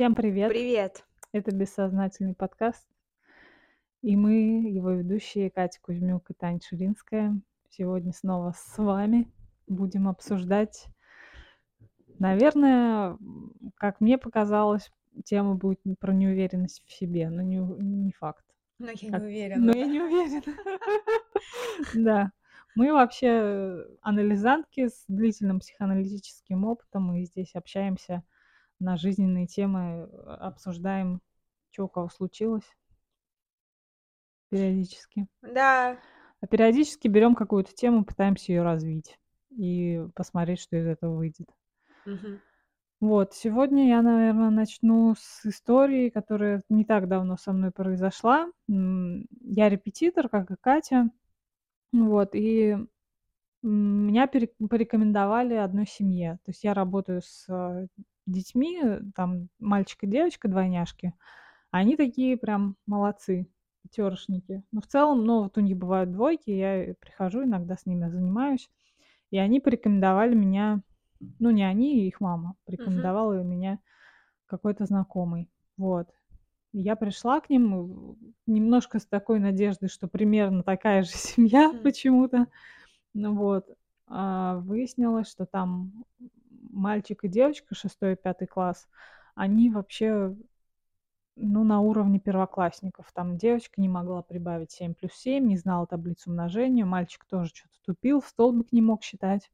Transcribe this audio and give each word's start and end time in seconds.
Всем 0.00 0.14
привет! 0.14 0.48
Привет! 0.48 1.04
Это 1.30 1.54
бессознательный 1.54 2.34
подкаст. 2.34 2.88
И 4.00 4.16
мы, 4.16 4.62
его 4.66 4.92
ведущие 4.92 5.50
Катя 5.50 5.78
Кузьмюк 5.82 6.30
и 6.30 6.32
Таня 6.32 6.58
Ширинская, 6.66 7.38
сегодня 7.68 8.14
снова 8.14 8.54
с 8.56 8.78
вами 8.78 9.30
будем 9.66 10.08
обсуждать, 10.08 10.86
наверное, 12.18 13.18
как 13.76 14.00
мне 14.00 14.16
показалось, 14.16 14.90
тема 15.26 15.54
будет 15.54 15.80
про 15.98 16.14
неуверенность 16.14 16.82
в 16.86 16.90
себе, 16.90 17.28
но 17.28 17.42
не, 17.42 17.56
не 17.58 18.12
факт. 18.12 18.46
Но 18.78 18.86
я 18.86 18.92
не 19.02 19.10
Как- 19.10 19.20
уверена. 19.20 19.66
Но 19.66 19.72
да. 19.74 19.78
я 19.80 19.84
не 19.84 20.00
уверена. 20.00 20.56
Да. 21.94 22.32
Мы 22.74 22.94
вообще 22.94 23.84
анализантки 24.00 24.88
с 24.88 25.04
длительным 25.08 25.60
психоаналитическим 25.60 26.64
опытом, 26.64 27.14
и 27.16 27.26
здесь 27.26 27.54
общаемся 27.54 28.22
на 28.80 28.96
жизненные 28.96 29.46
темы, 29.46 30.08
э, 30.10 30.30
обсуждаем, 30.40 31.20
что 31.70 31.84
у 31.86 31.88
кого 31.88 32.08
случилось 32.08 32.64
периодически. 34.48 35.26
Да, 35.42 35.98
А 36.42 36.46
периодически 36.46 37.08
берем 37.08 37.34
какую-то 37.34 37.72
тему, 37.74 38.04
пытаемся 38.04 38.52
ее 38.52 38.62
развить 38.62 39.18
и 39.56 40.04
посмотреть, 40.14 40.60
что 40.60 40.76
из 40.76 40.86
этого 40.86 41.16
выйдет. 41.16 41.48
мгм. 42.06 42.40
Вот, 43.00 43.32
сегодня 43.32 43.88
я, 43.88 44.02
наверное, 44.02 44.50
начну 44.50 45.14
с 45.18 45.46
истории, 45.46 46.10
которая 46.10 46.62
не 46.68 46.84
так 46.84 47.08
давно 47.08 47.38
со 47.38 47.52
мной 47.52 47.70
произошла. 47.70 48.50
Я 48.68 49.68
репетитор, 49.70 50.28
как 50.28 50.50
и 50.50 50.56
Катя. 50.60 51.08
Вот, 51.92 52.34
и 52.34 52.76
меня 53.62 54.26
пере- 54.28 54.52
порекомендовали 54.70 55.54
одной 55.54 55.86
семье. 55.86 56.40
То 56.44 56.50
есть 56.52 56.64
я 56.64 56.74
работаю 56.74 57.22
с 57.22 57.46
э, 57.48 57.88
детьми, 58.26 58.80
э, 58.82 59.00
там 59.14 59.48
мальчик 59.58 60.04
и 60.04 60.06
девочка, 60.06 60.48
двойняшки. 60.48 61.14
Они 61.70 61.96
такие 61.96 62.36
прям 62.36 62.76
молодцы, 62.86 63.48
пятерошники. 63.82 64.62
Но 64.72 64.80
в 64.80 64.86
целом, 64.86 65.24
ну, 65.24 65.42
вот 65.44 65.56
у 65.56 65.60
них 65.60 65.76
бывают 65.76 66.12
двойки, 66.12 66.50
я 66.50 66.94
прихожу, 67.00 67.44
иногда 67.44 67.76
с 67.76 67.86
ними 67.86 68.08
занимаюсь. 68.08 68.70
И 69.30 69.38
они 69.38 69.60
порекомендовали 69.60 70.34
меня, 70.34 70.82
ну, 71.38 71.50
не 71.50 71.62
они, 71.62 72.06
их 72.06 72.20
мама, 72.20 72.56
порекомендовала 72.64 73.42
меня 73.42 73.78
какой-то 74.46 74.86
знакомый. 74.86 75.48
Вот. 75.76 76.08
И 76.72 76.80
я 76.80 76.96
пришла 76.96 77.40
к 77.40 77.50
ним 77.50 77.74
э, 77.74 78.14
немножко 78.46 78.98
с 78.98 79.06
такой 79.06 79.40
надеждой, 79.40 79.88
что 79.88 80.08
примерно 80.08 80.62
такая 80.62 81.02
же 81.02 81.10
семья 81.14 81.70
Хм. 81.70 81.82
почему-то. 81.82 82.46
Ну 83.14 83.34
вот. 83.34 83.66
А 84.06 84.56
выяснилось, 84.56 85.30
что 85.30 85.46
там 85.46 86.04
мальчик 86.72 87.24
и 87.24 87.28
девочка, 87.28 87.74
шестой 87.74 88.12
и 88.12 88.16
пятый 88.16 88.46
класс, 88.46 88.88
они 89.34 89.70
вообще, 89.70 90.34
ну, 91.36 91.64
на 91.64 91.80
уровне 91.80 92.18
первоклассников. 92.18 93.10
Там 93.12 93.36
девочка 93.36 93.80
не 93.80 93.88
могла 93.88 94.22
прибавить 94.22 94.72
7 94.72 94.94
плюс 94.94 95.12
7, 95.14 95.46
не 95.46 95.56
знала 95.56 95.86
таблицу 95.86 96.30
умножения, 96.30 96.84
мальчик 96.84 97.24
тоже 97.24 97.50
что-то 97.54 97.78
тупил, 97.84 98.20
в 98.20 98.28
столбик 98.28 98.72
не 98.72 98.82
мог 98.82 99.02
считать. 99.02 99.50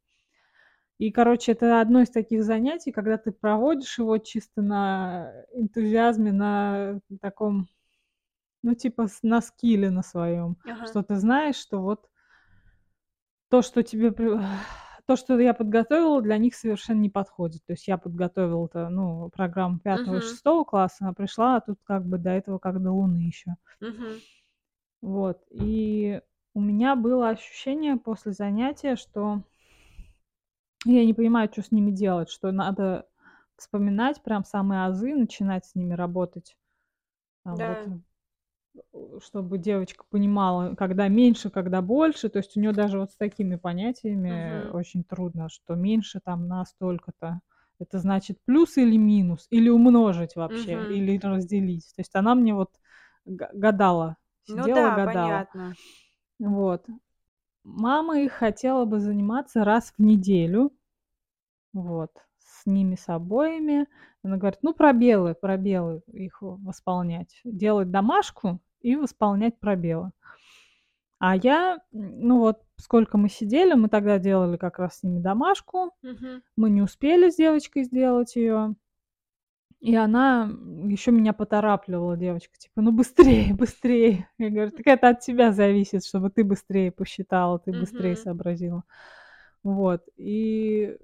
И, 0.99 1.11
короче, 1.11 1.53
это 1.53 1.81
одно 1.81 2.01
из 2.01 2.11
таких 2.11 2.43
занятий, 2.43 2.91
когда 2.91 3.19
ты 3.19 3.31
проводишь 3.31 3.99
его 3.99 4.17
чисто 4.17 4.63
на 4.63 5.31
энтузиазме, 5.53 6.33
на 6.33 7.01
таком, 7.21 7.69
ну, 8.63 8.75
типа 8.75 9.07
на 9.23 9.43
скилле 9.43 9.91
на 9.91 10.03
своем, 10.03 10.57
Ага. 10.65 10.87
что 10.87 11.03
ты 11.03 11.17
знаешь, 11.17 11.57
что 11.57 11.83
вот 11.83 12.09
то, 13.51 13.61
что 13.61 13.83
тебе, 13.83 14.11
то, 15.07 15.17
что 15.17 15.39
я 15.39 15.55
подготовила, 15.55 16.21
для 16.23 16.39
них 16.39 16.55
совершенно 16.55 17.01
не 17.01 17.11
подходит. 17.11 17.65
То 17.67 17.73
есть 17.73 17.87
я 17.89 17.99
подготовила 17.99 18.67
это, 18.67 18.89
ну, 18.89 19.31
программу 19.31 19.79
пятого 19.79 20.17
и 20.19 20.21
Мгм. 20.21 20.23
шестого 20.23 20.65
класса, 20.65 21.09
а 21.09 21.15
пришла, 21.15 21.57
а 21.57 21.61
тут 21.61 21.79
как 21.85 22.05
бы 22.07 22.19
до 22.19 22.31
этого 22.31 22.59
как 22.59 22.83
до 22.83 22.93
луны 22.93 23.17
еще. 23.19 23.57
Мгм. 23.81 24.23
Вот. 25.01 25.43
И 25.51 26.21
у 26.55 26.61
меня 26.61 26.97
было 26.97 27.29
ощущение 27.31 27.97
после 27.97 28.33
занятия, 28.33 28.97
что 28.97 29.43
я 30.85 31.05
не 31.05 31.15
понимаю, 31.15 31.49
что 31.53 31.63
с 31.63 31.71
ними 31.73 31.91
делать, 31.91 32.31
что 32.31 32.53
надо 32.53 33.07
вспоминать 33.57 34.23
прям 34.23 34.45
самые 34.45 34.85
азы, 34.87 35.15
начинать 35.15 35.67
с 35.67 35.75
ними 35.75 35.95
работать. 35.95 36.57
Там 37.45 37.59
Да. 37.59 37.67
вот, 37.67 37.87
чтобы 39.23 39.59
девочка 39.59 40.05
понимала, 40.11 40.75
когда 40.75 41.09
меньше, 41.09 41.51
когда 41.51 41.83
больше. 41.83 42.29
То 42.29 42.39
есть 42.39 42.57
у 42.57 42.61
нее 42.61 42.73
даже 42.73 42.99
вот 43.01 43.13
с 43.13 43.17
такими 43.17 43.57
понятиями 43.57 44.65
Мгм. 44.65 44.73
очень 44.73 45.05
трудно, 45.05 45.49
что 45.49 45.75
меньше 45.75 46.21
там 46.25 46.49
на 46.49 46.65
столько-то. 46.65 47.41
Это 47.79 47.99
значит 47.99 48.39
плюс 48.47 48.77
или 48.79 48.97
минус, 48.97 49.47
или 49.51 49.69
умножить 49.69 50.37
вообще, 50.37 50.83
Мгм. 50.83 50.87
или 50.87 51.19
разделить. 51.19 51.93
То 51.97 52.01
есть 52.01 52.15
она 52.15 52.35
мне 52.35 52.55
вот 52.55 52.71
га- 53.27 53.51
гадала, 53.53 54.17
Ну 54.49 54.67
сидела, 54.67 54.91
да, 54.91 54.97
гадала. 54.97 55.45
понятно. 55.45 55.77
Вот. 56.39 56.87
Мама 57.65 58.21
их 58.21 58.33
хотела 58.33 58.87
бы 58.87 59.01
заниматься 59.01 59.65
раз 59.65 59.93
в 59.99 60.03
неделю. 60.03 60.73
Вот. 61.73 62.11
С 62.47 62.67
ними 62.67 62.95
с 62.95 63.09
обоими. 63.09 63.87
Она 64.23 64.37
говорит, 64.37 64.61
ну, 64.63 64.73
пробелы, 64.73 65.35
пробелы 65.35 66.03
их 66.13 66.39
восполнять. 66.41 67.41
Делать 67.45 67.91
домашку 67.91 68.61
и 68.81 68.95
восполнять 68.97 69.59
пробелы. 69.59 70.13
А 71.19 71.35
я, 71.37 71.79
ну 71.93 72.39
вот, 72.39 72.63
сколько 72.77 73.19
мы 73.19 73.29
сидели, 73.29 73.75
мы 73.75 73.89
тогда 73.89 74.19
делали 74.19 74.57
как 74.57 74.79
раз 74.79 74.99
с 74.99 75.03
ними 75.03 75.19
домашку. 75.19 75.93
Мгм. 76.03 76.43
Мы 76.57 76.71
не 76.71 76.83
успели 76.83 77.31
с 77.31 77.37
девочкой 77.37 77.85
сделать 77.85 78.37
ее. 78.37 78.75
И 79.81 79.95
она 79.95 80.51
еще 80.85 81.13
меня 81.13 81.33
поторапливала, 81.33 82.17
девочка, 82.17 82.57
типа, 82.59 82.81
ну 82.81 82.93
быстрее, 82.93 83.55
быстрее. 83.55 84.29
Я 84.39 84.51
говорю, 84.51 84.71
так 84.71 84.87
это 84.87 85.09
от 85.11 85.21
тебя 85.21 85.53
зависит, 85.53 86.05
чтобы 86.05 86.31
ты 86.31 86.45
быстрее 86.45 86.91
посчитала, 86.91 87.59
ты 87.59 87.73
быстрее 87.73 88.13
Мгм. 88.13 88.23
сообразила. 88.23 88.85
Вот. 89.63 90.03
И 90.17 90.97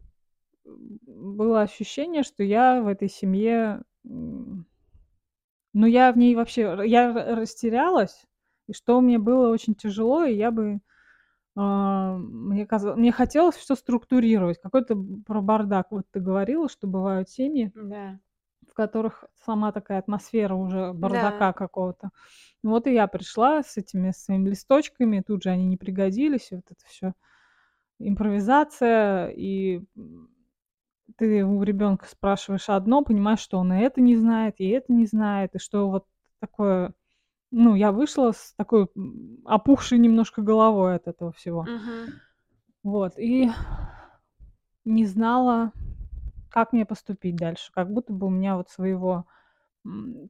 было 0.65 1.63
ощущение, 1.63 2.23
что 2.23 2.43
я 2.43 2.83
в 2.83 2.89
этой 2.89 3.09
семье, 3.09 3.83
ну 4.05 5.87
я 5.87 6.13
в 6.13 6.19
ней 6.19 6.35
вообще, 6.35 6.79
я 6.85 7.13
растерялась, 7.37 8.25
и 8.69 8.73
что 8.73 9.01
мне 9.01 9.19
было 9.19 9.49
очень 9.51 9.75
тяжело, 9.75 10.25
и 10.25 10.35
я 10.35 10.51
бы, 10.51 10.81
а, 11.57 12.17
мне, 12.17 12.67
казалось, 12.67 12.99
мне 12.99 13.13
хотелось 13.13 13.57
все 13.57 13.75
структурировать. 13.77 14.61
Какой-то 14.61 14.97
про 15.27 15.43
бардак, 15.43 15.89
вот 15.93 16.07
ты 16.13 16.21
говорила, 16.21 16.69
что 16.69 16.87
бывают 16.89 17.31
семьи, 17.31 17.73
Да. 17.75 18.21
в 18.69 18.75
которых 18.75 19.25
сама 19.45 19.73
такая 19.73 19.99
атмосфера 19.99 20.55
уже 20.55 20.93
Да. 20.93 20.99
бардака 21.01 21.53
какого-то. 21.53 22.11
Вот 22.63 22.87
и 22.87 22.95
я 22.95 23.07
пришла 23.09 23.63
с 23.63 23.77
этими 23.79 24.13
своими 24.13 24.51
листочками, 24.51 25.23
тут 25.27 25.43
же 25.45 25.51
они 25.51 25.67
не 25.67 25.77
пригодились, 25.79 26.53
и 26.53 26.57
вот 26.57 26.67
это 26.71 26.85
все 26.87 27.15
импровизация, 28.01 29.29
и 29.31 29.83
ты 31.17 31.45
у 31.45 31.63
ребенка 31.63 32.07
спрашиваешь 32.07 32.69
одно, 32.69 33.03
понимаешь, 33.03 33.41
что 33.41 33.59
он 33.59 33.73
и 33.73 33.81
это 33.81 34.01
не 34.01 34.17
знает, 34.17 34.57
и 34.59 34.69
это 34.69 34.93
не 34.93 35.07
знает, 35.07 35.55
и 35.55 35.59
что 35.59 35.89
вот 35.91 36.07
такое, 36.41 36.95
ну, 37.51 37.75
я 37.75 37.93
вышла 37.93 38.33
с 38.33 38.55
такой 38.57 38.89
опухшей 39.45 39.99
немножко 39.99 40.43
головой 40.43 40.97
от 40.97 41.09
этого 41.09 41.33
всего. 41.33 41.63
Мгм. 41.63 42.21
Вот, 42.83 43.19
и 43.19 43.51
не 44.85 45.07
знала, 45.07 45.73
как 46.51 46.73
мне 46.73 46.85
поступить 46.85 47.37
дальше. 47.37 47.71
Как 47.73 47.93
будто 47.93 48.13
бы 48.13 48.27
у 48.27 48.31
меня 48.31 48.57
вот 48.57 48.71
своего 48.71 49.27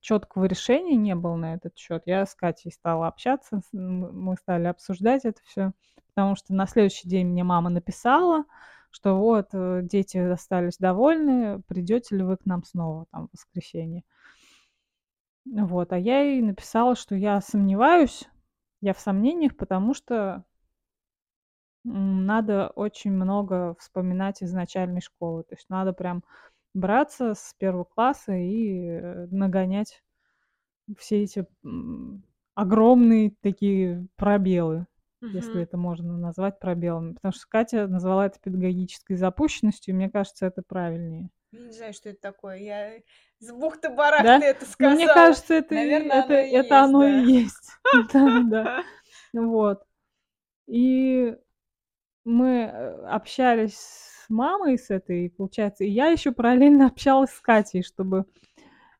четкого 0.00 0.46
решения 0.46 0.96
не 0.96 1.14
было 1.14 1.36
на 1.36 1.54
этот 1.54 1.76
счет. 1.76 2.02
Я 2.06 2.24
с 2.24 2.34
Катей 2.34 2.72
стала 2.72 3.06
общаться, 3.06 3.60
мы 3.72 4.36
стали 4.36 4.66
обсуждать 4.66 5.24
это 5.24 5.40
все, 5.44 5.72
потому 6.08 6.36
что 6.36 6.54
на 6.54 6.66
следующий 6.66 7.08
день 7.08 7.28
мне 7.28 7.44
мама 7.44 7.68
написала, 7.68 8.44
что 8.92 9.16
вот 9.16 9.48
э, 9.52 9.80
дети 9.82 10.18
остались 10.18 10.76
довольны, 10.76 11.62
придете 11.62 12.16
ли 12.16 12.22
вы 12.22 12.36
к 12.36 12.44
нам 12.44 12.62
снова 12.62 13.06
там 13.10 13.28
в 13.28 13.32
воскресенье. 13.32 14.04
Вот, 15.44 15.92
а 15.92 15.98
я 15.98 16.20
ей 16.20 16.42
написала, 16.42 16.94
что 16.94 17.16
я 17.16 17.40
сомневаюсь, 17.40 18.28
я 18.80 18.94
в 18.94 19.00
сомнениях, 19.00 19.56
потому 19.56 19.94
что 19.94 20.44
надо 21.84 22.68
очень 22.68 23.12
много 23.12 23.74
вспоминать 23.80 24.42
из 24.42 24.52
школы. 25.00 25.42
То 25.44 25.54
есть 25.56 25.68
надо 25.68 25.92
прям 25.92 26.22
браться 26.74 27.34
с 27.34 27.54
первого 27.58 27.84
класса 27.84 28.34
и, 28.34 28.88
э, 28.88 29.26
нагонять 29.30 30.04
все 30.98 31.22
эти, 31.22 31.46
огромные 32.54 33.34
такие 33.40 34.06
пробелы, 34.16 34.86
если 35.22 35.52
Мгм. 35.52 35.62
это 35.62 35.76
можно 35.76 36.16
назвать 36.18 36.58
пробелами. 36.58 37.14
Потому 37.14 37.32
что 37.32 37.46
Катя 37.48 37.86
назвала 37.86 38.26
это 38.26 38.38
педагогической 38.40 39.16
запущенностью, 39.16 39.92
и 39.94 39.96
мне 39.96 40.10
кажется, 40.10 40.46
это 40.46 40.62
правильнее. 40.66 41.30
Я 41.52 41.60
не 41.60 41.72
знаю, 41.72 41.92
что 41.92 42.08
это 42.08 42.20
такое. 42.20 42.56
Я 42.56 42.92
с 43.38 43.46
Да? 43.48 43.54
бухты-барахты 43.54 44.44
это 44.46 44.66
Ну, 44.78 44.90
мне 44.90 45.06
сказала. 45.06 45.14
кажется, 45.14 45.54
это 45.54 45.74
Наверное, 45.74 46.18
это 46.20 46.34
оно 46.34 46.40
и 46.40 46.50
это 46.52 46.74
есть, 46.80 46.84
оно 46.84 47.06
и 47.06 47.12
да. 47.12 47.18
есть. 47.20 47.70
Да-да. 48.12 48.84
Вот. 49.34 49.82
И 50.66 51.36
мы, 52.24 52.48
э, 52.72 53.06
общались 53.06 53.76
с 53.78 54.30
мамой 54.30 54.78
с 54.78 54.90
этой, 54.90 55.30
получается, 55.30 55.84
и 55.84 55.90
я 55.90 56.06
еще 56.08 56.32
параллельно 56.32 56.86
общалась 56.86 57.30
с 57.30 57.40
Катей, 57.40 57.82
чтобы 57.82 58.26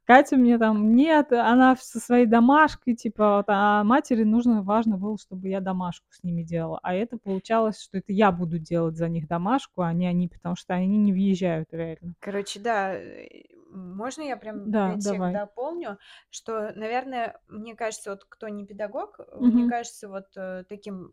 Катя 0.08 0.36
мне 0.36 0.58
там: 0.58 0.94
"Нет, 0.96 1.32
она 1.32 1.76
со 1.76 2.00
своей 2.00 2.26
домашкой", 2.26 2.94
типа, 2.96 3.36
вот, 3.36 3.44
а 3.48 3.84
матери 3.84 4.24
нужно, 4.24 4.62
важно 4.62 4.96
было, 4.98 5.16
чтобы 5.16 5.48
я 5.48 5.60
домашку 5.60 6.06
с 6.10 6.22
ними 6.24 6.42
делала. 6.42 6.80
А 6.82 6.92
это 6.94 7.18
получалось, 7.18 7.80
что 7.80 7.98
это 7.98 8.12
я 8.12 8.32
буду 8.32 8.58
делать 8.58 8.96
за 8.96 9.08
них 9.08 9.28
домашку, 9.28 9.82
а 9.82 9.92
не 9.92 10.06
они, 10.08 10.28
потому 10.28 10.56
что 10.56 10.74
они 10.74 10.96
не 10.98 11.12
въезжают 11.12 11.68
реально. 11.72 12.14
Короче, 12.24 12.60
да, 12.60 12.94
э, 12.94 13.26
можно 13.68 14.22
я 14.22 14.36
прям 14.36 14.74
Да, 14.74 14.84
5 14.84 15.02
сек 15.02 15.24
давай. 15.24 15.32
дополню? 15.32 15.98
Что, 16.30 16.70
наверное, 16.72 17.40
мне 17.48 17.74
кажется, 17.74 18.10
вот 18.10 18.24
кто 18.28 18.48
не 18.48 18.64
педагог, 18.64 19.18
э, 19.18 19.36
мне 19.40 19.64
кажется, 19.64 20.08
вот, 20.08 20.26
э, 20.36 20.62
таким, 20.68 21.10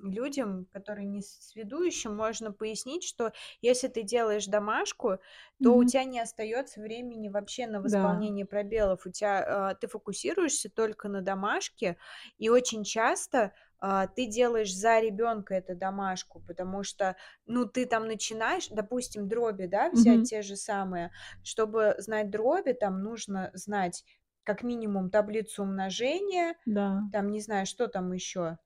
людям, 0.00 0.66
которые 0.72 1.06
не 1.06 1.20
сведущим, 1.22 2.14
можно 2.14 2.52
пояснить, 2.52 3.02
что 3.02 3.32
если 3.60 3.88
ты 3.88 4.02
делаешь 4.04 4.46
домашку, 4.46 5.18
то 5.60 5.76
у 5.76 5.82
Мгм. 5.82 5.92
тя 5.92 6.04
не 6.04 6.20
остаётся 6.20 6.80
времени 6.80 7.28
вообще 7.28 7.66
на 7.66 7.80
Да. 7.82 8.22
Восполнение 8.32 8.46
пробелов. 8.46 9.06
У 9.06 9.10
тя, 9.10 9.70
а, 9.70 9.74
ты 9.74 9.88
фокусируешься 9.88 10.70
только 10.70 11.08
на 11.08 11.20
домашке, 11.22 11.96
и 12.38 12.48
очень 12.50 12.84
часто, 12.84 13.52
а, 13.78 14.06
ты 14.06 14.26
делаешь 14.26 14.74
за 14.74 15.00
ребёнка 15.00 15.54
эту 15.54 15.74
домашку, 15.76 16.40
потому 16.46 16.84
что, 16.84 17.16
ну, 17.46 17.66
ты 17.66 17.86
там 17.86 18.06
начинаешь, 18.06 18.68
допустим, 18.70 19.28
дроби, 19.28 19.66
да, 19.66 19.90
взять 19.90 20.22
Мгм. 20.22 20.30
те 20.30 20.42
же 20.42 20.56
самые. 20.56 21.10
Чтобы 21.42 21.94
знать 21.98 22.30
дроби, 22.30 22.72
там 22.72 23.02
нужно 23.02 23.50
знать 23.54 24.04
как 24.44 24.62
минимум 24.64 25.10
таблицу 25.10 25.62
умножения, 25.62 26.54
Да. 26.66 27.12
там, 27.12 27.28
не 27.30 27.40
знаю, 27.40 27.66
что 27.66 27.88
там 27.88 28.12
ещё? 28.12 28.58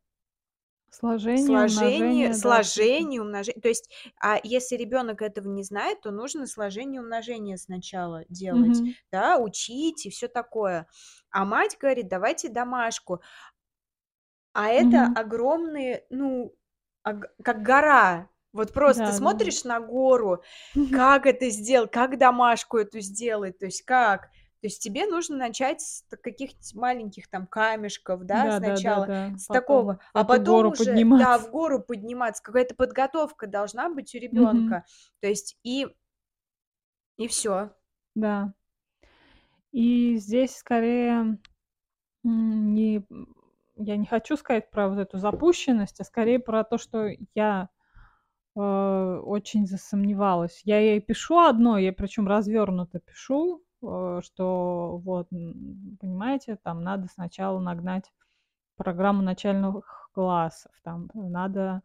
Сложение, 0.92 1.60
Сложение 1.60 2.32
умножение, 2.38 2.38
да, 2.38 2.60
сложение, 2.64 3.20
умноже 3.20 3.52
то 3.52 3.68
есть, 3.68 3.90
а 4.18 4.38
если 4.42 4.74
ребёнок 4.76 5.20
этого 5.20 5.48
не 5.48 5.62
знает, 5.64 6.00
то 6.00 6.10
нужно 6.10 6.46
сложение, 6.46 7.02
умножение 7.02 7.58
сначала 7.58 8.24
делать, 8.30 8.82
Мгм. 8.82 8.96
да, 9.12 9.36
учить 9.36 10.06
и 10.06 10.10
всё 10.10 10.28
такое. 10.28 10.86
А 11.30 11.44
мать 11.44 11.76
говорит: 11.78 12.08
"Давайте 12.08 12.48
домашку". 12.48 13.20
А 14.54 14.68
это 14.68 15.06
Мгм. 15.06 15.16
огромные, 15.16 16.04
ну, 16.10 16.54
как 17.02 17.62
гора. 17.62 18.30
Вот 18.52 18.72
просто 18.72 19.12
Да-да-да. 19.12 19.12
смотришь 19.12 19.64
на 19.64 19.80
гору, 19.80 20.42
как 20.90 21.26
это 21.26 21.50
сделать, 21.50 21.90
как 21.90 22.16
домашку 22.18 22.78
эту 22.78 23.00
сделать, 23.00 23.58
то 23.58 23.66
есть 23.66 23.82
как? 23.82 24.30
То 24.66 24.68
есть 24.68 24.82
тебе 24.82 25.06
нужно 25.06 25.36
начать 25.36 25.80
с 25.80 26.02
каких-нибудь 26.20 26.74
маленьких 26.74 27.28
там 27.28 27.46
камешков, 27.46 28.24
да, 28.24 28.50
сначала, 28.50 29.10
Да-да-да-да. 29.10 29.30
с 29.36 29.48
такого, 29.48 29.96
Потом 29.96 30.00
в 30.12 30.24
а 30.24 30.24
потом 30.24 30.66
уже, 30.66 31.06
да, 31.16 31.38
в 31.38 31.50
подниматься. 31.50 31.52
гору 31.52 31.78
подниматься. 31.80 32.42
Какая-то 32.42 32.74
подготовка 32.74 33.46
должна 33.46 33.88
быть 33.88 34.12
у 34.16 34.18
Мгм. 34.32 34.78
ребёнка. 34.78 34.84
То 35.20 35.28
есть 35.28 35.56
и 35.62 35.86
и 37.18 37.26
всё. 37.28 37.76
Да. 38.16 38.52
И 39.74 40.16
здесь 40.16 40.56
скорее, 40.56 41.38
не 42.24 43.04
я 43.76 43.96
не 43.96 44.06
хочу 44.06 44.36
сказать 44.36 44.70
про 44.70 44.88
вот 44.90 44.98
эту 45.00 45.18
запущенность, 45.18 46.00
а 46.00 46.04
скорее 46.04 46.38
про 46.40 46.64
то, 46.64 46.78
что 46.78 47.10
я, 47.34 47.70
э, 48.56 48.60
очень 48.60 49.66
засомневалась. 49.66 50.62
Я 50.64 50.80
ей 50.80 51.00
пишу 51.00 51.40
одно, 51.40 51.78
я 51.78 51.92
причём 51.94 52.28
развернуто 52.28 53.00
пишу, 53.00 53.64
что 53.80 54.98
вот, 55.04 55.28
понимаете, 55.30 56.56
там 56.62 56.82
надо 56.82 57.08
сначала 57.08 57.60
нагнать 57.60 58.12
программу 58.76 59.22
начальных 59.22 60.10
классов, 60.14 60.72
там 60.84 61.10
надо, 61.14 61.82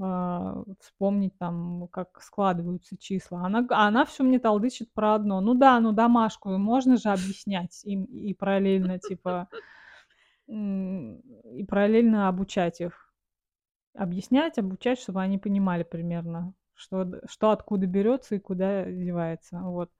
а, 0.00 0.64
вспомнить 0.80 1.38
там, 1.38 1.88
как 1.90 2.22
складываются 2.22 2.96
числа. 2.98 3.46
Она 3.46 3.66
она 3.70 4.04
всё 4.06 4.24
мне 4.24 4.38
толдычит 4.40 4.92
про 4.94 5.14
одно: 5.16 5.40
"Ну 5.42 5.54
да, 5.54 5.80
ну 5.80 5.92
домашку 5.92 6.50
можно 6.58 6.96
же 6.98 7.10
объяснять 7.10 7.82
им 7.84 8.04
и 8.06 8.34
параллельно, 8.34 8.98
типа, 9.00 9.48
и 10.48 11.64
параллельно 11.68 12.28
обучать 12.28 12.80
их". 12.82 13.12
Объяснять, 13.94 14.58
обучать, 14.58 15.00
чтобы 15.00 15.22
они 15.22 15.38
понимали 15.38 15.84
примерно, 15.84 16.54
что 16.74 17.06
что 17.28 17.50
откуда 17.52 17.86
берётся 17.86 18.36
и 18.36 18.40
куда 18.40 18.84
девается. 18.86 19.60
Вот. 19.62 19.90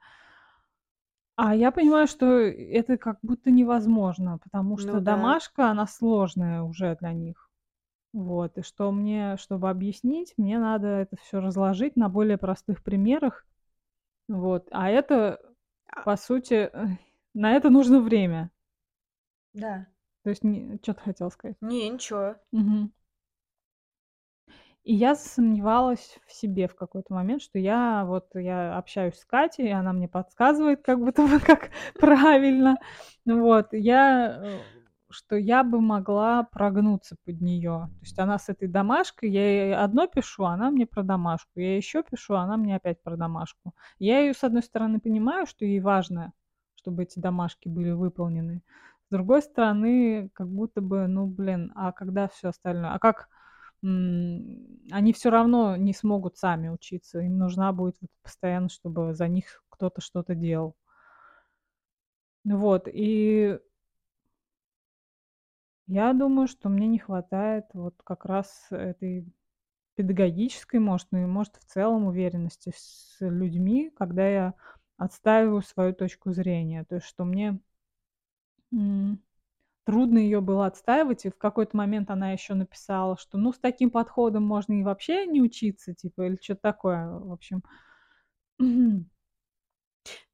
А 1.39 1.55
я 1.55 1.71
понимаю, 1.71 2.07
что 2.07 2.27
это 2.27 2.97
как 2.97 3.19
будто 3.23 3.51
невозможно, 3.51 4.39
потому 4.39 4.79
что 4.79 4.93
Ну 4.95 5.01
да. 5.01 5.03
домашка, 5.03 5.71
она 5.71 5.87
сложная 5.87 6.63
уже 6.63 6.97
для 6.99 7.13
них. 7.13 7.51
Вот. 8.15 8.59
И 8.59 8.63
что 8.63 8.91
мне, 8.93 9.37
чтобы 9.39 9.69
объяснить, 9.71 10.35
мне 10.39 10.59
надо 10.59 10.87
это 10.89 11.17
всё 11.17 11.41
разложить 11.41 11.97
на 11.97 12.09
более 12.09 12.39
простых 12.39 12.83
примерах. 12.83 13.45
Вот. 14.29 14.69
А 14.73 14.91
это, 14.91 15.41
А 15.93 16.03
по 16.05 16.17
сути, 16.17 16.71
на 17.35 17.53
это 17.53 17.71
нужно 17.71 18.01
время. 18.01 18.51
Да. 19.55 19.87
То 20.25 20.31
есть 20.31 20.43
не 20.45 20.79
чё 20.83 20.93
ты 20.95 21.01
хотела 21.03 21.29
сказать? 21.31 21.57
Не, 21.61 21.89
ничего. 21.91 22.37
Мгм. 22.53 22.93
И 24.87 24.95
я 24.95 25.17
засомневалась 25.17 26.17
в 26.29 26.33
себе 26.33 26.69
в 26.69 26.77
какой-то 26.77 27.13
момент, 27.13 27.43
что 27.43 27.59
я 27.59 28.05
вот 28.07 28.27
я 28.35 28.77
общаюсь 28.79 29.17
с 29.19 29.25
Катей, 29.25 29.67
и 29.67 29.71
она 29.73 29.93
мне 29.93 30.07
подсказывает 30.09 30.83
как 30.85 31.01
будто 31.01 31.23
бы, 31.27 31.41
как 31.45 31.71
правильно. 31.99 32.77
Вот. 33.25 33.67
Я, 33.73 34.39
э, 34.41 34.59
что 35.11 35.35
я 35.35 35.65
бы 35.65 35.81
могла 35.81 36.45
прогнуться 36.45 37.17
под 37.25 37.41
неё. 37.41 37.87
То 37.99 38.01
есть 38.03 38.17
она 38.21 38.39
с 38.39 38.49
этой 38.49 38.69
домашкой, 38.69 39.31
я 39.31 39.41
ей 39.65 39.75
одно 39.75 40.07
пишу, 40.07 40.45
она 40.45 40.71
мне 40.71 40.87
про 40.87 41.03
домашку. 41.03 41.51
Я 41.59 41.77
ещё 41.77 42.05
пишу, 42.05 42.35
она 42.37 42.57
мне 42.57 42.77
опять 42.77 43.03
про 43.03 43.17
домашку. 43.17 43.73
Я 43.99 44.21
её, 44.21 44.35
с 44.35 44.45
одной 44.45 44.63
стороны, 44.63 45.01
понимаю, 45.01 45.47
что 45.47 45.65
ей 45.65 45.81
важно, 45.81 46.33
чтобы 46.77 47.03
эти 47.03 47.19
домашки 47.19 47.67
были 47.69 47.91
выполнены. 47.91 48.63
С 49.09 49.13
другой 49.13 49.43
стороны, 49.43 50.31
как 50.33 50.47
будто 50.49 50.81
бы, 50.81 51.09
ну, 51.09 51.27
блин, 51.27 51.73
а 51.75 51.91
когда 51.91 52.29
всё 52.29 52.51
остальное? 52.51 52.93
А 52.95 52.99
как, 53.01 53.29
они 53.83 55.13
всё 55.13 55.31
равно 55.31 55.77
не 55.77 55.93
смогут 55.93 56.37
сами 56.39 56.69
учиться, 56.69 57.21
им 57.21 57.39
нужна 57.39 57.73
будет 57.73 57.97
постоянно, 58.23 58.69
чтобы 58.69 59.15
за 59.15 59.29
них 59.29 59.63
кто-то 59.71 60.01
что-то 60.01 60.35
делал. 60.35 60.75
Вот. 62.45 62.89
И 62.93 63.59
я 65.89 66.13
думаю, 66.13 66.49
что 66.49 66.69
мне 66.69 66.89
не 66.89 66.99
хватает 66.99 67.67
вот 67.73 67.95
как 68.05 68.25
раз 68.25 68.67
этой 68.71 69.25
педагогической, 69.97 70.81
может, 70.81 71.09
ну 71.13 71.21
и, 71.25 71.27
может, 71.27 71.57
в 71.57 71.65
целом 71.67 72.07
уверенности 72.07 72.73
с 72.77 73.19
людьми, 73.21 73.91
когда 73.97 74.29
я 74.29 74.55
отстаиваю 74.99 75.63
свою 75.63 75.95
точку 75.95 76.33
зрения. 76.33 76.85
То 76.85 76.97
есть 76.97 77.07
что 77.09 77.25
мне 77.25 77.61
трудно 79.87 80.19
её 80.19 80.43
было 80.43 80.67
отстаивать, 80.67 81.27
и 81.27 81.31
в 81.31 81.39
какой-то 81.39 81.77
момент 81.77 82.11
она 82.11 82.33
ещё 82.33 82.55
написала, 82.57 83.17
что, 83.19 83.39
ну, 83.39 83.53
с 83.53 83.59
таким 83.61 83.91
подходом 83.91 84.45
можно 84.45 84.75
и 84.75 84.83
вообще 84.85 85.27
не 85.27 85.41
учиться, 85.43 85.95
типа, 85.95 86.23
или 86.27 86.37
чё-то 86.37 86.61
такое, 86.63 87.09
в 87.09 87.33
общем. 87.33 87.63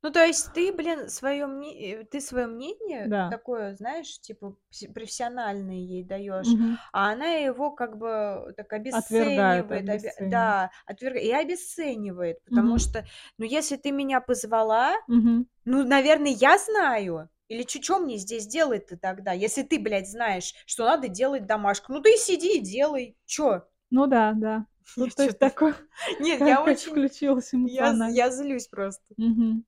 Ну, 0.04 0.10
то 0.10 0.24
есть 0.24 0.52
ты, 0.52 0.72
блин, 0.72 1.08
своё 1.08 1.46
мне 1.46 1.92
э, 2.00 2.04
ты 2.04 2.20
своё 2.20 2.48
мнение 2.48 3.12
Да. 3.12 3.24
такое, 3.28 3.76
знаешь, 3.76 4.18
типа, 4.20 4.56
профессиональное 4.92 5.76
ей 5.76 6.02
даёшь, 6.02 6.56
Мгм. 6.56 6.82
а 6.92 7.12
она 7.12 7.26
его 7.34 7.70
как 7.70 7.96
бы 7.98 8.52
так 8.56 8.72
Отвергает, 8.90 9.70
обесценивает, 9.70 9.88
обе 9.88 10.12
обесценивает. 10.12 10.16
да, 10.18 10.72
отверг 10.86 11.16
и 11.18 11.30
обесценивает. 11.32 12.42
Потому 12.44 12.78
Мгм. 12.78 12.78
что, 12.78 13.04
ну, 13.38 13.44
если 13.44 13.76
ты 13.76 13.92
меня 13.92 14.20
позвала, 14.20 14.92
Мгм. 15.08 15.46
ну, 15.64 15.84
наверно, 15.84 16.26
я 16.28 16.58
знаю. 16.58 17.28
Или 17.52 17.64
чё 17.64 17.98
мне 17.98 18.16
здесь 18.16 18.46
делать-то 18.46 18.96
тогда? 18.96 19.32
Если 19.32 19.62
ты, 19.62 19.78
блядь, 19.78 20.08
знаешь, 20.10 20.54
что 20.64 20.84
надо 20.86 21.08
делать 21.08 21.46
домашку, 21.46 21.92
ну, 21.92 22.00
ты 22.00 22.16
сиди 22.16 22.56
и 22.56 22.60
делай. 22.60 23.14
Чё? 23.26 23.64
Ну 23.90 24.06
да, 24.06 24.32
да. 24.34 24.66
Ну, 24.96 25.06
то 25.08 25.22
есть 25.24 25.38
чё-то 25.38 25.38
такое, 25.38 25.74
нет, 26.18 26.46
я 26.46 26.62
очень 26.62 26.90
включилась 26.92 27.50
я 27.64 27.98
я 28.08 28.30
злюсь 28.30 28.68
просто. 28.68 29.14
Мгм. 29.16 29.64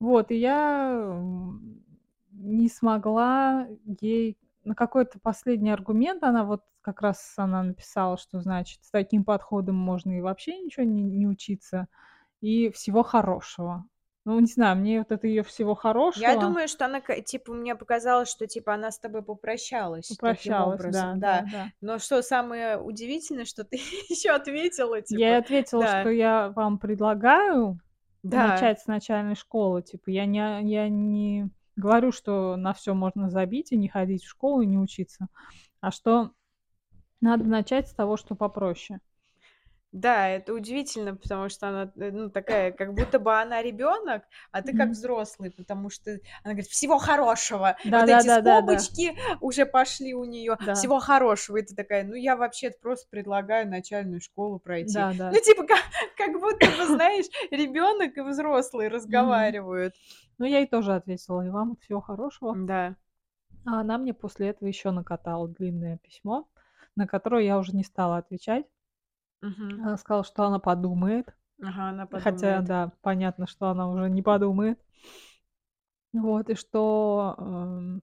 Вот, 0.00 0.30
и 0.30 0.36
я, 0.36 1.20
не 2.32 2.68
смогла 2.68 3.68
ей 4.00 4.38
на 4.64 4.74
какой-то 4.74 5.18
последний 5.20 5.70
аргумент, 5.72 6.22
она 6.24 6.44
вот 6.44 6.62
как 6.82 7.02
раз 7.02 7.34
она 7.38 7.62
написала, 7.64 8.16
что, 8.18 8.40
значит, 8.42 8.84
с 8.84 8.90
таким 8.90 9.24
подходом 9.24 9.76
можно 9.76 10.12
и 10.18 10.22
вообще 10.22 10.58
ничего 10.60 10.84
не 10.86 11.02
не 11.02 11.26
учиться, 11.28 11.88
и 12.42 12.70
всего 12.70 13.02
хорошего. 13.04 13.84
Ну, 14.26 14.40
не 14.40 14.46
знаю, 14.46 14.76
мне 14.78 14.98
вот 15.00 15.12
это 15.12 15.26
её 15.26 15.42
"всего 15.44 15.74
Я 16.16 16.36
хорошего" 16.36 16.36
думаю, 16.36 16.68
что 16.68 16.84
она 16.84 17.00
типа, 17.00 17.52
мне 17.52 17.74
показалось, 17.74 18.28
что, 18.30 18.46
типа, 18.46 18.74
она 18.74 18.92
с 18.92 18.98
тобой 19.00 19.22
попрощалась 19.24 20.20
таким 20.22 20.60
Попрощалась, 20.60 20.84
да, 20.86 21.14
образом, 21.14 21.20
да, 21.20 21.42
да. 21.42 21.44
да. 21.50 21.72
Но 21.80 21.98
что 21.98 22.22
самое 22.22 22.78
удивительное, 22.78 23.44
что 23.46 23.64
ты 23.64 23.76
ещё 24.08 24.34
ответила, 24.34 25.02
Я 25.08 25.36
типа, 25.36 25.38
ответила, 25.38 25.86
что 25.86 26.08
да. 26.08 26.10
я 26.10 26.50
вам 26.56 26.78
предлагаю 26.78 27.78
Да. 28.24 28.68
начать 28.68 28.80
с 28.80 28.86
начальной 28.86 29.34
школы. 29.34 29.82
Типа, 29.82 30.10
я 30.10 30.24
не 30.26 30.40
а 30.40 30.60
я 30.60 30.88
не 30.88 31.50
говорю, 31.76 32.10
что 32.12 32.56
на 32.56 32.72
всё 32.72 32.94
можно 32.94 33.28
забить 33.28 33.72
и 33.72 33.76
не 33.76 33.88
ходить 33.88 34.24
в 34.24 34.28
школу, 34.30 34.62
и 34.62 34.66
не 34.66 34.78
учиться, 34.78 35.28
а 35.80 35.90
что 35.92 36.32
надо 37.20 37.44
начать 37.44 37.88
с 37.88 37.94
того, 37.94 38.16
что 38.18 38.36
попроще. 38.36 39.00
Да, 39.94 40.28
это 40.28 40.52
удивительно, 40.52 41.14
потому 41.14 41.48
что 41.48 41.68
она, 41.68 41.92
э, 41.96 42.10
ну, 42.10 42.28
такая, 42.28 42.72
как 42.72 42.94
будто 42.94 43.20
бы 43.20 43.32
она 43.40 43.62
ребенок, 43.62 44.24
а 44.50 44.60
ты 44.60 44.74
как 44.74 44.90
взрослый, 44.90 45.52
потому 45.52 45.88
что 45.88 46.10
она 46.42 46.54
говорит: 46.54 46.66
"Всего 46.66 46.98
хорошего". 46.98 47.76
Вот 47.94 48.08
эти 48.08 48.26
Да-да-да-да-да. 48.26 48.88
скобочки 49.06 49.14
уже 49.40 49.66
пошли 49.66 50.12
у 50.12 50.24
неё. 50.24 50.56
Да. 50.60 50.94
"Всего 50.94 50.98
хорошего". 50.98 51.58
И 51.58 51.62
ты 51.62 51.76
такая: 51.76 52.02
"Ну, 52.02 52.14
я 52.16 52.34
вообще-то 52.34 52.76
просто 52.82 53.06
предлагаю 53.08 53.68
начальную 53.70 54.20
школу 54.20 54.58
пройти". 54.58 55.06
Да, 55.06 55.12
да. 55.14 55.36
Ну, 55.36 55.40
типа, 55.40 55.62
ка 55.64 55.76
как 56.16 56.40
будто 56.40 56.72
бы, 56.72 56.86
знаешь, 56.88 57.26
ребенок 57.52 58.16
и 58.16 58.20
взрослый 58.22 58.88
разговаривают. 58.88 59.94
Ну, 60.38 60.46
я 60.46 60.58
ей 60.58 60.66
тоже 60.66 60.94
ответила: 60.94 61.46
"И 61.46 61.50
вам 61.50 61.76
всего 61.76 62.00
хорошего". 62.00 62.58
Да. 62.66 62.96
А 63.66 63.80
она 63.80 63.98
мне 63.98 64.12
после 64.14 64.48
этого 64.48 64.68
ещё 64.68 64.90
накатала 64.92 65.48
длинное 65.48 65.98
письмо, 65.98 66.48
на 66.96 67.06
которое 67.06 67.44
я 67.44 67.58
уже 67.58 67.74
не 67.74 67.82
стала 67.84 68.18
отвечать. 68.18 68.66
Мгм. 69.44 69.80
Она 69.82 69.96
сказала, 69.96 70.24
что 70.24 70.44
она 70.44 70.58
подумает. 70.58 71.34
Ага, 71.62 71.88
она 71.88 72.06
Хотя, 72.10 72.60
подумает. 72.60 72.68
да, 72.68 72.92
понятно, 73.02 73.46
что 73.46 73.68
она 73.68 73.88
уже 73.88 74.08
не 74.10 74.22
подумает. 74.22 74.78
Вот, 76.12 76.48
и 76.48 76.54
что, 76.54 77.34
эм 77.38 78.02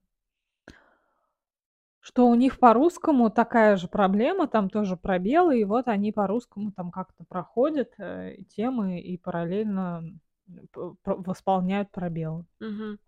что 2.04 2.26
у 2.28 2.34
них 2.34 2.58
по-русскому 2.58 3.30
такая 3.30 3.76
же 3.76 3.86
проблема, 3.86 4.48
там 4.48 4.68
тоже 4.68 4.96
пробелы, 4.96 5.60
и 5.60 5.64
вот 5.64 5.86
они 5.86 6.10
по-русскому 6.12 6.72
там 6.72 6.90
как-то 6.90 7.24
проходят, 7.24 7.92
э, 7.98 8.38
темы 8.48 9.00
и 9.00 9.16
параллельно, 9.16 10.02
м, 10.48 10.66
п 10.72 10.94
п 11.04 11.14
восполняют 11.18 11.92
пробелы. 11.92 12.44
Мгм. 12.60 12.98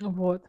Вот. 0.00 0.42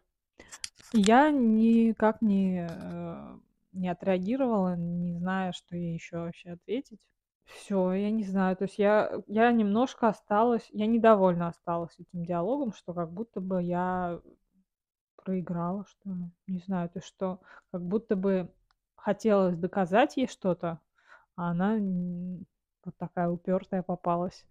Я 0.94 1.32
никак 1.32 2.22
не, 2.22 2.68
э, 2.70 3.38
не 3.74 3.90
отреагировала, 3.90 4.76
не 4.78 5.14
зная, 5.18 5.52
что 5.54 5.76
ей 5.78 5.94
ещё 5.96 6.22
вообще 6.22 6.52
ответить. 6.52 7.00
Всё, 7.46 7.94
я 7.94 8.12
не 8.12 8.24
знаю, 8.24 8.56
то 8.58 8.66
есть 8.66 8.78
я 8.80 9.12
я 9.28 9.52
немножко 9.52 10.08
осталась 10.10 10.70
я 10.72 10.86
недовольна 10.88 11.48
осталась 11.50 11.96
этим 12.00 12.24
диалогом, 12.26 12.74
что 12.74 12.94
как 12.94 13.12
будто 13.12 13.42
бы 13.42 13.64
я 13.64 14.22
проиграла, 15.18 15.86
что 15.88 16.12
ли. 16.12 16.32
Не 16.48 16.60
знаю, 16.60 16.90
то, 16.90 17.02
что 17.02 17.42
как 17.72 17.84
будто 17.84 18.16
бы 18.18 18.50
хотелось 18.98 19.58
доказать 19.58 20.18
ей 20.18 20.28
что-то, 20.28 20.80
а 21.38 21.52
она 21.52 21.78
вот 22.86 22.96
такая 22.98 23.30
упертая 23.30 23.84
попалась. 23.84 24.46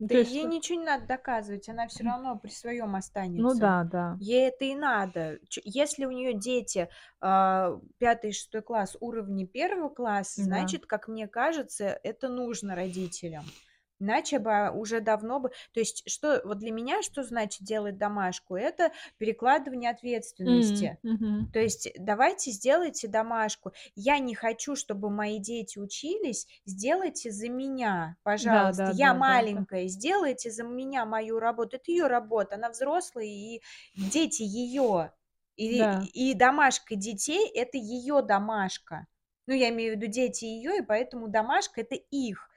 Ну, 0.00 0.08
Да 0.08 0.14
то 0.14 0.18
есть 0.18 0.34
ей 0.34 0.44
ничего 0.44 0.78
не 0.78 0.84
надо 0.86 1.06
доказывать, 1.06 1.68
она 1.68 1.88
всё 1.88 2.04
равно 2.04 2.38
при 2.38 2.50
своём 2.50 2.94
Ну 3.36 3.54
останется. 3.54 3.64
да, 3.64 3.84
да. 3.84 4.18
Ей 4.18 4.48
это 4.48 4.64
и 4.64 4.74
надо. 4.74 5.38
Если 5.64 6.04
у 6.06 6.10
неё 6.10 6.32
дети, 6.32 6.88
а, 7.20 7.78
5 7.98 8.28
и 8.28 8.32
6 8.32 8.62
класс 8.62 8.96
уровня 9.00 9.46
1 9.46 9.90
класса, 9.90 10.42
Да. 10.48 10.78
значит, 10.82 10.86
как 10.86 11.08
мне 11.08 11.28
кажется, 11.28 11.98
это 12.02 12.28
нужно 12.28 12.74
родителям. 12.74 13.52
Иначе 14.00 14.38
бы, 14.38 14.70
уже 14.74 15.00
давно 15.00 15.40
бы 15.40 15.50
То 15.72 15.80
есть 15.80 16.02
что 16.10 16.40
вот 16.44 16.58
для 16.58 16.70
меня 16.72 17.02
что 17.02 17.22
значит 17.22 17.62
делать 17.62 17.96
домашку? 17.98 18.56
Это 18.56 18.92
перекладывание 19.18 19.90
ответственности. 19.90 20.98
мгм. 21.02 21.52
То 21.52 21.60
есть 21.60 21.88
давайте 21.98 22.50
сделайте 22.50 23.08
домашку. 23.08 23.72
Я 23.94 24.18
не 24.18 24.34
хочу, 24.34 24.76
чтобы 24.76 25.10
мои 25.10 25.38
дети 25.38 25.78
учились, 25.78 26.46
сделайте 26.66 27.30
за 27.30 27.48
меня, 27.48 28.16
Да 28.38 28.72
пожалуйста. 28.72 28.72
да 28.72 28.92
Я 28.92 29.14
да 29.14 29.18
да 29.20 29.42
да. 29.50 29.66
маленькая, 29.66 29.88
сделайте 29.88 30.50
за 30.50 30.64
меня 30.64 31.06
мою 31.06 31.38
работу. 31.40 31.76
Это 31.76 31.90
её 31.92 32.08
работа, 32.08 32.56
она 32.56 32.70
взрослая, 32.70 33.24
и 33.26 33.62
дети 33.96 34.42
её. 34.42 35.10
И 35.56 35.82
Да. 35.82 36.08
и 36.12 36.34
домашка 36.34 36.96
детей- 36.96 37.48
это 37.54 37.78
её 37.78 38.20
домашка. 38.22 39.06
Ну, 39.46 39.54
я 39.54 39.70
имею 39.70 39.94
в 39.94 39.96
виду, 40.02 40.12
дети 40.12 40.44
её, 40.44 40.74
и 40.76 40.82
поэтому 40.82 41.28
домашка- 41.28 41.80
это 41.82 41.94
их. 41.94 42.50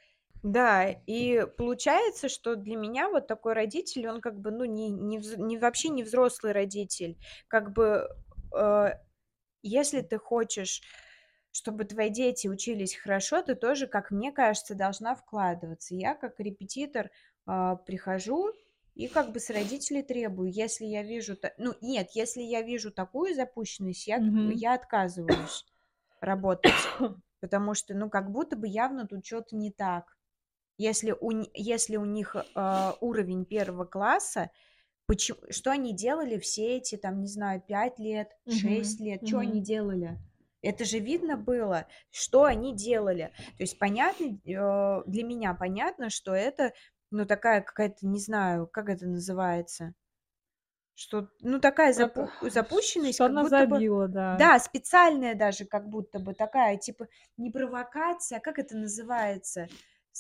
Да, 0.44 0.90
и 1.06 1.46
получается, 1.58 2.30
что 2.30 2.56
для 2.56 2.78
меня 2.78 3.10
вот 3.10 3.28
такой 3.28 3.54
родитель, 3.54 4.08
он 4.08 4.22
как 4.22 4.40
бы, 4.40 4.52
ну, 4.52 4.64
не 4.66 4.90
не 4.90 5.18
вз 5.20 5.36
не 5.38 5.58
вообще 5.58 5.90
не 5.90 6.04
взрослый 6.04 6.54
родитель. 6.54 7.18
Как 7.48 7.74
бы, 7.74 8.08
э, 8.58 8.90
если 9.64 10.02
ты 10.02 10.18
хочешь, 10.20 10.82
чтобы 11.52 11.86
твои 11.86 12.10
дети 12.10 12.48
учились 12.48 12.96
хорошо, 12.96 13.42
ты 13.44 13.56
тоже, 13.56 13.88
как 13.88 14.12
мне 14.12 14.32
кажется, 14.32 14.76
должна 14.76 15.16
вкладываться. 15.16 15.96
Я 15.96 16.16
как 16.16 16.40
репетитор, 16.40 17.12
а, 17.48 17.76
прихожу 17.78 18.54
и 18.96 19.08
как 19.10 19.34
бы 19.34 19.40
с 19.42 19.50
родителей 19.52 20.04
требую. 20.04 20.52
Если 20.54 20.86
я 20.86 21.04
вижу 21.04 21.36
та 21.38 21.52
ну, 21.58 21.76
нет, 21.82 22.12
если 22.16 22.42
я 22.44 22.62
вижу 22.64 22.92
такую 22.92 23.36
запущенность, 23.36 24.08
я 24.08 24.22
Мгм. 24.22 24.62
я 24.62 24.76
отказываюсь 24.76 25.66
работать, 26.22 26.74
потому 27.42 27.74
что, 27.76 27.96
ну, 27.96 28.10
как 28.10 28.32
будто 28.32 28.58
бы 28.58 28.68
явно 28.70 29.08
тут 29.08 29.24
чё-то 29.26 29.56
не 29.58 29.72
так. 29.72 30.18
Если 30.80 31.12
у 31.12 31.30
если 31.54 31.98
у 31.98 32.06
них, 32.06 32.38
а, 32.56 32.98
уровень 33.02 33.46
1 33.46 33.86
класса, 33.86 34.50
поче 35.08 35.36
что 35.50 35.72
они 35.72 35.94
делали 35.96 36.38
все 36.40 36.78
эти 36.78 36.98
там, 36.98 37.22
не 37.22 37.28
знаю, 37.28 37.62
5 37.68 38.00
лет, 38.00 38.38
Мгм, 38.46 38.48
6 38.48 39.00
лет? 39.02 39.24
Чё 39.26 39.40
они 39.40 39.60
мгм. 39.60 39.64
делали? 39.64 40.20
Это 40.62 40.86
же 40.86 41.00
видно 41.00 41.38
было, 41.38 41.88
что 42.12 42.44
они 42.46 42.76
делали. 42.76 43.34
То 43.58 43.64
есть 43.64 43.80
понятно, 43.80 44.26
э, 44.46 45.04
для 45.08 45.24
меня 45.24 45.54
понятно, 45.56 46.10
что 46.10 46.34
это, 46.36 46.74
ну, 47.12 47.26
такая 47.26 47.62
какая-то, 47.62 48.06
не 48.08 48.20
знаю, 48.20 48.68
как 48.68 48.90
это 48.90 49.08
называется 49.08 49.94
что, 50.98 51.30
ну, 51.42 51.60
такая 51.60 51.94
Это 51.96 52.08
запу 52.08 52.34
запущенность, 52.42 53.22
что 53.22 53.26
как 53.26 53.34
она 53.34 53.46
будто 53.46 53.66
бы 53.66 53.84
забила, 53.86 54.08
да. 54.08 54.52
Да, 54.52 54.60
специальная 54.60 55.34
даже 55.36 55.66
как 55.66 55.90
будто 55.90 56.20
бы 56.20 56.36
такая, 56.36 56.78
типа, 56.78 57.08
не 57.38 57.50
провокация, 57.52 58.38
а 58.38 58.42
как 58.42 58.60
это 58.60 58.78
называется? 58.78 59.70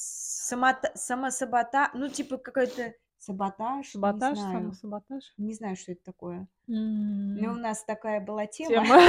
Самота 0.02 0.92
самосабота 0.96 1.92
ну, 1.94 2.08
типа, 2.10 2.38
какой-то 2.38 2.94
саботаж, 3.18 3.98
не 4.02 4.22
Саботаж, 4.22 4.40
знаю. 4.40 4.80
самосаботаж? 4.80 5.34
Не 5.38 5.54
знаю, 5.56 5.76
что 5.76 5.92
это 5.94 6.04
такое. 6.04 6.48
Но 7.34 7.54
у 7.54 7.56
М. 7.56 7.60
нас 7.60 7.84
такая 7.86 8.22
была 8.22 8.48
тема, 8.48 8.88
да. 8.88 9.02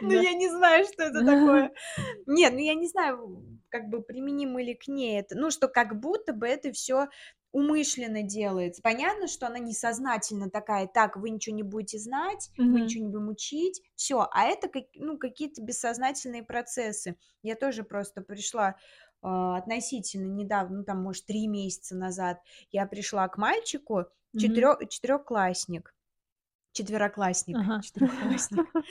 я 0.00 0.34
не 0.34 0.48
знаю, 0.50 0.84
что 0.84 1.04
это 1.04 1.24
такое. 1.24 1.72
Нет, 2.26 2.52
ну, 2.54 2.60
я 2.60 2.74
не 2.74 2.88
знаю, 2.88 3.44
как 3.70 3.88
бы 3.90 4.02
применимо 4.02 4.62
ли 4.62 4.74
к 4.74 4.88
ней 4.88 5.20
это. 5.20 5.36
Ну, 5.36 5.50
что 5.50 5.68
как 5.68 6.00
будто 6.00 6.32
бы 6.34 6.46
это 6.48 6.72
всё 6.72 7.08
умышленно 7.52 8.22
делается. 8.22 8.82
Понятно, 8.82 9.28
что 9.28 9.46
она 9.46 9.58
несознательно 9.58 10.50
такая: 10.50 10.86
"Так, 10.88 11.16
вы 11.16 11.30
ничего 11.30 11.56
не 11.56 11.62
будете 11.64 11.98
знать, 11.98 12.50
мы 12.70 12.80
Мгм. 12.80 12.82
ничего 12.82 13.04
не 13.06 13.10
будем 13.12 13.28
учить". 13.30 13.82
Всё, 13.96 14.28
а 14.32 14.44
это 14.46 14.68
как 14.68 14.84
ну, 14.96 15.18
какие-то 15.18 15.62
бессознательные 15.62 16.42
процессы. 16.44 17.16
Я 17.42 17.56
тоже 17.56 17.84
просто 17.84 18.22
пришла, 18.22 18.76
относительно 19.22 20.26
недавно, 20.26 20.78
ну, 20.78 20.84
там, 20.84 21.02
может, 21.02 21.26
3 21.26 21.46
месяца 21.46 21.94
назад, 21.96 22.40
я 22.70 22.86
пришла 22.86 23.28
к 23.28 23.38
мальчику, 23.38 24.06
Мгм. 24.32 24.40
четырё 24.40 24.76
четырёхклассник, 24.88 25.94
четвероклассник, 26.72 27.56
Ага. 27.58 27.80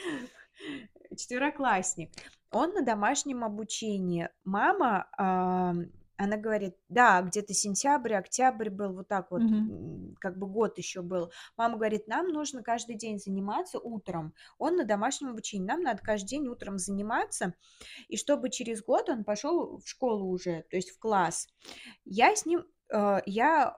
четвероклассник. 1.17 2.11
Он 2.51 2.73
на 2.73 2.81
домашнем 2.81 3.43
обучении. 3.43 4.29
Мама, 4.43 5.07
ам, 5.17 5.85
она 6.23 6.37
говорит: 6.37 6.75
"Да, 6.89 7.21
где-то 7.21 7.53
сентябрь, 7.53 8.13
октябрь 8.15 8.69
был, 8.69 8.93
вот 8.93 9.07
так 9.07 9.31
вот, 9.31 9.45
м, 9.67 10.15
как 10.19 10.37
бы 10.37 10.47
год 10.47 10.77
ещё 10.77 11.03
был". 11.03 11.31
Мама 11.57 11.75
говорит: 11.77 12.07
"Нам 12.07 12.27
нужно 12.29 12.63
каждый 12.63 12.95
день 12.95 13.19
заниматься 13.19 13.79
утром". 13.79 14.33
Он 14.59 14.75
на 14.77 14.85
домашнем 14.85 15.29
обучении. 15.31 15.65
Нам 15.67 15.81
надо 15.83 16.01
каждый 16.03 16.27
день 16.29 16.47
утром 16.47 16.77
заниматься, 16.79 17.53
и 18.09 18.17
чтобы 18.17 18.49
через 18.51 18.83
год 18.83 19.09
он 19.09 19.23
пошёл 19.25 19.79
в 19.79 19.87
школу 19.89 20.27
уже, 20.29 20.63
то 20.71 20.77
есть 20.77 20.91
в 20.91 20.99
класс. 20.99 21.47
Я 22.05 22.35
с 22.35 22.45
ним, 22.47 22.65
э, 22.93 23.21
я, 23.27 23.77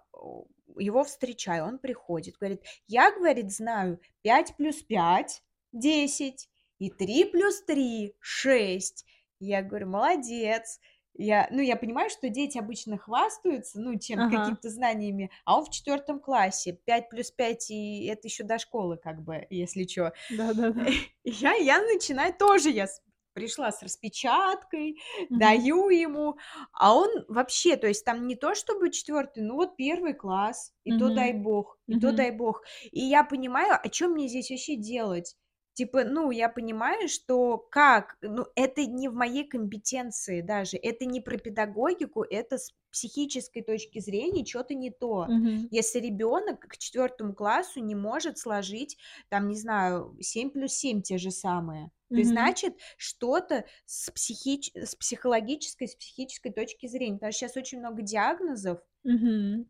его 0.77 1.03
встречаю, 1.05 1.65
он 1.65 1.79
приходит, 1.79 2.37
говорит: 2.39 2.63
"Я, 2.87 3.11
говорит, 3.11 3.51
знаю 3.53 3.99
5 4.23 4.55
плюс 4.57 4.83
5- 4.83 5.43
10 5.73 6.49
и 6.79 6.89
3 6.91 7.25
плюс 7.25 7.63
3- 7.63 8.15
6". 8.21 9.05
Я 9.39 9.61
говорю: 9.63 9.87
"Молодец". 9.89 10.79
Я 11.15 11.47
ну, 11.51 11.61
я 11.61 11.75
понимаю, 11.75 12.09
что 12.09 12.29
дети 12.29 12.57
обычно 12.57 12.97
хвастаются, 12.97 13.79
ну, 13.79 13.97
чем 13.99 14.25
Ага. 14.25 14.57
какими-то 14.63 14.69
знаниями, 14.69 15.29
а 15.45 15.57
он 15.59 15.65
в 15.65 15.69
4 15.69 16.19
классе. 16.19 16.79
5 16.85 17.09
плюс 17.09 17.29
5 17.31 17.69
и 17.69 18.05
это 18.07 18.27
ещё 18.27 18.43
до 18.43 18.57
школы, 18.57 18.97
как 18.97 19.21
бы, 19.23 19.45
если 19.49 19.83
чё. 19.83 20.11
Да-да-да. 20.29 20.93
Я 21.25 21.53
я 21.55 21.81
начинаю 21.83 22.33
тоже, 22.35 22.69
я 22.71 22.87
пришла 23.33 23.71
с 23.71 23.83
распечаткой, 23.83 24.97
Мгм. 25.29 25.63
даю 25.63 25.89
ему, 25.89 26.37
а 26.73 26.95
он 26.95 27.25
вообще, 27.29 27.77
то 27.77 27.87
есть 27.87 28.05
там 28.05 28.27
не 28.27 28.35
то 28.35 28.55
чтобы 28.55 28.91
4, 28.91 29.43
ну, 29.43 29.55
вот 29.55 29.75
1 29.77 30.15
класс, 30.15 30.73
и 30.85 30.93
то 30.93 31.09
дай 31.11 31.33
бог, 31.33 31.79
и 31.89 31.97
то 31.97 32.11
мгм. 32.11 32.13
дай 32.13 32.31
бог. 32.31 32.63
И 32.91 33.01
я 33.01 33.23
понимаю, 33.25 33.79
а 33.83 33.89
чё 33.89 34.09
мне 34.09 34.27
здесь 34.29 34.51
вообще 34.51 34.75
делать? 34.77 35.35
Типа, 35.73 36.03
ну, 36.03 36.29
я 36.29 36.49
понимаю, 36.49 37.09
что 37.09 37.57
как, 37.57 38.17
ну, 38.21 38.45
это 38.55 38.85
не 38.85 39.09
в 39.09 39.13
моей 39.15 39.47
компетенции 39.47 40.41
даже, 40.41 40.77
это 40.77 41.05
не 41.05 41.19
про 41.19 41.37
педагогику, 41.37 42.21
это 42.23 42.59
с 42.59 42.73
психической 42.91 43.63
точки 43.63 43.99
зрения 43.99 44.45
чё-то 44.45 44.75
не 44.75 44.91
то. 44.91 45.29
Мгм. 45.29 45.69
Если 45.71 45.99
ребенок 45.99 46.59
к 46.67 46.77
четвертому 46.77 47.33
классу 47.33 47.79
не 47.79 47.95
может 47.95 48.37
сложить, 48.37 48.97
там, 49.29 49.47
не 49.47 49.55
знаю, 49.55 50.15
7 50.21 50.51
плюс 50.51 50.73
7 50.73 51.01
те 51.01 51.17
же 51.17 51.31
самые, 51.31 51.89
то 52.13 52.19
есть, 52.19 52.29
значит, 52.31 52.75
что-то 52.97 53.65
с 53.85 54.11
психич 54.11 54.69
с 54.75 54.95
психологической, 54.95 55.87
с 55.87 55.95
психической 55.95 56.51
точки 56.53 56.85
зрения. 56.85 57.15
Потому 57.15 57.31
что 57.31 57.39
щас 57.47 57.57
очень 57.57 57.79
много 57.79 58.03
диагнозов. 58.03 58.83
Мгм. 59.03 59.65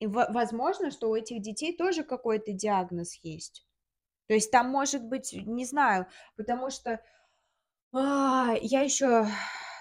И 0.00 0.06
во 0.06 0.26
возможно, 0.30 0.90
что 0.90 1.10
у 1.10 1.14
этих 1.14 1.40
детей 1.42 1.76
тоже 1.76 2.02
какой-то 2.02 2.52
диагноз 2.52 3.14
есть. 3.22 3.64
То 4.28 4.34
есть 4.34 4.50
там 4.50 4.68
может 4.70 5.04
быть, 5.04 5.32
не 5.32 5.64
знаю, 5.64 6.06
потому 6.36 6.70
что, 6.70 7.00
а, 7.92 8.54
я 8.62 8.82
еще 8.82 9.26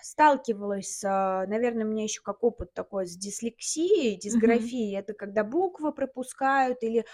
сталкивалась 0.04 0.98
с, 1.00 1.04
а, 1.06 1.46
наверно, 1.48 1.86
у 1.86 1.90
меня 1.90 2.04
еще 2.04 2.22
как 2.22 2.44
опыт 2.44 2.74
такой 2.74 3.08
с 3.08 3.18
дислексией, 3.18 4.18
дисграфией. 4.18 4.98
Это 4.98 5.14
когда 5.14 5.44
буквы 5.44 5.94
пропускают 5.94 6.84
или 6.84 7.06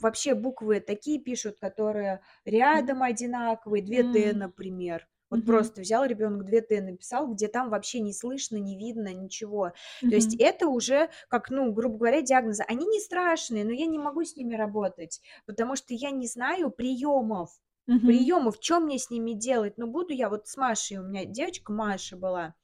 вообще 0.00 0.34
буквы 0.34 0.80
такие 0.80 1.20
пишут, 1.20 1.58
которые 1.60 2.22
рядом 2.44 3.02
одинаковые, 3.02 3.82
2 3.84 4.04
Т, 4.04 4.32
М. 4.32 4.34
например. 4.34 5.08
Вот 5.30 5.44
Мгм. 5.44 5.46
просто 5.46 5.80
взял 5.82 6.04
ребенок 6.04 6.44
2 6.44 6.60
Т 6.62 6.80
написал, 6.80 7.28
где 7.32 7.48
там 7.48 7.70
вообще 7.70 8.00
не 8.00 8.12
слышно, 8.12 8.56
не 8.56 8.76
видно 8.78 9.12
ничего. 9.14 9.72
То 10.08 10.14
есть 10.14 10.34
это 10.38 10.68
уже 10.68 11.10
как, 11.28 11.50
ну, 11.50 11.72
грубо 11.72 11.98
говоря, 11.98 12.22
диагнозы. 12.22 12.64
Они 12.68 12.86
не 12.86 13.00
страшные, 13.00 13.64
но 13.64 13.72
я 13.72 13.86
не 13.86 13.98
могу 13.98 14.24
с 14.24 14.36
ними 14.36 14.54
работать, 14.54 15.20
потому 15.46 15.76
что 15.76 15.94
я 15.94 16.10
не 16.10 16.26
знаю 16.28 16.70
приемов. 16.70 17.50
Мгм. 17.88 18.26
Приемов, 18.26 18.60
чё 18.60 18.78
мне 18.80 18.98
с 18.98 19.10
ними 19.10 19.32
делать? 19.32 19.78
Ну, 19.78 19.88
буду 19.88 20.12
я 20.12 20.28
вот 20.30 20.46
с 20.48 20.56
Машей, 20.56 20.98
у 20.98 21.02
меня 21.02 21.24
девочка 21.24 21.72
Маша 21.72 22.16
была. 22.16 22.54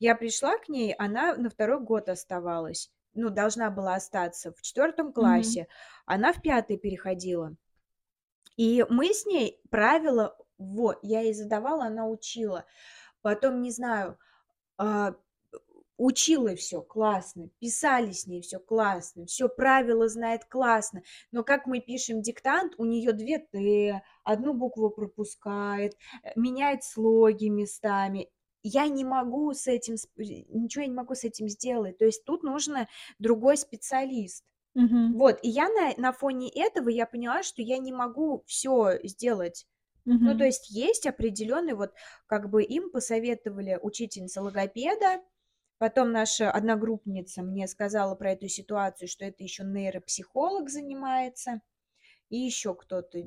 Я 0.00 0.14
пришла 0.16 0.58
к 0.58 0.68
ней, 0.68 0.94
она 0.98 1.36
на 1.36 1.50
2 1.50 1.80
год 1.80 2.08
оставалась, 2.10 2.90
ну, 3.14 3.30
должна 3.30 3.70
была 3.70 3.96
остаться 3.96 4.52
в 4.52 4.62
4 4.62 5.12
Мгм. 5.16 5.58
классе, 5.58 5.68
она 6.06 6.32
в 6.32 6.42
5 6.42 6.76
переходила. 6.78 7.56
И 8.56 8.84
мы 8.90 9.14
с 9.14 9.26
ней 9.26 9.60
правила 9.70 10.36
вот, 10.58 10.98
я 11.02 11.20
ей 11.22 11.34
задавала, 11.34 11.86
она 11.86 12.06
учила. 12.08 12.64
Потом, 13.22 13.62
не 13.62 13.70
знаю, 13.72 14.18
а, 14.78 15.14
учила 15.98 16.56
всё 16.56 16.82
классно, 16.82 17.50
писали 17.60 18.12
с 18.12 18.26
ней 18.28 18.42
всё 18.42 18.60
классно, 18.60 19.26
всё 19.26 19.48
правила 19.50 20.08
знает 20.08 20.44
классно. 20.46 21.02
Но 21.32 21.44
как 21.44 21.66
мы 21.68 21.80
пишем 21.80 22.22
диктант, 22.22 22.74
у 22.78 22.84
неё 22.86 23.12
2 23.14 23.38
Т, 23.40 24.02
1 24.24 24.54
букву 24.54 24.90
пропускает, 24.90 25.94
э, 26.24 26.32
меняет 26.36 26.84
слоги 26.84 27.50
местами. 27.50 28.30
Я 28.64 28.88
не 28.88 29.04
могу 29.04 29.54
с 29.54 29.66
этим 29.68 29.96
сп 29.98 30.10
ничего 30.18 30.82
я 30.84 30.88
не 30.88 30.94
могу 30.96 31.14
с 31.16 31.24
этим 31.24 31.48
сделать. 31.50 31.98
То 31.98 32.06
есть 32.06 32.24
тут 32.26 32.42
нужно 32.44 32.88
другой 33.20 33.56
специалист. 33.58 34.44
Мгм. 34.74 35.18
Вот, 35.18 35.38
и 35.42 35.48
я 35.50 35.68
на 35.70 35.94
на 35.98 36.12
фоне 36.12 36.50
этого 36.50 36.88
я 36.90 37.06
поняла, 37.06 37.42
что 37.44 37.62
я 37.62 37.78
не 37.78 37.92
могу 37.92 38.44
всё 38.46 38.98
сделать. 39.04 39.66
Ну, 40.24 40.34
то 40.36 40.44
есть 40.44 40.70
есть 40.70 41.06
определенный 41.06 41.74
вот, 41.74 41.92
как 42.26 42.50
бы 42.50 42.62
им 42.64 42.90
посоветовали 42.90 43.78
учительница 43.82 44.42
логопеда, 44.42 45.22
потом 45.78 46.12
наша 46.12 46.50
одногруппница 46.50 47.42
мне 47.42 47.68
сказала 47.68 48.14
про 48.16 48.32
эту 48.32 48.48
ситуацию, 48.48 49.08
что 49.08 49.24
это 49.26 49.42
еще 49.44 49.64
нейропсихолог 49.64 50.70
занимается, 50.70 51.62
и 52.30 52.38
еще 52.38 52.74
кто-то, 52.74 53.18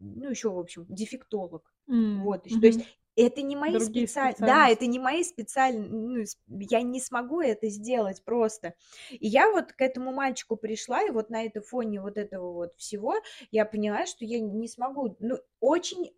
ну, 0.00 0.30
еще, 0.30 0.50
в 0.50 0.58
общем, 0.58 0.86
дефектолог. 0.88 1.74
М, 1.88 2.22
Вот 2.24 2.46
еще. 2.46 2.58
То 2.60 2.66
есть. 2.68 2.80
Это 3.16 3.42
не 3.42 3.56
мои 3.56 3.78
Другие 3.78 4.06
специаль 4.06 4.34
да, 4.38 4.68
это 4.68 4.86
не 4.86 4.98
мои 4.98 5.24
специаль 5.24 5.76
ну, 5.78 6.24
я 6.48 6.82
не 6.82 7.00
смогу 7.00 7.40
это 7.40 7.68
сделать 7.68 8.22
просто. 8.24 8.74
И 9.10 9.26
я 9.28 9.50
вот 9.50 9.72
к 9.72 9.80
этому 9.82 10.12
мальчику 10.12 10.56
пришла, 10.56 11.02
и 11.02 11.10
вот 11.10 11.30
на 11.30 11.44
это 11.44 11.60
фоне 11.60 12.00
вот 12.00 12.16
этого 12.18 12.52
вот 12.52 12.74
всего 12.74 13.16
я 13.50 13.64
поняла, 13.66 14.06
что 14.06 14.24
я 14.24 14.40
не 14.40 14.68
смогу. 14.68 15.16
Ну, 15.20 15.38
очень 15.60 16.12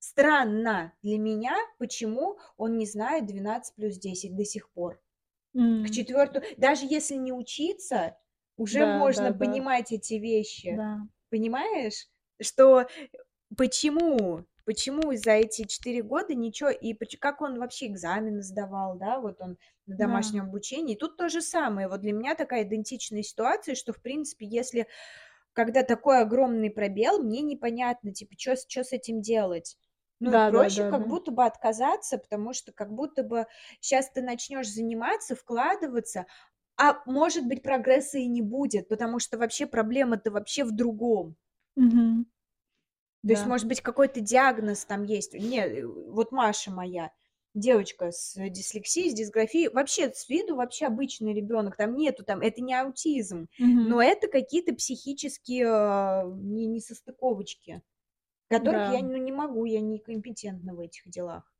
странно 0.00 0.94
для 1.02 1.18
меня, 1.18 1.56
почему 1.78 2.38
он 2.58 2.78
не 2.78 2.86
знает 2.86 3.26
12 3.26 3.74
плюс 3.76 3.96
10 3.98 4.36
до 4.36 4.44
сих 4.44 4.70
пор. 4.70 5.00
К 5.82 5.90
М. 5.90 5.90
4 5.90 6.42
даже 6.58 6.86
если 6.86 7.16
не 7.16 7.32
учиться, 7.32 8.18
уже 8.56 8.86
Да, 8.86 8.86
можно 8.86 9.32
да, 9.32 9.32
да. 9.32 9.60
понимать 9.60 9.92
эти 9.92 10.14
вещи. 10.14 10.80
Да. 10.80 11.06
Понимаешь, 11.30 12.08
что 12.42 12.86
почему 13.56 14.46
почему 14.64 15.12
за 15.16 15.32
эти 15.32 15.64
4 15.66 16.02
года 16.02 16.34
ничего 16.34 16.70
и 16.70 16.94
как 17.18 17.40
он 17.42 17.58
вообще 17.58 17.86
экзамены 17.88 18.42
сдавал, 18.42 18.96
да, 18.98 19.20
вот 19.20 19.40
он 19.40 19.58
на 19.86 19.96
Да. 19.96 19.98
домашнем 19.98 20.44
обучении. 20.44 20.96
Тут 20.96 21.16
то 21.18 21.28
же 21.28 21.42
самое. 21.42 21.88
Вот 21.88 22.00
для 22.02 22.12
меня 22.12 22.34
такая 22.34 22.64
идентичная 22.64 23.22
ситуация, 23.22 23.74
что, 23.74 23.92
в 23.92 24.02
принципе, 24.02 24.46
если 24.46 24.86
когда 25.54 25.82
такой 25.84 26.20
огромный 26.22 26.70
пробел, 26.70 27.22
мне 27.22 27.42
непонятно, 27.42 28.12
типа, 28.14 28.36
чё 28.36 28.56
с 28.56 28.92
этим 28.92 29.22
делать. 29.22 29.76
Ну 30.20 30.38
Да 30.38 30.50
да 30.50 30.70
проще 30.70 30.78
да 30.78 30.90
как 30.90 31.06
да. 31.06 31.08
будто 31.08 31.32
бы 31.32 31.44
отказаться, 31.46 32.18
потому 32.18 32.52
что 32.54 32.72
как 32.72 32.92
будто 32.94 33.22
бы 33.24 33.46
щас 33.82 34.10
ты 34.12 34.22
начнешь 34.22 34.68
заниматься, 34.70 35.34
вкладываться, 35.36 36.26
а 36.78 37.02
может 37.06 37.46
быть, 37.48 37.62
прогресса 37.64 38.18
и 38.18 38.26
не 38.28 38.42
будет, 38.42 38.88
потому 38.88 39.18
что 39.20 39.38
вообще 39.38 39.66
проблема-то 39.66 40.30
вообще 40.32 40.64
в 40.64 40.72
другом. 40.72 41.36
Мгм. 41.76 42.24
То 43.26 43.32
есть, 43.32 43.44
Да. 43.44 43.46
может 43.46 43.66
быть, 43.68 43.80
какой-то 43.80 44.20
диагноз 44.20 44.84
там 44.84 45.04
есть. 45.04 45.34
Не, 45.34 45.60
э, 45.66 45.86
вот 45.86 46.32
Маша 46.32 46.70
моя, 46.70 47.12
девочка 47.54 48.10
с 48.12 48.34
дислексией, 48.50 49.10
с 49.10 49.14
дисграфией, 49.14 49.68
вообще 49.68 50.12
с 50.12 50.28
виду 50.28 50.56
вообще 50.56 50.86
обычный 50.86 51.34
ребенок, 51.34 51.76
там 51.76 51.94
нету 51.96 52.24
там 52.24 52.40
это 52.40 52.60
не 52.62 52.74
аутизм, 52.74 53.48
Мгм. 53.58 53.84
но 53.84 54.02
это 54.02 54.28
какие-то 54.28 54.74
психические, 54.74 55.66
а, 55.68 56.24
не 56.26 56.66
несостыковочки, 56.66 57.82
которых 58.48 58.88
я, 58.88 59.00
Да. 59.00 59.02
ну, 59.02 59.16
не 59.18 59.32
могу, 59.32 59.64
я 59.66 59.80
некомпетентна 59.82 60.74
в 60.74 60.80
этих 60.80 61.08
делах. 61.10 61.50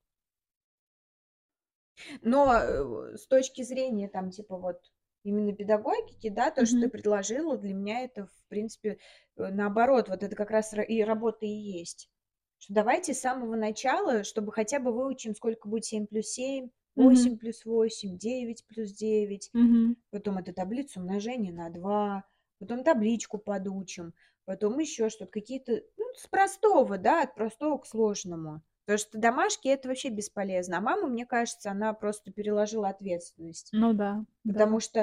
Но, 2.23 2.53
э, 2.55 3.17
с 3.17 3.27
точки 3.27 3.63
зрения 3.63 4.09
там 4.09 4.31
типа 4.31 4.57
вот 4.59 4.81
именно 5.25 5.53
педагогики, 5.55 6.29
да, 6.31 6.51
то, 6.53 6.67
что 6.67 6.79
ты 6.81 6.89
предложила, 6.89 7.59
для 7.59 7.75
меня 7.75 8.03
это, 8.05 8.27
в 8.27 8.47
принципе, 8.49 8.99
э, 9.37 9.49
наоборот, 9.51 10.09
вот 10.09 10.23
это 10.23 10.37
как 10.37 10.51
раз 10.51 10.73
ра 10.75 10.83
и 10.85 11.03
работа 11.03 11.47
и 11.47 11.49
есть. 11.49 12.11
Что 12.59 12.75
давайте 12.75 13.15
с 13.15 13.21
самого 13.21 13.57
начала, 13.57 14.25
чтобы 14.25 14.53
хотя 14.53 14.79
бы 14.81 14.93
выучим, 14.93 15.35
сколько 15.35 15.69
будет 15.69 15.85
7 15.85 16.07
плюс 16.07 16.29
7, 16.29 16.71
Мгм. 16.97 17.29
8 17.29 17.39
плюс 17.39 17.65
8, 17.65 18.17
9 18.19 18.67
плюс 18.67 18.93
9, 18.93 19.53
Мгм. 19.55 19.95
потом 20.11 20.39
эту 20.39 20.53
таблицу 20.55 21.01
умножения 21.01 21.53
на 21.53 21.71
2, 21.71 22.25
потом 22.61 22.85
табличку 22.85 23.39
подучим, 23.39 24.15
потом 24.47 24.79
еще 24.79 25.09
что-то, 25.11 25.33
какие-то, 25.33 25.83
ну, 25.97 26.07
с 26.17 26.27
простого, 26.29 26.99
да, 26.99 27.23
от 27.23 27.35
простого 27.35 27.79
к 27.79 27.87
сложному. 27.87 28.63
Потому 28.89 28.99
что 28.99 29.19
домашки- 29.19 29.69
это 29.69 29.89
вообще 29.89 30.11
бесполезно. 30.11 30.79
А 30.79 30.81
мама, 30.81 31.09
мне 31.09 31.25
кажется, 31.27 31.71
она 31.71 31.93
просто 31.95 32.31
переложила 32.33 32.89
ответственность. 32.89 33.71
Ну 33.73 33.93
да, 33.95 34.25
Потому 34.47 34.77
да. 34.77 34.81
что, 34.81 35.01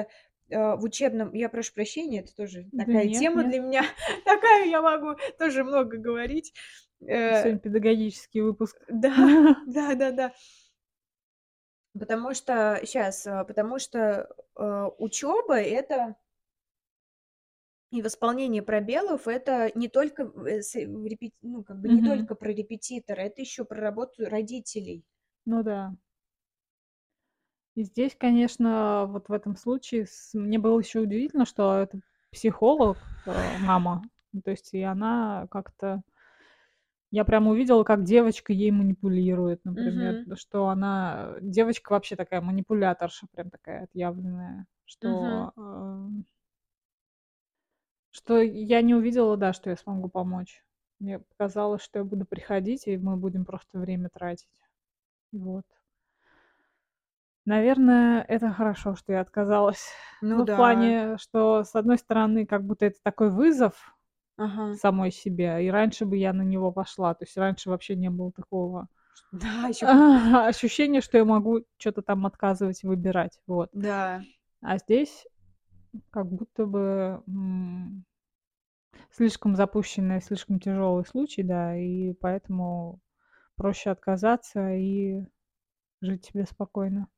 э, 0.50 0.76
в 0.76 0.84
учебном 0.84 1.32
я 1.34 1.48
прошу 1.48 1.74
прощения, 1.74 2.20
это 2.20 2.34
тоже 2.36 2.68
Да 2.72 2.84
такая 2.84 3.06
нет, 3.06 3.20
тема 3.20 3.42
нет. 3.42 3.50
для 3.50 3.60
меня, 3.60 3.82
такая, 4.24 4.66
я 4.66 4.82
могу 4.82 5.16
тоже 5.38 5.64
много 5.64 5.96
говорить. 5.98 6.52
Э 7.00 7.42
Сегодня 7.42 7.58
педагогический 7.58 8.40
выпуск. 8.40 8.80
Да, 8.88 9.10
да-да-да. 9.66 10.32
Потому 11.98 12.32
что 12.34 12.80
щас, 12.86 13.26
а, 13.26 13.44
потому 13.44 13.78
что, 13.78 14.28
э, 14.56 14.88
учёба- 14.98 15.60
это 15.60 16.16
и 17.92 18.02
восполнение 18.02 18.62
пробелов- 18.62 19.28
это 19.28 19.70
не 19.76 19.88
только 19.88 20.24
э, 20.24 20.62
с 20.62 20.74
в 20.74 21.06
репет 21.06 21.32
ну, 21.42 21.64
как 21.64 21.80
бы 21.80 21.88
не 21.90 22.02
Мгм. 22.02 22.02
только 22.02 22.34
про 22.34 22.50
репетитора, 22.52 23.20
это 23.22 23.42
еще 23.42 23.64
про 23.64 23.80
работу 23.80 24.24
родителей. 24.26 25.04
Ну 25.46 25.62
да. 25.62 25.94
И 27.74 27.84
здесь, 27.84 28.14
конечно, 28.18 29.06
вот 29.08 29.28
в 29.28 29.32
этом 29.32 29.56
случае 29.56 30.06
с 30.06 30.34
мне 30.34 30.58
было 30.58 30.78
еще 30.78 31.00
удивительно, 31.00 31.46
что 31.46 31.78
это 31.78 32.00
психолог, 32.30 33.08
э, 33.26 33.30
мама. 33.58 34.02
Ну, 34.32 34.42
то 34.42 34.50
есть 34.50 34.74
и 34.74 34.82
она 34.82 35.46
как-то 35.50 36.02
Я 37.10 37.24
прямо 37.24 37.50
увидела, 37.50 37.84
как 37.84 38.04
девочка 38.04 38.52
ей 38.54 38.70
манипулирует, 38.70 39.64
например, 39.64 40.16
Мгм. 40.16 40.24
да, 40.24 40.34
что 40.36 40.68
она, 40.68 41.34
э, 41.36 41.38
девочка 41.42 41.92
вообще 41.92 42.16
такая 42.16 42.40
манипуляторша, 42.40 43.26
прям 43.32 43.50
такая 43.50 43.84
отъявленная, 43.84 44.66
Мгм. 45.02 45.50
что, 45.50 45.52
ам 45.56 46.24
что 48.12 48.40
я 48.40 48.82
не 48.82 48.94
увидела, 48.94 49.36
да, 49.36 49.52
что 49.52 49.70
я 49.70 49.76
смогу 49.76 50.08
помочь. 50.08 50.64
Мне 51.00 51.18
показалось, 51.20 51.82
что 51.82 52.00
я 52.00 52.04
буду 52.04 52.26
приходить, 52.26 52.86
и 52.86 52.96
мы 52.98 53.16
будем 53.16 53.44
просто 53.44 53.78
время 53.78 54.08
тратить. 54.10 54.62
Вот. 55.32 55.64
Наверное, 57.46 58.22
это 58.28 58.50
хорошо, 58.52 58.94
что 58.94 59.12
я 59.12 59.20
отказалась. 59.20 59.88
Ну 60.22 60.36
Ну, 60.36 60.46
в 60.46 60.46
да. 60.46 60.54
плане, 60.54 61.16
что, 61.18 61.64
с 61.64 61.74
одной 61.74 61.98
стороны, 61.98 62.46
как 62.46 62.64
будто 62.64 62.86
это 62.86 62.98
такой 63.02 63.30
вызов. 63.30 63.74
Ага. 64.38 64.80
самой 64.80 65.12
себе. 65.12 65.66
И 65.66 65.70
раньше 65.70 66.06
бы 66.06 66.16
я 66.18 66.32
на 66.34 66.42
него 66.42 66.72
пошла. 66.72 67.14
То 67.14 67.24
есть 67.24 67.36
раньше 67.38 67.70
вообще 67.70 67.96
не 67.96 68.10
было 68.10 68.32
такого 68.32 68.88
Да, 69.32 69.68
ещё 69.68 69.86
ощущения, 70.46 71.00
что 71.02 71.18
я 71.18 71.24
могу 71.26 71.60
чё-то 71.78 72.02
там 72.02 72.26
отказывать, 72.26 72.82
выбирать. 72.84 73.40
Вот. 73.46 73.70
Да. 73.72 74.24
А 74.62 74.78
здесь 74.78 75.26
как 76.10 76.26
будто 76.30 76.66
бы, 76.66 77.22
слишком 79.10 79.56
запущенный, 79.56 80.20
слишком 80.22 80.58
тяжёлый 80.60 81.04
случай, 81.06 81.42
да, 81.42 81.76
и 81.76 82.12
поэтому 82.14 83.00
проще 83.56 83.90
отказаться 83.90 84.74
и 84.74 85.24
жить 86.02 86.26
себе 86.26 86.46
спокойно. 86.46 87.08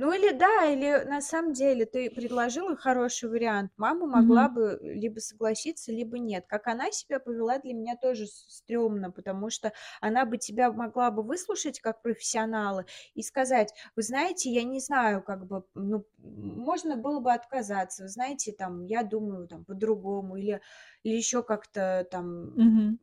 Ну 0.00 0.12
или 0.12 0.30
да, 0.30 0.64
или 0.66 1.02
на 1.08 1.20
самом 1.20 1.52
деле 1.54 1.84
ты 1.84 2.08
предложила 2.08 2.76
хороший 2.76 3.28
вариант. 3.28 3.72
Мама 3.76 4.06
могла 4.06 4.48
Мгм. 4.48 4.48
бы 4.48 4.78
либо 4.80 5.18
согласиться, 5.18 5.90
либо 5.90 6.20
нет. 6.20 6.44
Как 6.46 6.68
она 6.68 6.92
себя 6.92 7.18
повела, 7.18 7.58
для 7.58 7.74
меня 7.74 7.96
тоже 7.96 8.28
с 8.28 8.46
стрёмно, 8.58 9.10
потому 9.10 9.50
что 9.50 9.72
она 10.00 10.24
бы 10.24 10.38
тебя 10.38 10.70
могла 10.70 11.10
бы 11.10 11.24
выслушать 11.24 11.80
как 11.80 12.00
профессионала 12.02 12.84
и 13.14 13.22
сказать: 13.24 13.74
"Вы 13.96 14.02
знаете, 14.02 14.50
я 14.50 14.62
не 14.62 14.78
знаю, 14.78 15.20
как 15.20 15.46
бы, 15.48 15.64
ну, 15.74 16.06
можно 16.18 16.96
было 16.96 17.18
бы 17.18 17.32
отказаться. 17.32 18.04
Вы 18.04 18.08
знаете, 18.08 18.52
там, 18.52 18.84
я 18.84 19.02
думаю, 19.02 19.48
там, 19.48 19.64
по-другому". 19.64 20.36
Или 20.36 20.60
или 21.02 21.16
ещё 21.16 21.42
как-то 21.42 22.06
там, 22.08 22.52
Мгм. 22.56 22.98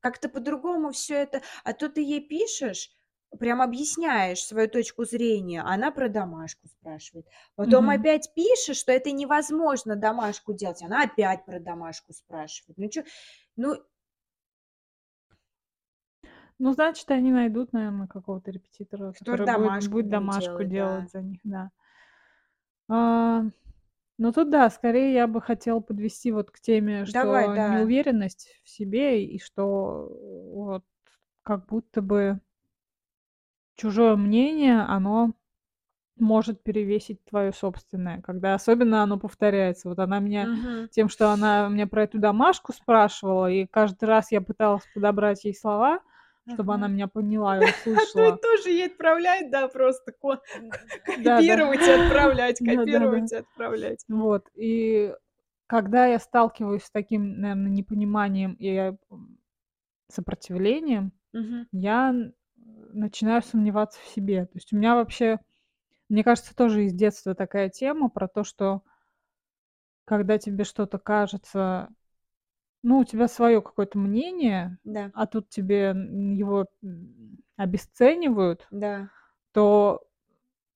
как-то 0.00 0.28
по-другому 0.28 0.92
всё 0.92 1.16
это. 1.16 1.42
А 1.64 1.72
то 1.74 1.88
ты 1.88 2.02
ей 2.02 2.20
пишешь, 2.26 2.90
прям 3.38 3.62
объясняешь 3.62 4.44
свою 4.44 4.68
точку 4.68 5.04
зрения, 5.04 5.62
она 5.62 5.90
про 5.90 6.08
домашку 6.08 6.68
спрашивает. 6.68 7.26
Потом 7.56 7.88
Мгм. 7.88 7.90
опять 7.90 8.32
пишешь, 8.34 8.78
что 8.78 8.92
это 8.92 9.12
невозможно 9.12 9.96
домашку 9.96 10.52
делать, 10.52 10.82
она 10.82 11.04
опять 11.04 11.44
про 11.44 11.60
домашку 11.60 12.12
спрашивает. 12.12 12.78
Ну 12.78 12.88
чё, 12.88 13.02
ну 13.56 13.76
Ну, 16.58 16.72
значит, 16.74 17.10
они 17.10 17.32
найдут, 17.32 17.72
наверно, 17.72 18.06
какого-то 18.06 18.50
репетитора, 18.50 19.14
Который 19.14 19.44
который 19.44 19.44
домашку 19.44 20.02
будет 20.02 20.08
будет 20.08 20.10
домашку 20.10 20.62
делать, 20.62 20.72
делать 20.72 21.08
да. 21.08 21.10
за 21.10 21.22
них, 21.22 21.40
да. 21.44 21.70
А, 22.88 23.42
ну 24.18 24.32
тут 24.32 24.50
да, 24.50 24.70
скорее 24.70 25.14
я 25.14 25.26
бы 25.26 25.40
хотела 25.42 25.80
подвести 25.80 26.32
вот 26.32 26.50
к 26.50 26.60
теме, 26.60 27.06
Давай, 27.06 27.48
что 27.48 27.54
да. 27.54 27.66
неуверенность 27.66 28.60
в 28.64 28.70
себе 28.70 29.24
и 29.24 29.38
что 29.40 30.08
вот 30.54 30.84
как 31.42 31.66
будто 31.68 32.02
бы 32.02 32.40
чужое 33.80 34.16
мнение, 34.16 34.80
оно 34.82 35.34
может 36.18 36.62
перевесить 36.64 37.24
твоё 37.24 37.52
собственное, 37.52 38.22
когда 38.22 38.54
особенно 38.54 39.02
оно 39.02 39.18
повторяется. 39.18 39.88
Вот 39.88 39.98
она 40.00 40.20
меня 40.20 40.48
Мгм. 40.48 40.88
тем, 40.90 41.08
что 41.08 41.30
она 41.32 41.68
меня 41.68 41.86
про 41.88 42.04
эту 42.04 42.18
домашку 42.18 42.72
спрашивала, 42.72 43.50
и 43.50 43.66
каждый 43.66 44.04
раз 44.06 44.32
я 44.32 44.40
пыталась 44.42 44.86
подобрать 44.94 45.44
ей 45.44 45.54
слова, 45.54 46.00
чтобы 46.46 46.74
она 46.74 46.86
Ага. 46.86 46.94
меня 46.94 47.08
поняла 47.08 47.58
и 47.58 47.60
и 48.28 48.32
услышала. 48.32 48.38
тоже 48.42 48.70
ей 48.70 48.86
отправлять, 48.86 49.50
да, 49.50 49.68
просто 49.68 50.12
копировать 51.22 51.86
и 51.86 51.90
отправлять, 51.90 52.60
копировать 52.62 53.32
и 53.32 53.36
отправлять. 53.36 54.04
Вот. 54.08 54.48
И 54.54 55.14
когда 55.66 56.06
я 56.06 56.18
сталкиваюсь 56.18 56.84
с 56.84 56.90
таким, 56.90 57.40
наверно, 57.40 57.68
непониманием 57.68 58.56
и, 58.58 58.92
сопротивлением, 60.08 61.12
я 61.72 62.14
начинаю 62.92 63.42
сомневаться 63.42 63.98
в 64.02 64.08
себе. 64.08 64.44
То 64.46 64.52
есть 64.54 64.72
у 64.72 64.76
меня 64.76 64.94
вообще, 64.94 65.38
мне 66.08 66.24
кажется, 66.24 66.54
тоже 66.56 66.86
из 66.86 66.94
детства 66.94 67.34
такая 67.34 67.70
тема 67.70 68.08
про 68.10 68.28
то, 68.28 68.44
что 68.44 68.82
когда 70.08 70.38
тебе 70.38 70.64
что-то 70.64 70.98
кажется 70.98 71.88
ну, 72.82 73.00
у 73.00 73.04
тебя 73.04 73.28
своё 73.28 73.62
какое-то 73.62 73.98
мнение, 73.98 74.78
Да. 74.84 75.10
а 75.14 75.26
тут 75.26 75.50
тебе 75.50 75.94
его, 75.94 76.66
обесценивают, 77.56 78.66
Да. 78.70 79.10
то 79.52 80.02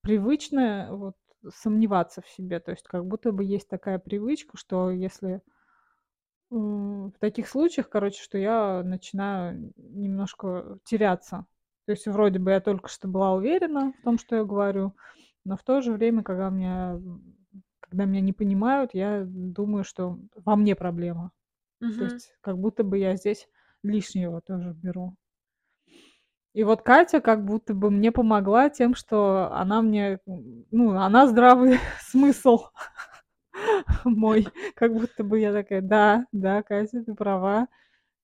привычно 0.03 0.89
вот 0.93 1.17
сомневаться 1.55 2.23
в 2.23 2.29
себе. 2.29 2.61
То 2.61 2.73
есть 2.73 2.85
как 2.85 3.07
будто 3.07 3.33
бы 3.33 3.45
есть 3.45 3.69
такая 3.69 3.99
привычка, 3.99 4.57
что 4.59 4.91
если 4.91 5.43
в 6.51 7.13
таких 7.21 7.49
случаях, 7.49 7.89
короче, 7.89 8.23
что 8.23 8.39
я 8.39 8.83
начинаю 8.85 9.73
немножко 9.77 10.79
теряться. 10.85 11.47
То 11.87 11.93
есть 11.93 12.07
вроде 12.07 12.39
бы 12.39 12.51
я 12.53 12.61
только 12.61 12.89
что 12.89 13.09
была 13.09 13.35
уверена 13.35 13.93
в 13.99 14.03
том, 14.05 14.19
что 14.19 14.37
я 14.37 14.45
говорю, 14.45 14.95
но 15.45 15.57
в 15.57 15.63
то 15.63 15.81
же 15.83 15.93
время, 15.93 16.23
когда 16.23 16.51
меня 16.51 17.01
когда 17.81 18.07
меня 18.07 18.21
не 18.23 18.33
понимают, 18.33 18.93
я 18.95 19.25
думаю, 19.27 19.85
что 19.85 20.19
во 20.35 20.57
мне 20.57 20.75
проблема. 20.75 21.33
То 21.81 21.87
Мгм. 21.87 22.05
есть 22.05 22.35
как 22.41 22.59
будто 22.59 22.85
бы 22.85 22.99
я 22.99 23.17
здесь 23.17 23.49
лишнего 23.83 24.41
тоже 24.41 24.73
беру. 24.75 25.17
И 26.55 26.63
вот 26.63 26.83
Катя 26.83 27.21
как 27.21 27.45
будто 27.45 27.75
бы 27.75 27.91
мне 27.91 28.13
помогла 28.13 28.71
тем, 28.71 28.95
что 28.95 29.51
она 29.53 29.83
мне, 29.83 30.21
ну, 30.27 30.91
она 30.97 31.27
здравый 31.27 31.79
смысл 32.01 32.67
мой. 34.05 34.47
Как 34.75 34.93
будто 34.93 35.25
бы 35.25 35.41
я 35.41 35.53
такая: 35.53 35.81
"Да, 35.81 36.27
да, 36.33 36.63
Катя, 36.63 37.03
ты 37.05 37.15
права. 37.15 37.69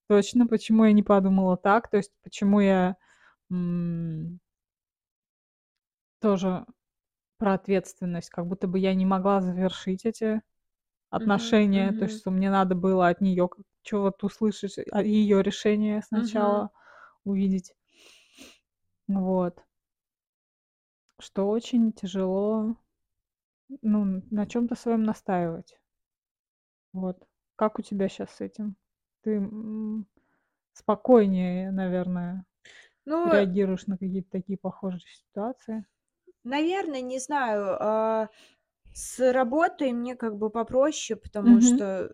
Точно, 0.09 0.47
почему 0.47 0.85
я 0.85 0.93
не 0.93 1.03
подумала 1.03 1.57
так?" 1.57 1.89
То 1.89 1.97
есть 1.97 2.11
почему 2.23 2.59
я, 2.61 2.97
м 3.51 4.39
тоже 6.21 6.65
про 7.37 7.53
ответственность. 7.55 8.29
Как 8.31 8.47
будто 8.47 8.67
бы 8.67 8.79
я 8.79 8.95
не 8.95 9.05
могла 9.05 9.41
завершить 9.41 10.05
эти 10.05 10.41
отношения. 11.11 11.93
То 11.93 12.05
есть 12.05 12.19
что 12.19 12.31
мне 12.31 12.51
надо 12.51 12.75
было 12.75 13.09
от 13.09 13.21
неё 13.21 13.47
к 13.49 13.57
чего-то 13.83 14.27
услышать, 14.27 14.77
а, 14.91 15.03
её 15.03 15.41
решение 15.41 16.01
сначала 16.03 16.71
увидеть. 17.25 17.73
Вот. 19.07 19.61
Что 21.19 21.49
очень 21.49 21.91
тяжело, 21.91 22.77
ну, 23.81 24.23
на 24.31 24.47
чём-то 24.47 24.75
своём 24.75 25.03
настаивать. 25.03 25.77
Вот. 26.93 27.17
Как 27.55 27.79
у 27.79 27.81
тебя 27.81 28.09
щас 28.09 28.31
с 28.35 28.41
этим? 28.41 28.75
Ты, 29.23 29.39
спокойнее, 30.73 31.71
наверное, 31.71 32.45
Ну 33.05 33.17
реагируешь 33.27 33.87
на 33.87 33.97
какие-то 33.97 34.29
такие 34.31 34.57
похожие 34.59 35.01
ситуации? 35.13 35.85
Наверно, 36.43 37.01
не 37.01 37.19
знаю. 37.19 37.77
А, 37.79 38.29
с 38.93 39.33
работой 39.33 39.91
мне 39.93 40.15
как 40.15 40.37
бы 40.37 40.49
попроще, 40.49 41.17
потому 41.19 41.61
Мгм. 41.61 41.61
что, 41.61 42.13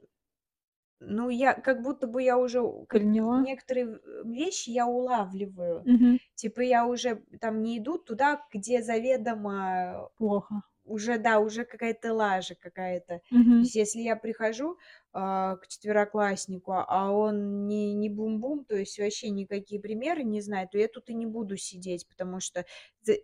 ну, 0.99 1.29
я 1.29 1.53
как 1.55 1.83
будто 1.83 2.07
бы 2.07 2.23
я 2.23 2.37
уже 2.39 2.61
Приняла? 2.89 3.47
некоторые 3.47 3.99
вещи 4.25 4.71
я 4.71 4.87
улавливаю. 4.87 5.85
Мгм. 5.85 6.17
Типа 6.35 6.61
я 6.61 6.87
уже 6.87 7.23
там 7.41 7.61
не 7.63 7.79
иду 7.79 7.97
туда, 7.99 8.41
где 8.53 8.83
заведомо 8.83 10.09
Плохо. 10.17 10.61
уже, 10.85 11.17
да, 11.19 11.39
уже 11.39 11.65
какая-то 11.65 12.13
лажа 12.13 12.55
какая-то. 12.55 13.19
То 13.19 13.21
Мгм. 13.31 13.67
есть 13.67 13.75
если 13.75 14.01
я 14.01 14.15
прихожу, 14.17 14.77
к 15.61 15.67
четверокласснику, 15.67 16.73
а 16.73 17.11
он 17.11 17.67
не 17.67 17.93
не 17.93 18.09
бум-бум, 18.09 18.65
то 18.65 18.75
есть 18.75 18.99
вообще 18.99 19.29
никакие 19.29 19.81
примеры 19.81 20.23
не 20.23 20.41
знает, 20.41 20.71
то 20.71 20.77
я 20.77 20.87
тут 20.87 21.09
и 21.09 21.13
не 21.15 21.25
буду 21.25 21.57
сидеть, 21.57 22.07
потому 22.07 22.39
что 22.39 22.65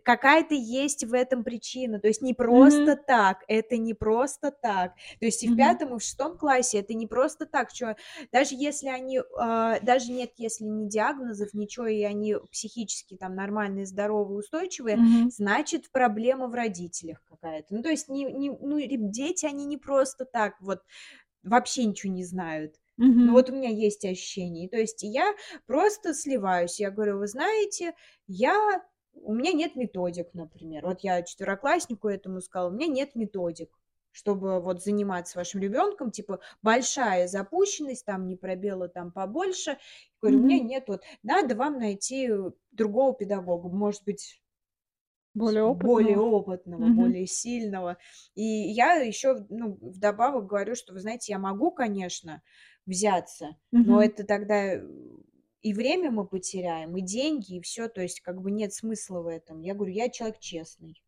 какая-то 0.04 0.54
есть 0.54 1.04
в 1.04 1.12
этом 1.14 1.44
причина. 1.44 2.00
То 2.00 2.08
есть 2.08 2.22
не 2.22 2.32
просто 2.34 2.96
так, 2.96 3.44
это 3.48 3.76
не 3.76 3.92
просто 3.94 4.50
так. 4.50 4.94
То 5.20 5.26
есть 5.26 5.42
и 5.42 5.48
в 5.48 5.54
Мгм. 5.54 5.54
5, 5.54 5.94
и 5.94 5.98
в 5.98 6.02
6 6.02 6.38
классе 6.38 6.78
это 6.80 6.94
не 6.94 7.06
просто 7.06 7.46
так. 7.46 7.72
Чё, 7.72 7.94
даже 8.32 8.54
если 8.54 8.88
они, 8.88 9.20
а, 9.38 9.78
даже 9.80 10.10
нет, 10.12 10.32
если 10.38 10.64
ни 10.64 10.88
диагнозов, 10.88 11.52
ничего, 11.54 11.86
и 11.86 12.02
они 12.02 12.34
психически 12.50 13.16
там 13.16 13.34
нормальные, 13.34 13.86
здоровые, 13.86 14.38
устойчивые, 14.38 14.98
Мгм. 14.98 15.30
значит, 15.30 15.90
проблема 15.92 16.48
в 16.48 16.54
родителях 16.54 17.22
какая-то. 17.28 17.74
Ну, 17.74 17.82
то 17.82 17.90
есть 17.90 18.08
не 18.08 18.24
не 18.32 18.50
ну, 18.50 18.78
дети, 19.10 19.46
они 19.46 19.66
не 19.66 19.76
просто 19.76 20.24
так 20.24 20.54
вот 20.60 20.80
вообще 21.44 21.84
ничего 21.84 22.12
не 22.12 22.24
знают. 22.24 22.76
Ну, 23.22 23.32
Мгм. 23.32 23.34
вот 23.34 23.50
у 23.50 23.54
меня 23.54 23.70
есть 23.70 24.04
ощущение. 24.04 24.68
То 24.68 24.76
есть 24.78 25.02
я 25.02 25.34
просто 25.66 26.14
сливаюсь. 26.14 26.80
Я 26.80 26.90
говорю: 26.90 27.18
"Вы 27.18 27.26
знаете, 27.28 27.94
я 28.26 28.82
у 29.14 29.34
меня 29.34 29.52
нет 29.52 29.76
методик", 29.76 30.34
например. 30.34 30.84
Вот 30.86 31.00
я 31.00 31.22
четверокласснику 31.22 32.08
этому 32.08 32.40
сказала: 32.40 32.68
"У 32.70 32.72
меня 32.74 32.86
нет 32.88 33.14
методик, 33.14 33.78
чтобы 34.12 34.60
вот 34.60 34.82
заниматься 34.82 35.38
вашим 35.38 35.60
ребенком, 35.60 36.10
типа 36.10 36.40
большая 36.62 37.28
запущенность, 37.28 38.04
там 38.06 38.28
не 38.28 38.36
пробела 38.36 38.88
там 38.88 39.12
побольше". 39.12 39.78
Говорю: 40.20 40.40
"У 40.40 40.42
меня 40.42 40.60
нет 40.60 40.84
вот, 40.88 41.02
надо 41.22 41.54
вам 41.56 41.78
найти 41.78 42.30
другого 42.72 43.14
педагога, 43.14 43.68
может 43.68 44.04
быть" 44.04 44.42
Более 45.34 45.64
более 45.68 46.18
опытного? 46.20 46.20
опытного, 46.20 46.88
Мгм. 46.88 46.90
более 46.90 47.26
сильного. 47.26 47.98
И 48.34 48.42
я 48.42 48.94
ещё, 48.96 49.36
ну, 49.50 49.78
вдобавок 49.80 50.46
говорю, 50.46 50.74
что: 50.74 50.92
"Вы 50.94 51.00
знаете, 51.00 51.32
я 51.32 51.38
могу, 51.38 51.70
конечно, 51.72 52.42
взяться, 52.86 53.56
но 53.82 54.00
Мгм. 54.00 54.04
это 54.04 54.24
тогда 54.24 54.74
и 55.62 55.72
время 55.74 56.10
мы 56.10 56.26
потеряем, 56.26 56.96
и 56.96 57.02
деньги, 57.02 57.56
и 57.56 57.60
всё. 57.62 57.88
То 57.88 58.02
есть 58.02 58.20
как 58.20 58.40
бы 58.42 58.50
нет 58.50 58.72
смысла 58.74 59.20
в 59.22 59.26
этом". 59.28 59.60
Я 59.62 59.74
говорю: 59.74 59.92
"Я 59.92 60.08
человек 60.10 60.38
честный". 60.40 61.00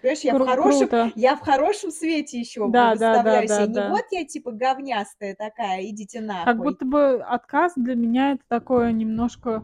Понимаешь, 0.00 0.20
я 0.24 0.34
в 0.34 0.38
Кру 0.38 0.46
хорошем 0.46 0.90
круто. 0.90 1.12
я 1.14 1.36
в 1.36 1.40
хорошем 1.40 1.90
свете 1.90 2.38
ещё 2.40 2.72
Да 2.72 2.94
да 2.96 3.18
да 3.18 3.42
да. 3.42 3.66
Не 3.66 3.80
да. 3.80 3.86
вот 3.86 4.04
я 4.10 4.24
типа 4.24 4.52
говнястая 4.52 5.34
такая, 5.34 5.84
идите 5.88 6.20
Как 6.44 6.60
нахуй. 6.60 6.60
будто 6.60 6.84
бы 6.84 7.22
отказ 7.22 7.72
для 7.76 7.94
меня- 7.94 8.32
это 8.32 8.42
такое 8.48 8.92
немножко 8.92 9.62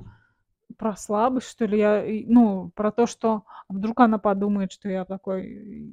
про 0.81 0.97
слабость, 0.97 1.49
что 1.51 1.66
ли. 1.66 1.79
Я 1.79 2.05
и 2.05 2.25
ну, 2.27 2.71
про 2.75 2.90
то, 2.90 3.07
что 3.07 3.45
вдруг 3.69 4.01
она 4.01 4.19
подумает, 4.19 4.73
что 4.73 4.88
я 4.88 5.05
такой 5.05 5.93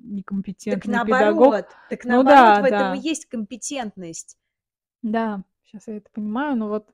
Так 0.70 0.88
некомпетентный 0.88 1.00
педагог. 1.02 1.56
наоборот, 1.56 1.76
так 1.90 2.06
Ну 2.08 2.24
наоборот, 2.24 2.58
да, 2.58 2.62
в 2.62 2.64
этом 2.64 2.94
и 2.94 2.98
да. 2.98 3.00
есть 3.00 3.26
компетентность. 3.26 4.38
Да, 5.02 5.44
щас 5.64 5.88
я 5.88 5.98
это 5.98 6.10
понимаю, 6.14 6.56
но 6.56 6.68
вот, 6.68 6.94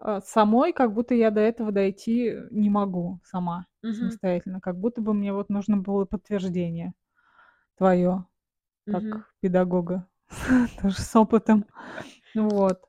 а, 0.00 0.20
самой 0.20 0.72
как 0.72 0.92
будто 0.94 1.14
я 1.14 1.30
до 1.30 1.40
этого 1.40 1.72
дойти 1.72 2.34
не 2.50 2.70
могу 2.70 3.20
сама, 3.24 3.66
Мгм. 3.82 4.18
самостоятельно. 4.18 4.60
Как 4.60 4.78
будто 4.78 5.00
бы 5.02 5.14
мне 5.14 5.32
вот 5.32 5.48
нужно 5.50 5.76
было 5.78 6.04
подтверждение 6.04 6.94
Мгм. 8.86 9.22
как 9.22 9.32
педагога, 9.40 10.06
тоже 10.82 11.00
с 11.00 11.14
опытом. 11.16 11.64
Вот. 12.34 12.87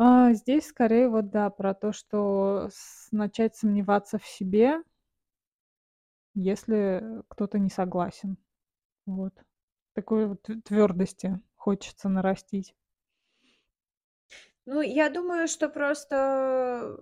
А 0.00 0.32
здесь 0.34 0.66
скорее 0.66 1.08
вот, 1.08 1.30
да, 1.30 1.48
про 1.48 1.72
то, 1.74 1.92
что 1.92 2.68
начать 3.12 3.56
сомневаться 3.56 4.18
в 4.18 4.26
себе 4.26 4.82
если 6.34 7.22
кто-то 7.28 7.58
не 7.58 7.70
согласен. 7.70 8.36
Вот. 9.06 9.34
Такой 9.94 10.26
вот 10.28 10.42
тв 10.44 10.62
твёрдости 10.64 11.40
хочется 11.56 12.08
нарастить. 12.08 12.74
Ну, 14.68 14.80
я 14.82 15.08
думаю, 15.10 15.46
что 15.46 15.68
просто 15.68 16.98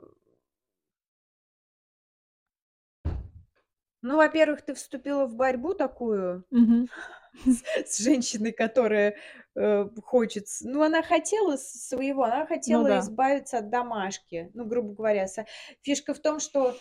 Ну, 4.05 4.19
во-первых, 4.19 4.61
ты 4.61 4.75
вступила 4.75 5.25
в 5.25 5.35
борьбу 5.35 5.73
такую 5.73 6.45
с 7.47 7.63
с 7.87 7.99
женщиной, 8.05 8.53
которая, 8.53 9.17
э, 9.57 9.89
хочет 10.05 10.47
ну, 10.61 10.83
она 10.83 11.03
хотела 11.03 11.57
своего, 11.57 12.25
она 12.25 12.41
Ну 12.41 12.47
хотела 12.47 12.87
да. 12.87 12.99
избавиться 13.01 13.59
от 13.59 13.71
домашки. 13.71 14.51
Ну, 14.53 14.67
грубо 14.67 14.93
говоря, 14.93 15.27
фишка 15.81 16.13
в 16.13 16.19
том, 16.21 16.39
что, 16.39 16.77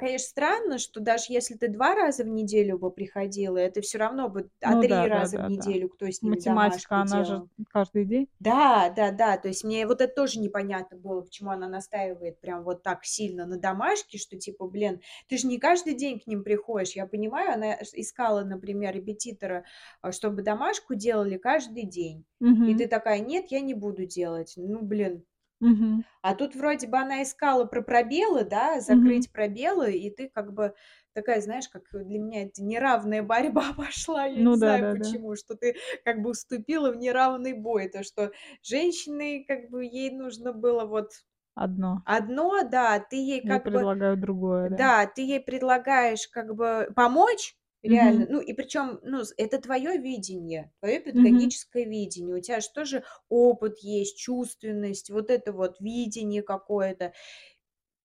конечно, 0.00 0.18
странно, 0.28 0.78
что 0.78 1.00
даже 1.00 1.24
если 1.28 1.54
ты 1.56 1.68
2 1.68 1.94
раза 1.94 2.24
в 2.24 2.28
неделю 2.28 2.78
бы 2.78 2.90
приходила, 2.90 3.58
это 3.58 3.80
всё 3.82 3.98
равно 3.98 4.28
бы, 4.28 4.50
а 4.62 4.74
Ну 4.74 4.76
3 4.76 5.06
да 5.08 5.08
раза 5.08 5.38
в 5.38 5.46
да-да-да. 5.46 5.46
неделю 5.46 5.88
кто 5.90 6.06
с 6.10 6.22
ними 6.22 6.40
Математика, 6.40 7.00
она 7.00 7.24
же 7.24 7.42
делал? 7.44 7.50
каждый 7.68 8.04
день. 8.04 8.28
Да, 8.40 8.90
да-да, 8.96 9.38
то 9.38 9.48
есть 9.48 9.64
мне 9.64 9.86
вот 9.86 10.00
это 10.02 10.14
тоже 10.14 10.40
непонятно 10.40 10.98
было, 10.98 11.22
почему 11.22 11.50
она 11.52 11.68
настаивает 11.68 12.40
прям 12.40 12.64
вот 12.64 12.82
так 12.82 13.04
сильно 13.04 13.46
на 13.46 13.58
домашке, 13.58 14.18
что 14.18 14.38
типа, 14.38 14.66
блин, 14.68 15.00
ты 15.28 15.38
же 15.38 15.46
не 15.48 15.58
каждый 15.58 15.94
день 15.94 16.20
к 16.20 16.26
ним 16.26 16.44
приходишь. 16.44 16.96
Я 16.96 17.06
понимаю, 17.06 17.52
она 17.54 17.74
искала, 17.94 18.44
например, 18.44 18.94
репетитора, 18.94 19.64
а, 20.02 20.12
чтобы 20.12 20.42
домашку 20.42 20.94
делали 20.96 21.38
каждый 21.38 21.84
день. 21.86 22.26
И 22.64 22.74
Мгм. 22.74 22.76
ты 22.76 22.88
такая: 22.88 23.20
"Нет, 23.20 23.46
я 23.50 23.60
не 23.60 23.74
буду 23.74 24.06
делать". 24.06 24.54
Ну, 24.56 24.82
блин. 24.82 25.24
Мгм. 25.60 26.04
А 26.22 26.34
тут 26.34 26.54
вроде 26.56 26.86
бы 26.88 26.98
она 26.98 27.22
искала 27.22 27.64
про 27.66 27.82
пробелы, 27.82 28.44
да, 28.44 28.80
Мгм. 28.88 29.26
закрыть 29.26 29.30
пробелы, 29.32 29.92
и 29.92 30.10
ты 30.10 30.28
как 30.28 30.52
бы 30.52 30.74
такая, 31.14 31.40
знаешь, 31.40 31.68
как 31.68 31.84
для 31.92 32.18
меня 32.18 32.44
это 32.44 32.62
неравная 32.62 33.22
борьба 33.22 33.72
пошла. 33.76 34.24
Я 34.26 34.44
Ну 34.44 34.50
не 34.50 34.56
знаю 34.56 34.88
да-да-да. 34.96 35.10
почему, 35.10 35.36
что 35.36 35.54
ты 35.56 35.76
как 36.04 36.22
бы 36.22 36.32
вступила 36.32 36.90
в 36.90 36.96
неравный 36.96 37.52
бой. 37.52 37.88
То, 37.88 38.02
что 38.02 38.32
женщиной 38.62 39.44
как 39.44 39.70
бы 39.70 39.84
ей 39.84 40.10
нужно 40.10 40.52
было 40.52 40.84
вот 40.84 41.12
Одно. 41.54 41.92
одно, 42.04 42.62
да, 42.64 42.98
ты 43.00 43.16
ей 43.16 43.42
Ей 43.42 43.58
как 43.60 43.70
бы 43.70 43.86
предлагают 43.86 44.20
другое, 44.20 44.68
да. 44.68 44.90
да, 44.90 45.06
ты 45.06 45.22
ей 45.22 45.40
предлагаешь 45.40 46.28
как 46.28 46.54
бы 46.54 46.92
помочь 46.96 47.56
реально. 47.82 48.26
Мгм. 48.26 48.28
Ну, 48.28 48.40
и 48.40 48.52
причём, 48.54 49.00
ну, 49.02 49.24
с 49.24 49.34
это 49.36 49.58
твоё 49.60 49.96
видение, 50.00 50.72
твоё 50.80 51.00
Мгм. 51.12 51.56
педагогическое 51.56 51.84
видение. 51.84 52.36
У 52.36 52.40
тя 52.40 52.60
ж 52.60 52.68
тоже 52.68 53.04
опыт 53.28 53.78
есть, 53.80 54.18
чувственность, 54.18 55.10
вот 55.10 55.30
это 55.30 55.52
вот 55.52 55.80
видение 55.80 56.42
какое-то. 56.42 57.12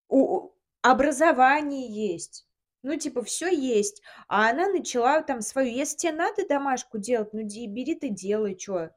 У 0.09 0.19
у 0.37 0.55
образование 0.83 1.87
есть. 1.87 2.47
Ну, 2.83 2.95
типа, 2.97 3.21
всё 3.23 3.47
есть. 3.47 4.01
А 4.27 4.49
она 4.49 4.67
начала 4.69 5.21
там 5.21 5.41
свою. 5.41 5.69
Если 5.71 5.97
те 5.97 6.11
надо 6.11 6.47
домашку 6.47 6.97
делать, 6.97 7.33
ну, 7.33 7.43
де 7.43 7.67
бери 7.67 7.95
ты 7.95 8.09
делай, 8.09 8.55
чё. 8.55 8.89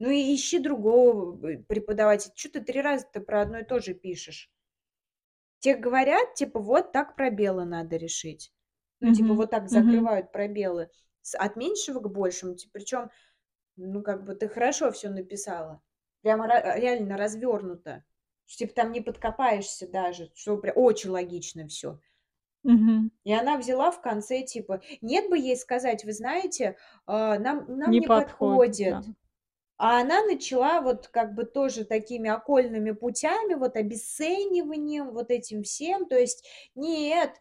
Ну, 0.00 0.10
и 0.10 0.34
ищи 0.34 0.58
другого 0.58 1.32
б 1.32 1.64
преподавателя. 1.68 2.32
Чё 2.36 2.48
ты 2.50 2.60
3 2.62 2.80
раза-то 2.82 3.20
про 3.20 3.42
одно 3.42 3.58
и 3.60 3.64
то 3.64 3.80
же 3.80 3.94
пишешь? 3.94 4.48
Те 5.62 5.74
говорят, 5.74 6.34
типа, 6.34 6.60
вот 6.60 6.92
так 6.92 7.16
пробелы 7.16 7.64
надо 7.64 7.96
решить. 7.96 8.50
Ну, 9.00 9.10
типа, 9.10 9.34
Мгм. 9.34 9.34
вот 9.34 9.50
так 9.50 9.68
Мгм. 9.70 10.08
закрывают 10.08 10.32
пробелы 10.32 10.90
с 11.22 11.34
от 11.36 11.56
меньшего 11.56 12.00
к 12.00 12.10
большему. 12.10 12.54
Ти 12.54 12.68
причём, 12.72 13.10
ну, 13.76 14.02
как 14.02 14.24
бы 14.24 14.34
ты 14.36 14.48
хорошо 14.48 14.90
всё 14.92 15.10
написала. 15.10 15.82
Прямо 16.22 16.46
ра 16.48 16.78
реально 16.78 17.16
развёрнуто. 17.18 18.04
Что 18.46 18.58
типа 18.60 18.74
там 18.74 18.92
не 18.92 19.00
подкопаешься 19.02 19.88
даже, 19.88 20.30
что 20.34 20.58
прям 20.58 20.74
очень 20.78 21.10
логично 21.10 21.68
всё. 21.68 22.00
Мгм. 22.64 23.10
И 23.26 23.32
она 23.32 23.58
взяла 23.58 23.90
в 23.90 24.00
конце, 24.00 24.42
типа 24.42 24.82
нет 25.00 25.28
бы 25.28 25.36
ей 25.36 25.56
сказать: 25.56 26.04
"Вы 26.04 26.12
знаете, 26.12 26.76
а, 27.06 27.38
нам 27.40 27.64
нам 27.76 27.96
Не 27.96 28.00
не 28.00 28.08
подходит, 28.08 28.76
да. 28.86 29.02
подходит". 29.02 29.10
А 29.78 30.00
она 30.02 30.24
начала 30.24 30.80
вот 30.82 31.08
как 31.08 31.34
бы 31.34 31.44
тоже 31.44 31.84
такими 31.86 32.30
окольными 32.30 32.92
путями, 32.92 33.54
вот 33.54 33.76
обесцениванием, 33.76 35.12
вот 35.12 35.30
этим 35.32 35.62
всем. 35.64 36.06
То 36.08 36.18
есть: 36.18 36.44
"Нет, 36.76 37.32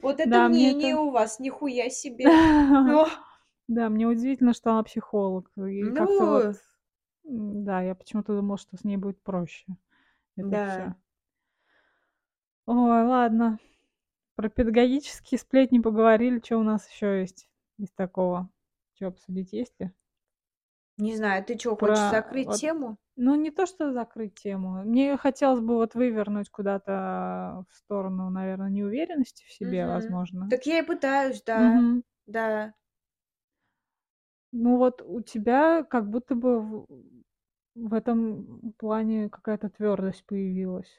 вот 0.00 0.20
это 0.20 0.40
Да, 0.40 0.48
мне 0.48 0.70
мнение 0.70 0.94
это 0.94 0.96
у 0.96 1.10
вас, 1.10 1.38
нихуя 1.40 1.90
себе". 1.90 2.32
Да, 3.68 3.88
мне 3.88 4.06
удивительно, 4.06 4.52
что 4.54 4.70
она 4.72 4.82
психолог. 4.84 5.50
И 5.56 5.92
как-то 5.92 6.26
вот, 6.26 6.46
Ну 6.48 7.26
м, 7.26 7.64
да, 7.64 7.82
я 7.82 7.94
почему-то 7.94 8.36
думала, 8.36 8.58
что 8.58 8.76
с 8.76 8.84
ней 8.84 8.96
будет 8.98 9.22
проще 9.22 9.66
это 10.36 10.58
Да. 10.58 10.66
всё. 10.66 10.96
Ой, 12.68 13.04
ладно. 13.04 13.60
Про 14.36 14.48
педагогические 14.50 15.38
сплетни 15.38 15.80
поговорили. 15.80 16.40
Чё 16.40 16.60
у 16.60 16.64
нас 16.64 16.90
ещё 16.90 17.14
есть 17.14 17.48
из 17.78 17.90
такого? 17.92 18.50
Чё 18.94 19.08
обсудить 19.08 19.52
есть 19.52 19.74
ли? 19.80 19.92
Не 20.98 21.14
знаю, 21.16 21.44
ты 21.44 21.56
хочешь 21.76 21.76
Про 21.80 22.08
закрыть 22.08 22.52
вот 22.52 22.60
тему? 22.60 22.96
Ну, 23.16 23.34
не 23.34 23.50
то 23.50 23.66
что 23.66 23.92
закрыть 23.92 24.34
тему. 24.34 24.82
Мне 24.84 25.16
хотелось 25.16 25.60
бы 25.60 25.74
вот 25.76 25.94
вывернуть 25.94 26.50
куда-то 26.50 27.64
в 27.70 27.74
сторону, 27.76 28.30
наверно, 28.30 28.68
неуверенности 28.70 29.44
в 29.46 29.52
себе, 29.52 29.86
Мгм. 29.86 29.88
возможно. 29.88 30.46
Так 30.48 30.66
я 30.66 30.78
и 30.80 30.82
пытаюсь, 30.82 31.42
да. 31.42 31.82
Мгм. 31.82 32.02
Да. 32.26 32.74
Ну, 34.52 34.76
вот 34.78 35.02
у 35.02 35.20
тебя 35.20 35.82
как 35.84 36.08
будто 36.10 36.34
бы 36.34 36.60
в 36.60 36.86
в 37.74 37.92
этом 37.92 38.72
плане 38.78 39.28
какая-то 39.28 39.68
твёрдость 39.68 40.24
появилась. 40.24 40.90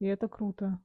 И 0.00 0.06
это 0.06 0.28
круто. 0.28 0.80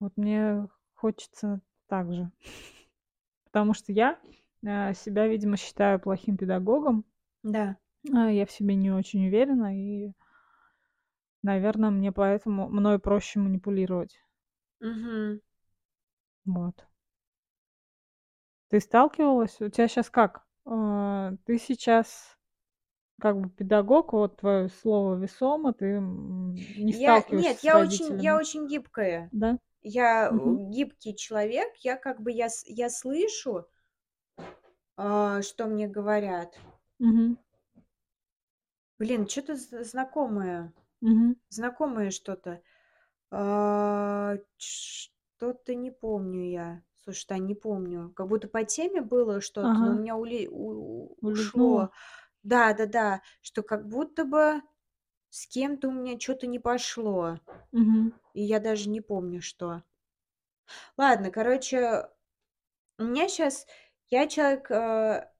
Вот 0.00 0.16
мне 0.16 0.68
хочется 0.94 1.60
так 1.88 2.12
же. 2.12 2.30
Потому 3.44 3.74
что 3.74 3.92
я, 3.92 4.18
а, 4.66 4.92
себя, 4.94 5.26
видимо, 5.26 5.56
считаю 5.56 6.00
плохим 6.00 6.36
педагогом. 6.36 7.04
Да. 7.44 7.78
А, 8.14 8.30
я 8.30 8.46
в 8.46 8.50
себе 8.50 8.74
не 8.74 8.90
очень 8.90 9.26
уверена 9.26 9.76
и 9.76 10.12
наверно, 11.44 11.90
мне 11.90 12.10
поэтому 12.12 12.68
мной 12.68 12.98
проще 12.98 13.38
манипулировать. 13.38 14.18
Мгм. 14.80 15.40
Вот. 16.46 16.88
Ты 18.70 18.80
сталкивалась? 18.80 19.60
У 19.60 19.68
тя 19.70 19.88
щас 19.88 20.10
как? 20.10 20.42
А, 20.66 21.32
ты 21.46 21.58
сейчас 21.58 22.36
как 23.20 23.40
бы 23.40 23.50
педагог, 23.50 24.12
вот 24.12 24.38
твоё 24.38 24.68
слово 24.68 25.16
весомо, 25.16 25.72
ты, 25.74 26.00
не 26.00 26.92
Я 26.92 26.94
сталкиваешься 26.94 27.52
нет, 27.52 27.58
с 27.60 27.64
я 27.64 27.78
очень 27.78 28.20
я 28.20 28.36
очень 28.36 28.66
гибкая. 28.66 29.30
Да? 29.32 29.58
Я, 29.82 30.30
Мгм. 30.32 30.60
гибкий 30.70 31.14
человек. 31.16 31.68
Я 31.82 31.96
как 31.96 32.20
бы 32.20 32.32
я 32.32 32.48
я 32.66 32.90
слышу 32.90 33.66
а, 34.96 35.42
что 35.42 35.66
мне 35.66 35.86
говорят. 35.86 36.58
Мгм. 37.00 37.36
Блин, 38.98 39.26
з 39.56 39.84
знакомое. 39.84 40.72
Мгм. 41.02 41.36
Знакомое 41.50 42.10
что-то. 42.10 42.62
А, 43.30 44.36
что-то 44.58 45.74
не 45.74 45.90
помню 45.92 46.50
я. 46.50 46.82
Слушай, 47.04 47.26
Тань, 47.28 47.46
не 47.46 47.54
помню. 47.56 48.12
Как 48.16 48.28
будто 48.28 48.48
по 48.48 48.64
теме 48.64 49.02
было 49.02 49.40
что-то, 49.40 49.82
но 49.84 49.92
у 49.92 49.94
Ага. 49.94 50.00
меня 50.00 50.16
уле 50.16 50.48
у 50.50 51.16
ушло. 51.22 51.90
Да-да-да, 52.44 53.22
что 53.42 53.62
как 53.64 53.88
будто 53.88 54.24
бы 54.24 54.62
с 55.30 55.46
кем-то 55.48 55.88
у 55.88 55.92
меня 55.92 56.18
чё-то 56.18 56.46
не 56.48 56.58
пошло. 56.60 57.40
Мгм. 57.72 58.12
И 58.34 58.42
я 58.42 58.60
даже 58.60 58.88
не 58.90 59.00
помню, 59.02 59.42
что. 59.42 59.82
Ладно, 60.98 61.30
короче, 61.30 62.08
у 62.98 63.04
меня 63.04 63.28
щас 63.28 63.66
я 64.10 64.28
человек, 64.28 64.70
а, 64.70 65.32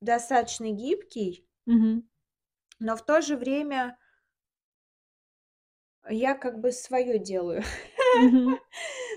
достаточно 0.00 0.70
гибкий 0.72 1.46
Мгм. 1.66 2.06
Но 2.80 2.96
в 2.96 3.04
то 3.04 3.20
же 3.22 3.36
время 3.36 3.96
я 6.10 6.34
как 6.34 6.60
бы 6.60 6.72
своё 6.72 7.18
делаю. 7.18 7.62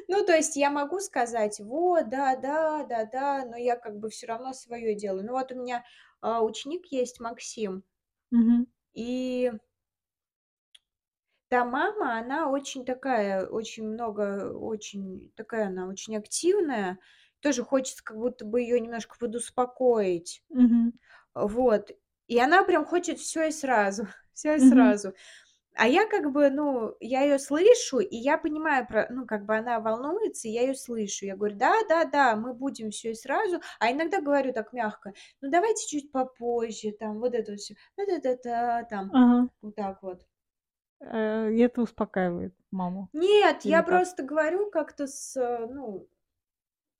Ну, 0.07 0.25
то 0.25 0.33
есть 0.35 0.55
я 0.55 0.71
могу 0.71 0.99
сказать: 0.99 1.59
"Вот, 1.59 2.09
да-да, 2.09 2.83
да-да", 2.85 3.45
но 3.45 3.57
я 3.57 3.75
как 3.75 3.99
бы 3.99 4.09
всё 4.09 4.27
равно 4.27 4.53
своё 4.53 4.95
делаю. 4.95 5.25
Ну, 5.25 5.33
вот 5.33 5.51
у 5.51 5.55
меня, 5.55 5.83
а, 6.21 6.41
ученик 6.43 6.87
есть 6.91 7.19
Максим 7.19 7.83
и 8.95 9.51
там 11.49 11.69
мама, 11.71 12.19
она 12.19 12.49
очень 12.49 12.85
такая, 12.85 13.45
очень 13.47 13.87
много, 13.87 14.53
очень 14.53 15.31
такая 15.35 15.67
она 15.67 15.87
очень 15.87 16.15
активная. 16.17 16.99
Тоже 17.41 17.63
хочется 17.63 18.03
как 18.03 18.17
будто 18.17 18.45
бы 18.45 18.61
её 18.61 18.77
немножко 18.79 19.17
подуспокоить. 19.19 20.43
Вот. 21.35 21.91
И 22.29 22.39
она 22.39 22.63
прям 22.63 22.85
хочет 22.85 23.17
всё 23.19 23.43
и 23.47 23.51
сразу, 23.51 24.03
всё 24.33 24.53
и 24.55 24.59
сразу. 24.59 25.13
А 25.75 25.87
я 25.87 26.07
как 26.07 26.31
бы, 26.31 26.49
ну, 26.51 26.95
я 27.01 27.21
её 27.23 27.39
слышу, 27.39 27.99
и 27.99 28.15
я 28.17 28.37
понимаю 28.37 28.87
про 28.87 29.07
ну, 29.11 29.25
как 29.27 29.45
бы 29.45 29.57
она 29.57 29.79
волнуется, 29.79 30.47
и 30.47 30.51
я 30.51 30.63
её 30.63 30.75
слышу. 30.75 31.25
Я 31.25 31.35
говорю: 31.37 31.55
"Да-да-да, 31.57 32.35
мы 32.35 32.53
будем 32.53 32.91
всё 32.91 33.11
и 33.11 33.15
сразу". 33.15 33.61
А 33.79 33.91
иногда 33.91 34.21
говорю 34.21 34.53
так 34.53 34.73
мягко: 34.73 35.13
"Ну, 35.41 35.49
давайте 35.51 35.87
чуть 35.87 36.11
попозже". 36.11 36.91
Там 36.99 37.19
вот 37.19 37.33
это 37.35 37.53
вот 37.53 37.61
всё. 37.61 37.75
Та-та-та-та 37.97 38.83
там. 38.89 39.13
Ага. 39.13 39.49
Вот 39.61 39.75
так 39.75 40.03
вот. 40.03 40.23
Э, 41.01 41.51
и 41.51 41.59
это 41.59 41.81
успокаивает 41.81 42.53
маму 42.71 43.09
Нет, 43.13 43.65
или 43.65 43.71
я 43.71 43.83
как? 43.83 43.87
просто 43.89 44.23
говорю 44.23 44.69
как-то 44.69 45.07
с 45.07 45.35
ну, 45.69 46.07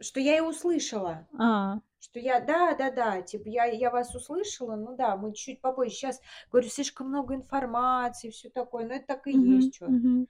что 0.02 0.20
я 0.20 0.34
её 0.38 0.50
услышала. 0.50 1.28
А. 1.38 1.80
Что 2.04 2.18
я 2.20 2.40
да-да-да, 2.40 3.22
типа 3.22 3.50
я 3.50 3.66
я 3.66 3.92
вас 3.92 4.16
услышала, 4.16 4.76
ну 4.78 4.96
да, 4.96 5.18
мы 5.18 5.34
чуть 5.34 5.60
попозже. 5.62 5.92
Щас, 5.96 6.22
говорю, 6.50 6.70
слишком 6.70 7.10
много 7.10 7.36
информации, 7.36 8.30
всё 8.30 8.50
такое. 8.50 8.86
Но 8.88 8.94
это 8.96 9.08
так 9.08 9.28
и 9.28 9.34
Мгм, 9.34 9.58
есть 9.58 9.74
чё. 9.74 9.92
мгм. 9.92 10.28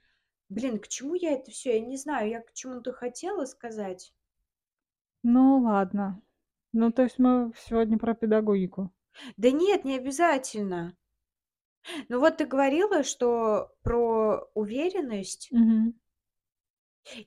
Блин, 0.50 0.78
к 0.80 0.88
чему 0.88 1.14
я 1.14 1.32
это 1.34 1.50
всё? 1.52 1.72
Я 1.72 1.80
не 1.80 1.96
знаю, 1.98 2.30
я 2.30 2.40
к 2.42 2.52
чему-то 2.54 2.92
хотела 2.92 3.46
сказать. 3.46 4.12
Ну 5.24 5.58
ладно. 5.58 6.20
Ну, 6.72 6.90
то 6.92 7.02
есть 7.02 7.18
мы 7.18 7.52
сегодня 7.56 7.98
про 7.98 8.14
педагогику. 8.14 8.90
Да 9.36 9.50
нет, 9.50 9.84
не 9.84 9.96
обязательно. 9.96 10.96
Ну, 12.08 12.18
вот 12.18 12.38
ты 12.38 12.44
говорила, 12.46 13.02
что 13.04 13.70
про 13.82 14.48
уверенность. 14.54 15.52
Мгм. 15.52 15.99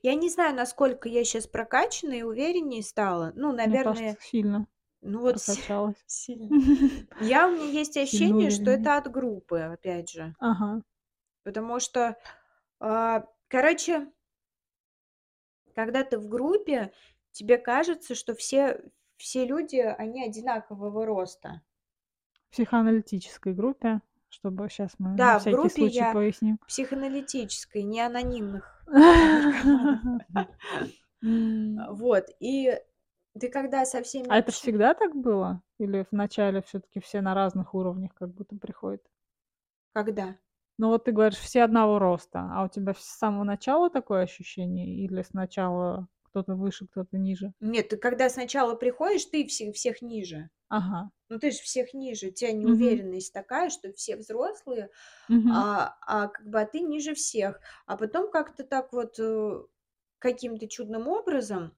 Я 0.02 0.14
не 0.14 0.30
знаю, 0.30 0.54
насколько 0.54 1.08
я 1.08 1.24
щас 1.24 1.46
прокачанной 1.46 2.20
и 2.20 2.22
увереннее 2.22 2.82
стала. 2.82 3.32
Ну, 3.34 3.52
Мне 3.52 3.64
кажется, 3.64 3.84
наверное, 3.88 4.16
сильно 4.20 4.66
ну 5.00 5.20
вот 5.20 5.44
прокачалась. 5.44 5.96
сильно. 6.06 6.48
Я 7.20 7.48
у 7.48 7.52
меня 7.52 7.66
есть 7.66 7.96
ощущение, 7.96 8.50
что 8.50 8.70
это 8.70 8.96
от 8.96 9.10
группы, 9.10 9.58
опять 9.58 10.10
же. 10.10 10.34
Ага. 10.38 10.82
Потому 11.42 11.78
что, 11.78 12.16
а, 12.80 13.26
короче 13.48 14.10
когда 15.74 16.04
ты 16.04 16.18
в 16.18 16.28
группе, 16.28 16.92
тебе 17.32 17.58
кажется, 17.58 18.14
что 18.14 18.34
все 18.34 18.80
все 19.16 19.46
люди, 19.46 19.76
они 19.76 20.24
одинакового 20.24 21.06
роста. 21.06 21.62
В 22.48 22.52
психоаналитической 22.52 23.54
группе, 23.54 24.00
чтобы 24.28 24.68
щас 24.68 24.92
мы 24.98 25.10
на 25.10 25.16
Да, 25.16 25.38
в 25.38 25.42
всякий 25.42 25.56
группе 25.56 25.74
случай 25.74 25.96
я 25.96 26.12
поясним. 26.12 26.58
психоаналитической, 26.66 27.82
не 27.82 28.00
анонимных, 28.00 28.73
вот. 31.90 32.26
И 32.40 32.78
ты 33.38 33.48
когда 33.48 33.84
со 33.84 34.02
всеми 34.02 34.28
А 34.28 34.38
это 34.38 34.52
всегда 34.52 34.94
так 34.94 35.14
было? 35.14 35.62
Или 35.78 36.06
вначале 36.10 36.62
всё-таки 36.62 37.00
все 37.00 37.20
на 37.20 37.34
разных 37.34 37.74
уровнях 37.74 38.14
как 38.14 38.32
будто 38.32 38.56
приходят? 38.56 39.02
Когда? 39.92 40.36
Ну, 40.78 40.88
вот 40.88 41.04
ты 41.04 41.12
говоришь, 41.12 41.38
все 41.38 41.62
одного 41.62 41.98
роста, 42.00 42.48
а 42.52 42.64
у 42.64 42.68
тебя 42.68 42.94
с 42.94 43.04
самого 43.04 43.44
начала 43.44 43.90
такое 43.90 44.22
ощущение 44.22 44.96
или 45.04 45.22
сначала 45.22 46.08
кто-то 46.24 46.56
выше, 46.56 46.86
кто-то 46.88 47.16
ниже? 47.16 47.52
Нет, 47.60 47.90
ты 47.90 47.96
когда 47.96 48.28
сначала 48.28 48.74
приходишь, 48.74 49.24
ты 49.26 49.46
все 49.46 49.72
всех 49.72 50.02
ниже. 50.02 50.50
Ага. 50.70 51.10
Ну, 51.28 51.38
ты 51.38 51.50
ж 51.50 51.56
всех 51.56 51.94
ниже. 51.94 52.28
У 52.28 52.30
тя 52.32 52.52
Мгм. 52.62 53.02
неуверенность 53.02 53.32
такая, 53.32 53.70
что 53.70 53.92
все 53.92 54.16
взрослые, 54.16 54.90
Мгм. 55.28 55.64
а 55.64 55.96
а 56.06 56.28
как 56.28 56.46
бы, 56.48 56.60
а 56.62 56.66
ты 56.66 56.80
ниже 56.80 57.14
всех. 57.14 57.60
А 57.86 57.96
потом 57.96 58.30
как-то 58.30 58.64
так 58.64 58.92
вот, 58.92 59.18
э, 59.20 59.64
каким-то 60.20 60.68
чудным 60.68 61.08
образом 61.08 61.76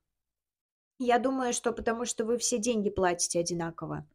я 0.99 1.19
думаю, 1.19 1.55
что 1.55 1.73
потому 1.73 2.05
что 2.05 2.27
вы 2.27 2.37
все 2.37 2.59
деньги 2.59 2.91
платите 2.91 3.41
одинаково. 3.41 4.07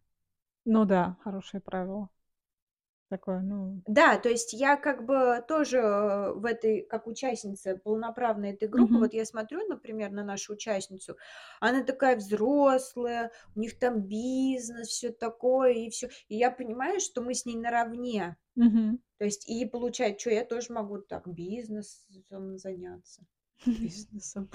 Ну 0.66 0.86
да, 0.86 1.18
хорошее 1.24 1.62
правило. 1.62 2.10
Такое, 3.12 3.42
ну 3.42 3.84
Да, 3.88 4.18
то 4.20 4.30
есть 4.30 4.54
я 4.54 4.78
как 4.78 5.06
бы 5.06 5.44
тоже, 5.48 5.78
э, 5.80 6.34
в 6.34 6.46
этой, 6.46 6.82
как 6.84 7.08
участница 7.08 7.76
полноправной 7.78 8.52
этой 8.52 8.68
группы. 8.68 9.00
Мгм. 9.00 9.00
Вот 9.00 9.14
я 9.14 9.26
смотрю, 9.26 9.68
например, 9.68 10.12
на 10.12 10.24
нашу 10.24 10.54
участницу, 10.54 11.18
она 11.60 11.84
такая 11.84 12.16
взрослая, 12.16 13.32
у 13.56 13.60
них 13.60 13.80
там 13.80 14.02
бизнес, 14.04 14.88
всё 14.90 15.12
такое 15.12 15.72
и 15.74 15.90
всё. 15.90 16.10
И 16.28 16.36
я 16.38 16.52
понимаю, 16.52 17.00
что 17.00 17.22
мы 17.22 17.34
с 17.34 17.46
ней 17.46 17.56
наравне. 17.58 18.38
Мгм. 18.56 19.02
То 19.20 19.26
есть 19.26 19.50
и 19.50 19.66
получается, 19.66 20.20
чё, 20.20 20.32
я 20.32 20.46
тоже 20.46 20.74
могу 20.74 21.00
так 21.00 21.28
бизнесом 21.28 22.58
заняться, 22.58 23.24
бизнесом. 23.66 24.52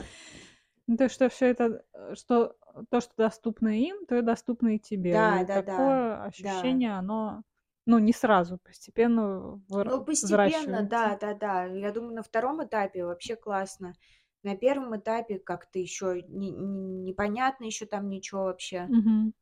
Ну, 0.89 0.97
то, 0.97 1.09
что 1.09 1.29
всё 1.29 1.47
это, 1.47 1.85
э, 1.95 2.15
что 2.15 2.57
то, 2.91 3.01
что 3.01 3.13
доступно 3.17 3.69
им, 3.81 4.07
то 4.07 4.17
и 4.19 4.23
доступно 4.23 4.77
и 4.77 4.79
тебе. 4.79 5.15
Да, 5.15 5.43
И 5.43 5.45
да-да, 5.45 5.53
такое 5.53 6.23
да. 6.39 6.83
ощущение, 6.83 6.93
оно, 6.97 7.43
ну, 7.87 7.99
не 7.99 8.13
сразу, 8.13 8.59
постепенно 8.59 9.63
выра 9.69 9.93
Ну, 9.93 10.05
постепенно, 10.05 10.83
взращивается. 10.83 10.83
да-да-да. 10.83 11.65
Я 11.67 11.93
думаю, 11.93 12.15
на 12.15 12.23
2 12.23 12.61
этапе 12.63 13.05
вообще 13.05 13.37
классно. 13.37 13.97
На 14.43 14.57
1 14.57 14.97
этапе 14.99 15.39
как-то 15.39 15.79
ещё 15.79 16.15
не 16.15 16.51
не 16.51 17.03
непонятно 17.11 17.65
ещё 17.65 17.87
там 17.87 18.09
ничего 18.09 18.45
вообще. 18.45 18.89
Мгм. 18.89 19.33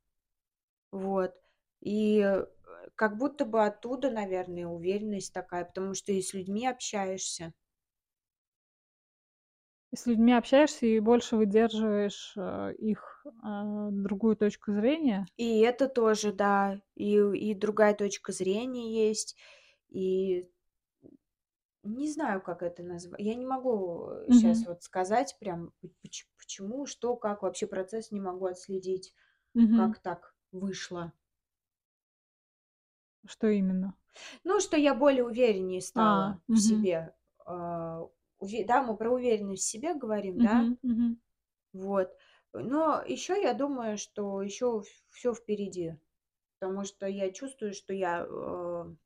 Вот. 0.92 1.34
И, 1.80 2.20
э, 2.20 2.46
как 2.94 3.16
будто 3.18 3.44
бы 3.44 3.64
оттуда, 3.64 4.10
наверное, 4.10 4.66
уверенность 4.66 5.32
такая, 5.32 5.64
потому 5.64 5.94
что 5.94 6.12
и 6.12 6.20
с 6.22 6.32
людьми 6.34 6.66
общаешься. 6.66 7.52
С 9.94 10.06
людьми 10.06 10.34
общаешься 10.34 10.84
и 10.86 11.00
больше 11.00 11.36
выдерживаешь, 11.36 12.34
э, 12.36 12.74
их, 12.76 13.24
а, 13.42 13.88
другую 13.90 14.36
точку 14.36 14.72
зрения? 14.72 15.30
И 15.36 15.60
это 15.60 15.88
тоже, 15.88 16.32
да. 16.32 16.80
И 16.94 17.14
и 17.16 17.54
другая 17.54 17.94
точка 17.94 18.32
зрения 18.32 19.06
есть. 19.08 19.36
И 19.88 20.48
не 21.82 22.10
знаю, 22.10 22.42
как 22.42 22.62
это 22.62 22.82
назва 22.82 23.16
я 23.18 23.34
не 23.34 23.46
могу, 23.46 24.08
э, 24.10 24.32
щас 24.32 24.64
Мгм. 24.64 24.66
вот 24.66 24.82
сказать 24.82 25.36
прям 25.38 25.72
почему, 26.38 26.86
что, 26.86 27.16
как. 27.16 27.42
Вообще 27.42 27.66
процесс 27.66 28.10
не 28.10 28.20
могу 28.20 28.46
отследить, 28.46 29.14
Мгм. 29.54 29.94
как 29.94 29.98
так 30.00 30.36
вышло. 30.52 31.12
Что 33.26 33.48
именно? 33.48 33.94
Ну, 34.44 34.60
что 34.60 34.76
я 34.76 34.94
более 34.94 35.24
увереннее 35.24 35.80
А, 35.94 36.04
стала 36.04 36.40
в 36.52 36.58
мгм. 36.58 36.88
себе. 36.88 37.14
Да, 38.40 38.82
мы 38.82 38.96
про 38.96 39.10
уверенность 39.12 39.62
в 39.62 39.66
себе 39.68 39.94
говорим, 39.94 40.40
да? 40.40 40.68
Вот. 41.74 42.16
Но 42.52 43.02
ещё 43.06 43.36
я 43.36 43.54
думаю, 43.54 43.98
что 43.98 44.42
ещё 44.42 44.80
в 44.80 44.86
всё 45.10 45.34
впереди. 45.34 45.98
Потому 46.60 46.84
что 46.84 47.06
я 47.08 47.30
чувствую, 47.32 47.74
что 47.74 47.94
я, 47.94 48.26
э 48.28 48.96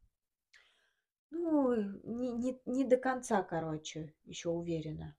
ну, 1.31 1.75
не 2.05 2.33
не 2.33 2.61
не 2.67 2.85
до 2.85 2.97
конца, 2.97 3.43
короче, 3.43 4.15
ещё 4.25 4.53
уверена. 4.53 5.17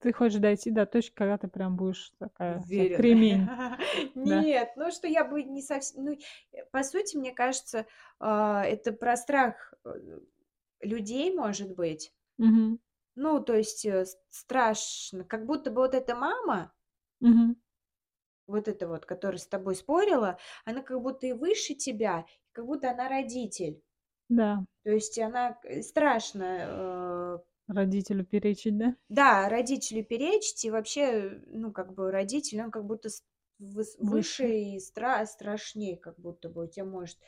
Ты 0.00 0.12
хочешь 0.12 0.38
дойти 0.40 0.70
до 0.70 0.86
точки, 0.86 1.14
когда 1.14 1.38
ты 1.38 1.48
прям 1.48 1.76
будешь 1.76 2.12
такая 2.18 2.62
вся 2.62 2.86
кремень? 2.86 3.50
Нет, 4.14 4.72
ну, 4.76 4.90
что 4.90 5.06
я 5.08 5.24
бы 5.24 5.42
не 5.42 5.62
совс 5.62 5.94
ну, 5.94 6.16
э, 6.52 6.64
по 6.72 6.82
сути, 6.82 7.16
мне 7.16 7.32
кажется, 7.32 7.86
а, 8.18 8.64
это 8.64 8.92
про 8.92 9.16
страх, 9.16 9.74
э, 9.84 9.90
людей, 10.80 11.34
может 11.34 11.74
быть. 11.76 12.12
Мгм. 12.38 12.78
Ну, 13.16 13.40
то 13.40 13.54
есть, 13.54 13.84
э, 13.86 14.04
с 14.06 14.18
страшно, 14.30 15.24
как 15.24 15.46
будто 15.46 15.70
бы 15.70 15.82
вот 15.82 15.94
эта 15.94 16.16
мама 16.16 16.74
Мгм. 17.20 17.54
вот 18.48 18.68
эта 18.68 18.86
вот, 18.88 19.06
которая 19.06 19.38
с 19.38 19.46
тобой 19.46 19.74
спорила, 19.74 20.38
она 20.64 20.82
как 20.82 21.00
будто 21.00 21.26
и 21.26 21.32
выше 21.32 21.74
тебя, 21.74 22.26
как 22.52 22.66
будто 22.66 22.90
она 22.90 23.08
родитель. 23.08 23.82
Да. 24.30 24.64
То 24.84 24.90
есть 24.92 25.18
она 25.18 25.54
к 25.54 25.82
страшно, 25.82 27.38
э 27.40 27.44
Родителю 27.68 28.24
перечить, 28.26 28.76
да? 28.76 28.96
Да, 29.10 29.48
родителю 29.50 30.02
перечить, 30.04 30.64
и 30.64 30.70
вообще, 30.70 31.42
ну, 31.46 31.72
как 31.72 31.92
бы 31.94 32.10
родитель, 32.10 32.62
он 32.62 32.70
как 32.70 32.86
будто 32.86 33.10
с 33.10 33.22
выс 33.58 33.96
выше 33.98 34.46
Выше. 34.46 34.54
и 34.74 34.80
стра 34.80 35.24
страшнее, 35.26 35.96
как 35.96 36.18
будто 36.18 36.48
бы. 36.48 36.62
Он 36.62 36.68
те 36.68 36.84
может 36.84 37.18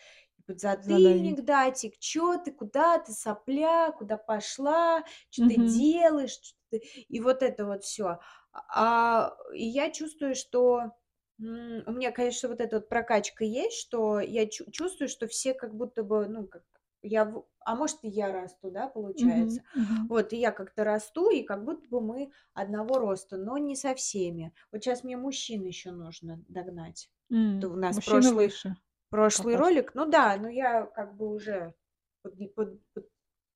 подзатыльник 0.47 1.45
дать, 1.45 1.85
и: 1.85 1.95
"Чё 1.99 2.39
ты, 2.39 2.53
куда 2.53 2.99
ты, 2.99 3.13
сопля, 3.13 3.93
куда 3.93 4.17
пошла, 4.17 5.05
чё 5.31 5.43
ты 5.47 5.57
Мгм. 5.57 5.57
делаешь, 5.59 6.39
чё 6.39 6.55
ты?" 6.71 6.79
И 7.09 7.21
вот 7.21 7.43
это 7.43 7.67
вот 7.67 7.85
всё. 7.85 8.19
А, 8.53 9.37
и 9.55 9.65
я 9.65 9.91
чувствую, 9.91 10.35
что, 10.35 10.93
у 11.39 11.43
меня, 11.43 12.13
конечно, 12.13 12.49
вот 12.49 12.61
эта 12.61 12.77
вот 12.77 12.89
прокачка 12.89 13.45
есть, 13.45 13.79
что 13.79 14.21
я 14.21 14.47
чу 14.49 14.71
чувствую, 14.71 15.09
что 15.09 15.27
все 15.29 15.55
как 15.55 15.75
будто 15.77 16.03
бы, 16.05 16.27
ну, 16.29 16.47
как 16.47 16.63
я 17.03 17.33
а 17.61 17.75
может, 17.77 17.99
и 18.03 18.09
я 18.09 18.33
расту, 18.33 18.71
да, 18.71 18.89
получается. 18.89 19.63
мгм. 19.75 20.09
Вот, 20.09 20.33
и 20.33 20.37
я 20.39 20.53
как-то 20.53 20.85
расту, 20.85 21.31
и 21.31 21.43
как 21.43 21.65
будто 21.65 21.89
бы 21.89 22.01
мы 22.01 22.31
одного 22.55 22.99
роста, 22.99 23.37
но 23.37 23.59
не 23.59 23.77
со 23.77 23.95
всеми. 23.95 24.53
Вот 24.73 24.83
сейчас 24.85 25.05
мне 25.05 25.17
мужчин 25.17 25.65
еще 25.65 25.91
нужно 25.93 26.43
догнать. 26.49 27.11
Это 27.59 27.69
М, 27.69 27.73
у 27.73 27.77
нас 27.77 28.01
прошлый 28.01 28.35
выше 28.35 28.77
прошлый 29.17 29.57
пока 29.57 29.63
что. 29.63 29.81
ролик, 29.81 29.95
ну 29.95 30.07
да, 30.07 30.37
но 30.37 30.49
я 30.49 30.87
как 30.87 31.17
бы 31.17 31.29
уже 31.35 31.75
под 32.23 32.35
под 32.55 32.81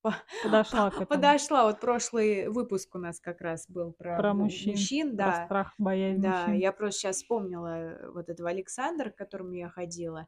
по 0.01 0.13
Подошла 0.41 0.91
к 0.91 0.99
этому. 1.01 1.37
подошла. 1.39 1.65
Вот 1.65 1.79
прошлый 1.79 2.47
выпуск 2.49 2.95
у 2.95 2.99
нас 2.99 3.19
как 3.19 3.41
раз 3.41 3.67
был 3.69 3.93
про 3.93 4.23
Про 4.23 4.33
му 4.33 4.43
мужчин, 4.43 4.55
мужчин, 4.59 5.15
про 5.17 5.31
да. 5.31 5.33
страх, 5.33 5.73
боязнь 5.77 6.21
Да, 6.21 6.29
мужчин. 6.29 6.63
я 6.63 6.71
просто 6.73 7.01
щас 7.01 7.17
вспомнила, 7.17 7.67
э, 7.79 8.11
вот 8.11 8.29
этого 8.29 8.49
Александра, 8.49 9.11
к 9.11 9.17
которому 9.17 9.53
я 9.53 9.69
ходила. 9.69 10.27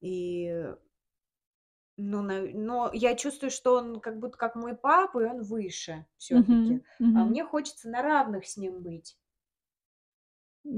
И 0.00 0.52
ну, 1.96 2.22
нав 2.22 2.44
но 2.54 2.90
я 2.92 3.14
чувствую, 3.14 3.50
что 3.50 3.74
он 3.76 4.00
как 4.00 4.18
будто 4.18 4.36
как 4.38 4.54
мой 4.56 4.76
папа, 4.76 5.20
и 5.22 5.26
он 5.26 5.42
выше 5.42 6.06
всё-таки. 6.16 6.80
Мгм, 6.80 6.84
А 7.12 7.24
мгм. 7.24 7.24
мне 7.24 7.44
хочется 7.44 7.88
на 7.88 8.02
равных 8.02 8.46
с 8.46 8.56
ним 8.56 8.82
быть. 8.82 9.16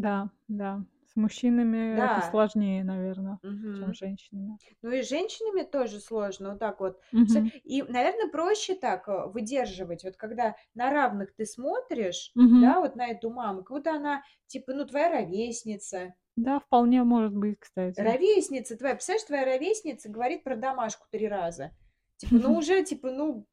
Да, 0.04 0.30
да, 0.48 0.84
с 1.16 1.18
мужчинами 1.18 2.04
это 2.04 2.20
Да. 2.20 2.20
сложнее, 2.20 2.84
наверно, 2.84 3.40
чем 3.72 3.94
с 3.94 3.98
женщинами. 3.98 4.58
Ну 4.82 4.90
и 4.92 5.02
с 5.02 5.08
женщинами 5.08 5.62
тоже 5.62 6.00
сложно. 6.00 6.50
Вот 6.50 6.58
так 6.60 6.80
вот. 6.80 7.00
Мгм. 7.12 7.50
И, 7.64 7.82
наверно, 7.82 8.28
проще 8.30 8.74
так, 8.74 9.08
э, 9.08 9.26
выдерживать. 9.28 10.04
Вот 10.04 10.16
когда 10.16 10.56
на 10.74 10.90
равных 10.90 11.34
ты 11.34 11.46
смотришь, 11.46 12.34
Мгм. 12.34 12.60
да, 12.60 12.80
вот 12.80 12.96
на 12.96 13.08
эту 13.08 13.30
маму, 13.30 13.62
как 13.64 13.76
будто 13.78 13.92
она 13.94 14.22
типа, 14.46 14.72
ну, 14.74 14.86
твоя 14.86 15.10
ровесница. 15.10 16.14
Да, 16.36 16.60
вполне 16.60 17.02
может 17.04 17.34
быть, 17.34 17.58
кстати. 17.58 18.06
Ровесница 18.06 18.76
твоя. 18.76 18.94
Представляешь, 18.94 19.26
твоя 19.26 19.44
ровесница 19.44 20.08
говорит 20.10 20.44
про 20.44 20.54
домашку 20.56 21.06
3 21.10 21.28
раза. 21.28 21.72
Типа, 22.16 22.38
ну, 22.38 22.54
уже, 22.56 22.82
типа, 22.84 23.10
ну, 23.10 23.46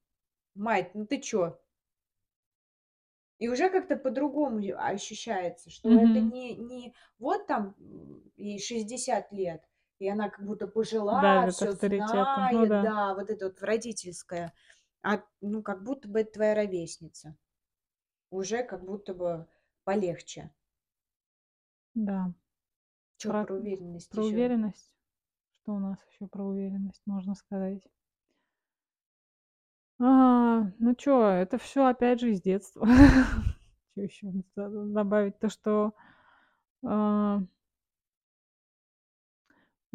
мать, 0.55 0.91
ну 0.95 1.05
ты 1.07 1.20
чё? 1.22 1.59
И 3.40 3.48
уже 3.50 3.70
как-то 3.70 3.96
по-другому 3.98 4.60
ощущается, 4.78 5.70
что 5.70 5.92
это 5.96 6.22
Мгм. 6.22 6.34
не 6.34 6.56
не 6.56 6.94
вот 7.20 7.48
там, 7.48 7.76
ей 8.38 8.60
60 8.60 9.32
лет, 9.32 9.64
и 10.00 10.08
она 10.08 10.30
как 10.30 10.46
будто 10.46 10.68
пожила, 10.68 11.48
всё 11.48 11.72
авторитетом. 11.72 12.50
Ну 12.50 12.66
знает, 12.66 12.68
да. 12.68 12.94
да, 12.94 13.14
вот 13.16 13.30
это 13.30 13.46
вот 13.46 13.62
родительское. 13.62 14.54
А, 15.04 15.24
ну, 15.42 15.62
как 15.64 15.84
будто 15.84 16.08
бы 16.08 16.22
это 16.22 16.34
твоя 16.34 16.56
ровесница. 16.56 17.38
Уже 18.32 18.64
как 18.64 18.86
будто 18.86 19.14
бы 19.16 19.48
полегче. 19.86 20.54
Да. 21.96 22.34
Чё 23.20 23.32
Про 23.32 23.40
про 23.40 23.56
уверенность 23.56 24.16
про 24.16 24.24
ещё? 24.24 24.44
уверенность. 24.44 24.96
Что 25.64 25.76
у 25.76 25.80
нас 25.80 26.00
ещё 26.12 26.28
про 26.28 26.46
уверенность 26.46 27.04
можно 27.08 27.36
сказать? 27.36 27.84
А, 30.06 30.64
ну 30.80 30.95
чё, 30.95 31.24
это 31.30 31.58
всё 31.58 31.86
опять 31.86 32.20
же 32.20 32.32
из 32.32 32.41
детства. 32.41 32.86
Чё 33.95 34.01
ещё 34.04 34.28
д 34.56 34.70
добавить? 34.93 35.39
То, 35.39 35.49
что, 35.49 35.93
а 36.86 37.41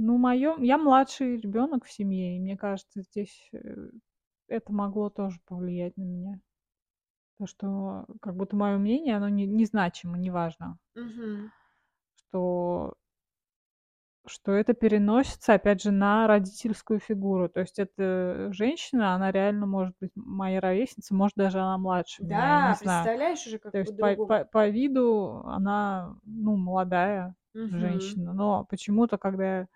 Ну, 0.01 0.17
моё 0.19 0.57
я 0.61 0.79
младший 0.79 1.37
ребёнок 1.39 1.85
в 1.85 1.91
семье, 1.93 2.37
и 2.37 2.41
мне 2.41 2.57
кажется, 2.57 3.03
здесь, 3.03 3.49
э, 3.53 3.91
это 4.49 4.73
могло 4.73 5.11
тоже 5.11 5.41
повлиять 5.47 5.97
на 5.97 6.03
меня. 6.03 6.41
То, 7.39 7.47
что 7.47 8.07
как 8.23 8.37
будто 8.37 8.57
моё 8.57 8.79
мнение, 8.79 9.17
оно 9.17 9.29
не 9.31 9.47
незначимо, 9.47 10.19
неважно. 10.19 10.79
Мгм. 10.95 11.51
Что 12.31 12.95
что 14.29 14.53
это 14.53 14.75
переносится, 14.75 15.55
опять 15.55 15.83
же, 15.83 15.91
на 15.91 16.27
родительскую 16.27 17.01
фигуру. 17.01 17.49
То 17.49 17.61
есть 17.61 17.79
эта 17.79 18.49
женщина, 18.53 19.15
она 19.15 19.33
реально 19.33 19.67
может 19.67 19.95
быть 20.01 20.13
моей 20.15 20.59
ровесницей, 20.61 21.17
может, 21.17 21.37
даже 21.37 21.61
она 21.61 21.79
младше 21.79 22.25
меня, 22.25 22.73
Да, 22.73 22.77
знаю. 22.77 23.11
представляешь, 23.19 23.47
уже 23.47 23.59
То 23.73 23.79
как 23.79 23.79
есть 23.79 23.99
по 23.99 24.17
по 24.17 24.45
по 24.47 24.69
виду 24.69 25.43
она, 25.47 26.17
ну, 26.25 26.57
молодая 26.57 27.37
Мгм. 27.55 27.77
женщина, 27.77 28.33
но 28.35 28.65
почему-то, 28.71 29.19
когда 29.19 29.61
я 29.61 29.69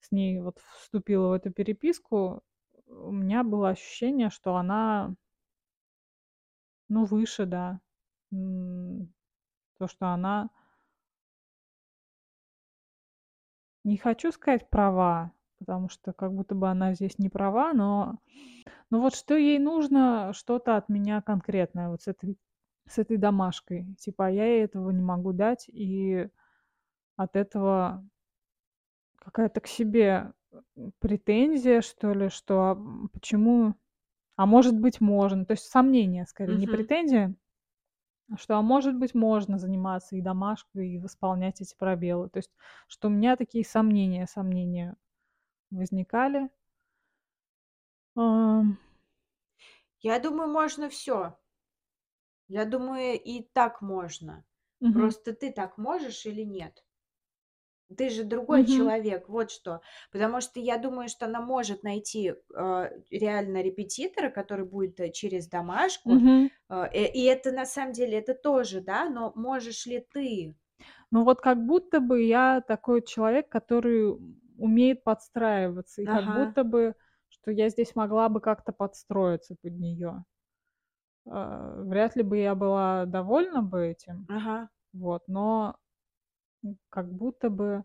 с 0.00 0.12
ней 0.12 0.40
вот 0.42 0.60
вступила 0.74 1.30
в 1.30 1.32
эту 1.34 1.52
переписку, 1.52 2.42
у 2.86 3.12
меня 3.12 3.44
было 3.44 3.70
ощущение, 3.70 4.30
что 4.30 4.56
она 4.56 5.14
ну, 6.88 7.04
выше, 7.04 7.46
да. 7.46 7.80
То, 9.78 9.88
что 9.88 10.08
она 10.08 10.50
Не 13.86 13.96
хочу 13.98 14.32
сказать 14.32 14.68
права, 14.68 15.30
потому 15.60 15.88
что 15.88 16.12
как 16.12 16.32
будто 16.34 16.56
бы 16.56 16.68
она 16.68 16.92
здесь 16.94 17.20
не 17.20 17.28
права, 17.28 17.72
но 17.72 18.18
но 18.90 19.00
вот 19.00 19.14
что 19.14 19.36
ей 19.36 19.60
нужно 19.60 20.32
что-то 20.34 20.76
от 20.76 20.88
меня 20.88 21.22
конкретное 21.22 21.88
вот 21.90 22.02
с 22.02 22.08
этой 22.08 22.36
с 22.88 22.98
этой 22.98 23.16
домашкой. 23.16 23.94
Типа, 23.96 24.26
а 24.26 24.30
я 24.30 24.44
ей 24.46 24.64
этого 24.64 24.90
не 24.90 25.02
могу 25.02 25.32
дать, 25.32 25.66
и 25.68 26.28
от 27.16 27.36
этого 27.36 28.04
какая-то 29.20 29.60
к 29.60 29.66
себе, 29.66 30.32
претензия, 31.00 31.80
что 31.80 32.12
ли, 32.12 32.28
что, 32.28 32.72
м, 32.72 33.08
почему 33.12 33.74
а 34.36 34.46
может 34.46 34.78
быть, 34.78 35.00
можно. 35.00 35.44
То 35.46 35.52
есть 35.54 35.64
сомнение 35.70 36.26
скорее, 36.26 36.56
не 36.56 36.66
Мгм. 36.66 36.68
претензия, 36.68 37.26
а 37.26 37.45
что, 38.36 38.56
а 38.56 38.62
может 38.62 38.96
быть, 38.96 39.14
можно 39.14 39.58
заниматься 39.58 40.16
и 40.16 40.20
домашкой, 40.20 40.90
и 40.90 40.98
восполнять 40.98 41.60
эти 41.60 41.74
пробелы. 41.76 42.28
То 42.28 42.38
есть, 42.38 42.50
что 42.88 43.08
у 43.08 43.10
меня 43.10 43.36
такие 43.36 43.64
сомнения 43.64 44.26
сомнения 44.26 44.96
возникали. 45.70 46.50
Я 50.02 50.18
думаю, 50.20 50.48
можно 50.50 50.88
всё. 50.90 51.36
Я 52.50 52.64
думаю, 52.64 53.20
и 53.20 53.42
так 53.42 53.82
можно. 53.82 54.44
Мгм. 54.80 55.14
Просто 55.14 55.32
ты 55.32 55.50
так 55.52 55.78
можешь 55.78 56.26
или 56.26 56.42
нет? 56.42 56.82
Ты 57.94 58.08
же 58.10 58.24
другой 58.24 58.64
Мгм. 58.64 58.96
человек, 59.04 59.28
вот 59.28 59.50
что. 59.50 59.80
Потому 60.10 60.40
что 60.40 60.58
я 60.58 60.76
думаю, 60.76 61.08
что 61.08 61.26
она 61.26 61.40
может 61.40 61.82
найти, 61.84 62.34
а, 62.54 62.90
реально 63.10 63.62
репетитора, 63.62 64.30
который 64.30 64.64
будет, 64.66 64.98
э, 65.00 65.10
через 65.12 65.46
домашку. 65.48 66.24
Мгм. 66.24 66.48
А, 66.68 66.88
э, 66.92 67.06
и 67.12 67.22
это 67.24 67.52
на 67.52 67.64
самом 67.64 67.92
деле, 67.92 68.18
это 68.18 68.34
тоже, 68.34 68.80
да, 68.80 69.08
но 69.08 69.32
можешь 69.36 69.86
ли 69.86 70.04
ты? 70.12 70.56
Ну, 71.12 71.24
вот 71.24 71.40
как 71.40 71.64
будто 71.64 72.00
бы 72.00 72.22
я 72.22 72.60
такой 72.60 73.02
человек, 73.02 73.48
который 73.48 74.16
умеет 74.58 75.04
подстраиваться, 75.04 76.02
и 76.02 76.06
как 76.06 76.26
Ага. 76.26 76.32
будто 76.32 76.64
бы, 76.64 76.94
что 77.28 77.50
я 77.50 77.68
здесь 77.68 77.94
могла 77.94 78.28
бы 78.28 78.40
как-то 78.40 78.72
подстроиться 78.72 79.54
под 79.60 79.72
неё. 79.78 80.24
А, 81.28 81.82
вряд 81.82 82.16
ли 82.16 82.22
бы 82.22 82.38
я 82.38 82.54
была 82.54 83.04
довольна 83.06 83.62
бы 83.62 83.86
этим. 83.86 84.28
Ага. 84.28 84.68
Вот, 84.92 85.24
но, 85.28 85.78
как 86.90 87.12
будто 87.12 87.50
бы 87.50 87.84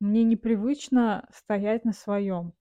мне 0.00 0.24
непривычно 0.24 1.28
стоять 1.32 1.84
на 1.86 1.92
своём. 1.92 2.54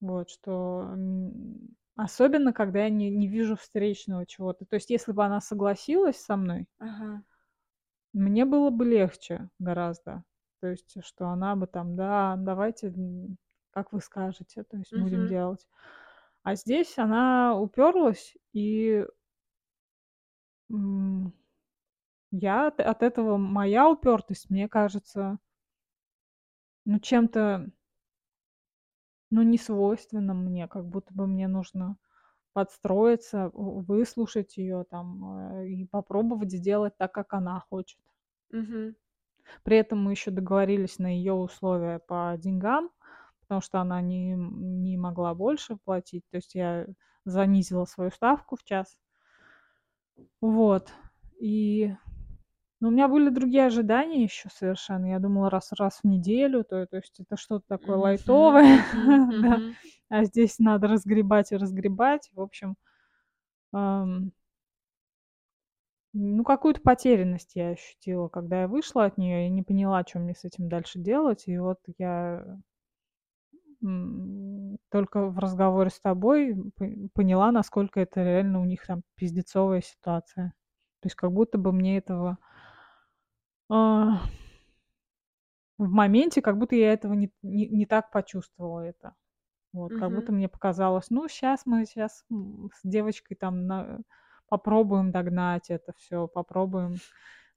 Вот 0.00 0.28
что, 0.30 0.90
м, 0.92 1.76
особенно 1.96 2.52
когда 2.52 2.80
я 2.84 2.90
не 2.90 3.10
не 3.10 3.28
вижу 3.28 3.56
встречного 3.56 4.26
чего-то. 4.26 4.64
То 4.66 4.74
есть 4.76 4.90
если 4.90 5.12
бы 5.12 5.24
она 5.24 5.40
согласилась 5.40 6.16
со 6.18 6.36
мной 6.36 6.66
Ага. 6.78 7.24
мне 8.14 8.44
было 8.44 8.70
бы 8.70 8.84
легче 8.84 9.50
гораздо. 9.58 10.24
То 10.60 10.68
есть, 10.68 10.96
что 11.04 11.28
она 11.28 11.56
бы 11.56 11.66
там: 11.66 11.96
"Да, 11.96 12.36
давайте, 12.38 12.88
м, 12.88 13.36
как 13.70 13.92
вы 13.92 14.00
скажете, 14.00 14.62
то 14.64 14.76
есть 14.76 14.92
будем 14.96 15.26
Мгм. 15.26 15.26
делать". 15.26 15.68
А 16.44 16.54
здесь 16.56 16.98
она 16.98 17.58
уперлась, 17.60 18.36
и 18.52 19.04
м, 20.70 21.32
я 22.36 22.68
от 22.68 22.80
от 22.80 23.02
этого 23.02 23.36
моя 23.36 23.88
упертость, 23.90 24.50
мне 24.50 24.68
кажется 24.68 25.38
ну, 26.86 26.98
чем-то 27.00 27.66
ну, 29.30 29.42
несвойственным 29.42 30.44
мне, 30.44 30.68
как 30.68 30.86
будто 30.86 31.12
бы 31.14 31.26
мне 31.26 31.48
нужно 31.48 31.96
подстроиться, 32.54 33.50
выслушать 33.54 34.56
её 34.58 34.84
там, 34.84 35.60
э, 35.62 35.68
и 35.68 35.86
попробовать 35.86 36.52
сделать 36.52 36.96
так, 36.98 37.12
как 37.12 37.34
она 37.34 37.60
хочет. 37.70 37.98
Мгм. 38.50 38.94
При 39.64 39.78
этом 39.78 39.98
мы 40.04 40.10
ещё 40.12 40.30
договорились 40.30 40.98
на 40.98 41.06
её 41.16 41.34
условия 41.36 41.98
по 42.00 42.34
деньгам, 42.38 42.90
потому 43.40 43.60
что 43.62 43.80
она 43.80 44.00
не 44.02 44.34
не 44.36 44.96
могла 44.98 45.34
больше 45.34 45.76
платить. 45.84 46.24
То 46.30 46.36
есть 46.36 46.54
я 46.54 46.86
занизила 47.24 47.86
свою 47.86 48.10
ставку 48.10 48.56
в 48.56 48.62
час. 48.64 48.94
Вот. 50.40 50.92
И, 51.40 51.94
ну, 52.84 52.88
у 52.90 52.92
меня 52.92 53.08
были 53.08 53.30
другие 53.30 53.66
ожидания 53.66 54.22
ещё 54.24 54.48
совершенно. 54.52 55.06
Я 55.06 55.18
думала, 55.20 55.50
раз 55.50 55.72
раз 55.78 56.00
в 56.02 56.06
неделю, 56.08 56.64
то 56.64 56.86
то 56.86 56.96
есть 56.98 57.20
это 57.20 57.36
что-то 57.36 57.64
такое 57.68 57.96
Мгм, 57.96 58.02
лайтовое, 58.02 58.62
мгм, 58.92 58.92
да, 59.40 59.62
а 60.10 60.24
здесь 60.24 60.58
надо 60.58 60.88
разгребать 60.88 61.52
и 61.52 61.56
разгребать. 61.56 62.30
В 62.34 62.40
общем, 62.42 62.76
ам 63.72 64.32
ну, 66.16 66.44
какую-то 66.44 66.80
потерянность 66.80 67.56
я 67.56 67.70
ощутила, 67.70 68.28
когда 68.28 68.62
я 68.62 68.68
вышла 68.68 69.04
от 69.06 69.18
неё. 69.18 69.42
Я 69.42 69.48
не 69.48 69.62
поняла, 69.64 70.04
чё 70.04 70.20
мне 70.20 70.34
с 70.34 70.44
этим 70.44 70.68
дальше 70.68 71.00
делать. 71.00 71.44
И 71.48 71.58
вот 71.58 71.78
я 71.98 72.56
только 74.90 75.26
в 75.28 75.38
разговоре 75.38 75.90
с 75.90 76.00
тобой 76.00 76.56
поняла, 77.14 77.52
насколько 77.52 78.00
это 78.00 78.22
реально 78.22 78.60
у 78.60 78.64
них 78.64 78.86
там 78.86 79.02
пиздецовая 79.16 79.80
ситуация. 79.82 80.52
То 81.00 81.06
есть 81.06 81.16
как 81.16 81.32
будто 81.32 81.58
бы 81.58 81.72
мне 81.72 81.98
этого 81.98 82.38
а, 83.68 84.28
в 85.78 85.88
моменте, 85.90 86.40
как 86.42 86.58
будто 86.58 86.76
я 86.76 86.92
этого 86.92 87.14
не 87.14 87.30
не 87.42 87.66
не 87.68 87.86
так 87.86 88.10
почувствовала 88.12 88.80
это. 88.80 89.14
Вот, 89.72 89.94
как 89.96 90.12
будто 90.12 90.32
мне 90.32 90.48
показалось: 90.48 91.10
"Ну, 91.10 91.28
сейчас 91.28 91.66
мы 91.66 91.86
сейчас 91.86 92.24
с 92.30 92.80
девочкой 92.84 93.36
там 93.38 93.66
на 93.66 94.00
попробуем 94.48 95.12
догнать 95.12 95.70
это 95.70 95.94
всё, 95.98 96.28
попробуем". 96.28 96.96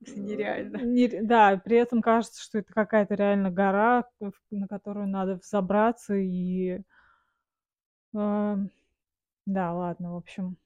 Это 0.02 0.20
нереально. 0.20 0.80
Не 0.84 1.08
да, 1.24 1.58
при 1.64 1.78
этом 1.78 2.02
кажется, 2.02 2.42
что 2.44 2.60
это 2.60 2.74
какая-то 2.74 3.16
реально 3.16 3.52
гора, 3.52 4.06
на 4.52 4.68
которую 4.68 5.08
надо 5.08 5.36
взобраться 5.38 6.16
и 6.16 6.82
А, 8.14 8.58
да, 9.46 9.74
ладно, 9.74 10.14
в 10.14 10.18
общем. 10.18 10.58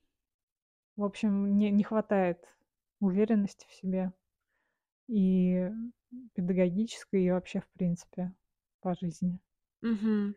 В 0.96 1.04
общем, 1.04 1.34
мне 1.34 1.70
не 1.70 1.84
хватает 1.84 2.46
уверенности 3.02 3.68
в 3.68 3.74
себе. 3.74 4.14
И 5.08 5.70
педагогической, 6.34 7.24
и 7.24 7.32
вообще, 7.32 7.60
в 7.62 7.70
принципе, 7.70 8.34
по 8.82 8.96
жизни. 8.96 9.40
Мгм. 9.82 10.36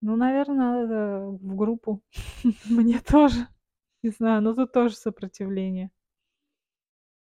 Ну, 0.00 0.16
наверно, 0.16 0.54
надо 0.54 1.26
в 1.30 1.56
группу. 1.56 2.02
Мне 2.70 3.00
тоже. 3.00 3.48
Не 4.02 4.10
знаю, 4.10 4.42
но 4.42 4.54
тут 4.54 4.72
тоже 4.72 4.94
сопротивление. 4.96 5.90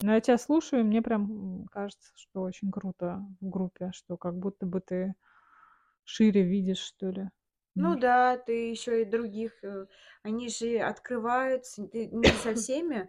Но 0.03 0.15
я 0.15 0.21
тя 0.21 0.39
слушаю, 0.39 0.81
и 0.81 0.85
мне 0.85 1.03
прям 1.03 1.67
кажется, 1.71 2.13
что 2.17 2.43
очень 2.43 2.71
круто 2.71 3.23
в 3.41 3.49
группе, 3.49 3.91
что 3.93 4.17
как 4.17 4.39
будто 4.39 4.67
бы 4.67 4.81
ты 4.81 5.15
шире 6.05 6.43
видишь, 6.43 6.79
что 6.79 7.11
ли, 7.11 7.31
Ну 7.77 7.97
да, 7.99 8.37
ты 8.37 8.71
ещё 8.71 8.95
и 8.97 9.05
других, 9.05 9.63
э, 9.65 9.87
они 10.23 10.49
же 10.49 10.79
открываются. 10.79 11.87
Ты 11.87 12.07
не 12.07 12.35
со 12.35 12.55
всеми, 12.55 13.09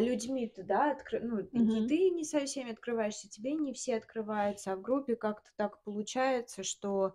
людьми-то, 0.00 0.62
да, 0.64 0.92
откры 0.92 1.20
ну, 1.20 1.40
и 1.40 1.52
Мгм. 1.54 1.88
ты 1.88 2.10
не 2.10 2.24
со 2.24 2.44
всеми 2.46 2.72
открываешься, 2.72 3.28
тебе 3.28 3.54
не 3.54 3.72
все 3.72 3.96
открываются, 3.96 4.72
а 4.72 4.76
в 4.76 4.82
группе 4.82 5.16
как-то 5.16 5.50
так 5.56 5.82
получается, 5.82 6.62
что, 6.62 7.14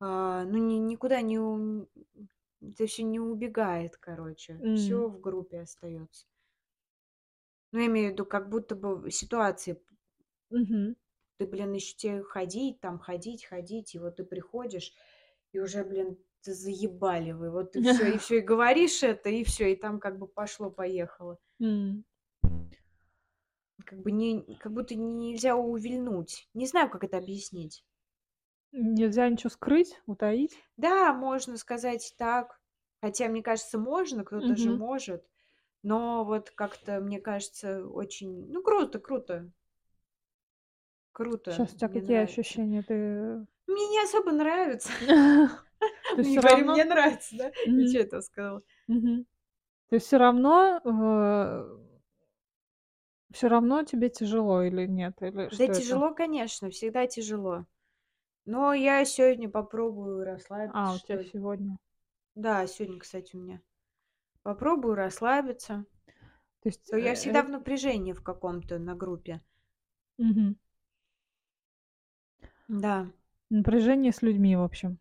а, 0.00 0.44
ну, 0.44 0.58
ни 0.58 0.76
никуда 0.76 1.22
не 1.22 1.38
у 1.40 1.88
это 2.62 2.86
всё 2.86 3.04
не 3.04 3.20
убегает, 3.20 3.96
короче. 3.98 4.64
М. 4.64 4.66
Всё 4.72 5.08
в 5.08 5.20
группе 5.20 5.60
остаётся. 5.62 6.24
Ну, 7.72 7.80
я 7.80 7.86
имею 7.86 8.08
в 8.10 8.12
виду, 8.12 8.24
как 8.24 8.48
будто 8.48 8.74
бы 8.76 9.10
ситуации 9.10 9.80
Мгм. 10.50 10.96
Ты, 11.40 11.46
блин, 11.46 11.72
ещё 11.74 11.94
те 11.96 12.22
ходить 12.22 12.80
там, 12.80 12.98
ходить, 12.98 13.44
ходить, 13.44 13.94
и 13.94 13.98
вот 13.98 14.16
ты 14.16 14.24
приходишь, 14.24 14.92
и 15.52 15.60
уже, 15.60 15.84
блин, 15.84 16.18
т 16.46 16.54
заебали 16.54 17.32
вы. 17.32 17.50
Вот 17.50 17.76
и 17.76 17.82
всё, 17.82 18.06
и 18.06 18.18
всё, 18.18 18.36
и 18.36 18.40
говоришь 18.40 19.02
это, 19.02 19.28
и 19.30 19.44
всё, 19.44 19.66
и 19.66 19.76
там 19.76 20.00
как 20.00 20.18
бы 20.18 20.28
пошло-поехало. 20.28 21.38
М. 21.60 22.04
Как 23.84 24.00
бы 24.00 24.10
не 24.10 24.42
как 24.58 24.72
будто 24.72 24.94
нельзя 24.94 25.54
увильнуть. 25.56 26.48
Не 26.54 26.66
знаю, 26.66 26.90
как 26.90 27.04
это 27.04 27.18
объяснить. 27.18 27.82
Нельзя 28.72 29.28
ничего 29.28 29.50
скрыть, 29.50 30.00
утаить? 30.06 30.60
Да, 30.78 31.12
можно 31.14 31.56
сказать 31.56 32.14
так. 32.18 32.60
Хотя, 33.00 33.28
мне 33.28 33.42
кажется, 33.42 33.78
можно, 33.78 34.24
кто-то 34.24 34.56
же 34.56 34.70
Мгм. 34.70 34.72
может. 34.72 35.24
Но 35.82 36.24
вот 36.24 36.50
как-то, 36.50 37.00
мне 37.00 37.20
кажется, 37.20 37.86
очень, 37.88 38.48
ну, 38.52 38.62
круто 38.62 38.98
круто. 39.00 39.52
Круто, 41.16 41.54
Щас 41.54 41.76
у 41.82 41.88
мне 41.88 41.88
какие 41.88 42.02
нравится. 42.02 42.58
ощущения? 42.58 42.82
Ты 42.82 43.46
Мне 43.68 43.88
не 43.88 44.00
особо 44.02 44.32
нравится. 44.32 44.92
Не 46.20 46.38
говори: 46.38 46.62
"Мне 46.62 46.84
нравится", 46.84 47.36
да? 47.36 47.52
Мгм. 47.64 47.98
я 47.98 48.02
это 48.02 48.20
сказала? 48.20 48.62
То 49.90 49.94
есть 49.96 50.06
всё 50.06 50.18
равно, 50.18 50.80
э 50.84 51.86
всё 53.32 53.48
равно 53.48 53.82
тебе 53.82 54.08
тяжело 54.08 54.62
или 54.62 54.86
нет? 54.86 55.20
Или 55.22 55.48
Да 55.50 55.68
что 55.68 55.72
это? 55.72 56.00
тяжело, 56.00 56.12
конечно, 56.14 56.70
всегда 56.70 57.06
тяжело. 57.06 57.66
Но 58.46 58.74
я 58.74 59.04
сегодня 59.06 59.50
попробую 59.50 60.24
А, 60.68 60.92
расслабиться, 60.92 60.94
у 60.94 60.98
тя 61.00 61.18
что 61.18 61.20
ли. 61.20 61.32
сегодня. 61.32 61.76
Да, 62.36 62.66
сегодня, 62.66 63.00
кстати, 63.00 63.36
у 63.36 63.40
меня. 63.40 63.62
Попробую 64.42 64.94
расслабиться. 64.96 65.86
То 66.62 66.68
есть, 66.68 66.90
То 66.90 66.96
я 66.96 67.14
всегда 67.14 67.42
э 67.42 67.44
в 67.44 67.48
напряжении 67.50 68.12
в 68.12 68.22
каком-то 68.22 68.78
на 68.78 68.94
группе. 68.94 69.42
Мгм. 70.18 70.56
Да. 72.68 73.06
Напряжение 73.50 74.12
с 74.12 74.22
людьми, 74.22 74.56
в 74.56 74.62
общем. 74.62 74.98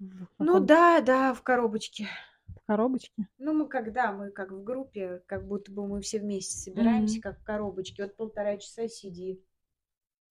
В 0.00 0.26
Ну 0.38 0.58
каком-то 0.58 0.60
да, 0.60 1.00
да, 1.02 1.34
в 1.34 1.42
коробочке. 1.42 2.08
В 2.48 2.60
коробочке? 2.66 3.28
Ну, 3.38 3.54
мы 3.54 3.68
когда 3.68 4.12
мы 4.12 4.30
как 4.30 4.52
в 4.52 4.62
группе, 4.64 5.22
как 5.26 5.46
будто 5.46 5.72
бы 5.72 5.86
мы 5.86 6.00
все 6.02 6.18
вместе 6.20 6.56
собираемся, 6.58 7.18
М. 7.18 7.22
как 7.22 7.38
в 7.40 7.42
коробочке. 7.42 8.02
Вот 8.04 8.16
1,5 8.16 8.58
часа 8.58 8.86
сиди. 8.88 9.42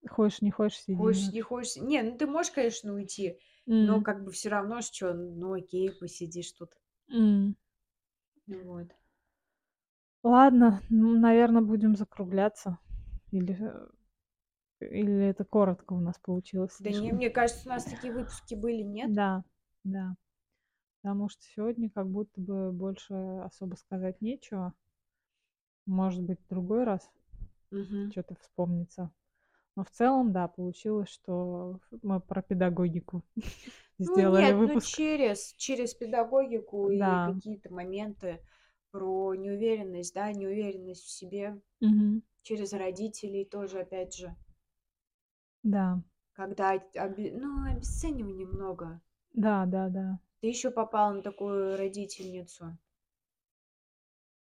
Хочешь 0.07 0.41
не 0.41 0.51
хочешь, 0.51 0.79
сиди, 0.79 0.95
Хочешь 0.97 1.31
не 1.31 1.41
хочешь 1.41 1.75
Не, 1.77 2.01
ну 2.03 2.17
ты 2.17 2.25
можешь, 2.27 2.51
конечно, 2.51 2.93
уйти, 2.93 3.39
но 3.79 3.99
М. 3.99 4.01
как 4.01 4.23
бы 4.23 4.31
всё 4.31 4.49
равно 4.49 4.81
чё, 4.81 5.13
ну, 5.13 5.53
окей, 5.53 5.91
посидишь 5.91 6.51
тут. 6.53 6.71
Ну 8.47 8.63
вот. 8.63 8.89
Ладно, 10.23 10.81
ну, 10.89 11.17
наверно, 11.17 11.61
будем 11.61 11.95
закругляться. 11.95 12.77
Или, 13.31 13.57
э, 13.59 13.87
или 14.81 15.25
это 15.27 15.43
коротко 15.45 15.93
у 15.93 15.99
нас 15.99 16.17
получилось 16.19 16.79
Да 16.79 16.91
не, 16.91 17.11
мне 17.11 17.29
кажется, 17.29 17.67
у 17.67 17.69
нас 17.69 17.83
такие 17.83 18.13
выпуски 18.13 18.55
были, 18.55 18.81
нет? 18.83 19.11
Да, 19.11 19.43
да. 19.83 20.15
Потому 21.01 21.29
что 21.29 21.43
сегодня 21.43 21.89
как 21.89 22.07
будто 22.09 22.41
бы 22.41 22.71
больше 22.71 23.13
особо 23.43 23.75
сказать 23.75 24.21
нечего. 24.21 24.73
Может 25.87 26.23
быть, 26.23 26.39
в 26.41 26.47
другой 26.49 26.83
раз 26.83 27.09
Мгм. 27.71 28.13
чё-то 28.13 28.35
вспомнится. 28.41 29.11
Но 29.75 29.83
в 29.83 29.91
целом, 29.91 30.33
да, 30.33 30.47
получилось, 30.47 31.09
что 31.09 31.79
мы 32.03 32.19
про 32.21 32.41
педагогику 32.41 33.23
Ну 34.05 34.21
сделали 34.21 34.51
нет, 34.51 34.57
ну 34.65 34.77
выпуск. 34.77 34.87
через 34.87 35.53
через 35.57 35.93
педагогику 35.93 36.89
и 36.89 36.99
Да. 36.99 37.25
какие-то 37.25 37.71
моменты 37.73 38.41
про 38.91 39.35
неуверенность, 39.35 40.13
да, 40.13 40.31
неуверенность 40.31 41.03
в 41.03 41.09
себе. 41.09 41.59
Мгм. 41.81 42.21
Через 42.43 42.73
родителей 42.73 43.45
тоже, 43.45 43.81
опять 43.81 44.15
же. 44.15 44.35
Да. 45.63 46.01
Когда 46.35 46.73
оби 46.95 47.31
ну, 47.31 47.69
обесценивания 47.71 48.45
много. 48.47 49.01
Да, 49.33 49.65
да, 49.65 49.89
да. 49.89 50.19
Ты 50.43 50.47
ещё 50.47 50.71
попала 50.71 51.11
на 51.13 51.21
такую 51.21 51.75
родительницу. 51.75 52.77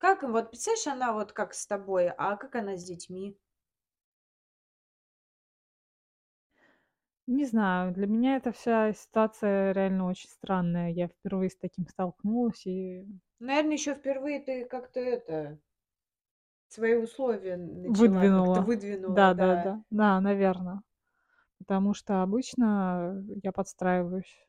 Как 0.01 0.23
им 0.23 0.31
вот, 0.31 0.49
представляешь, 0.49 0.87
она 0.87 1.13
вот 1.13 1.31
как 1.31 1.53
с 1.53 1.67
тобой, 1.67 2.09
а 2.09 2.35
как 2.35 2.55
она 2.55 2.75
с 2.75 2.83
детьми? 2.83 3.37
Не 7.27 7.45
знаю, 7.45 7.93
для 7.93 8.07
меня 8.07 8.37
эта 8.37 8.51
вся 8.51 8.93
ситуация 8.93 9.73
реально 9.73 10.07
очень 10.07 10.29
странная. 10.29 10.89
Я 10.89 11.07
впервые 11.07 11.49
с 11.51 11.55
таким 11.55 11.87
столкнулась 11.87 12.65
и 12.65 13.05
Наверно, 13.39 13.71
ещё 13.71 13.95
впервые 13.95 14.39
ты 14.41 14.65
как-то 14.65 14.99
это 14.99 15.57
свои 16.73 16.95
условия 16.95 17.57
начала 17.57 18.29
как-то 18.29 18.61
Выдвинула. 18.61 18.61
выдвинула, 18.61 19.31
да. 19.33 19.71
Да-да-да. 19.71 19.83
Да, 19.89 20.19
наверно. 20.21 20.83
Потому 21.67 21.93
что 21.93 22.23
обычно 22.23 23.23
я 23.43 23.51
подстраиваюсь. 23.51 24.47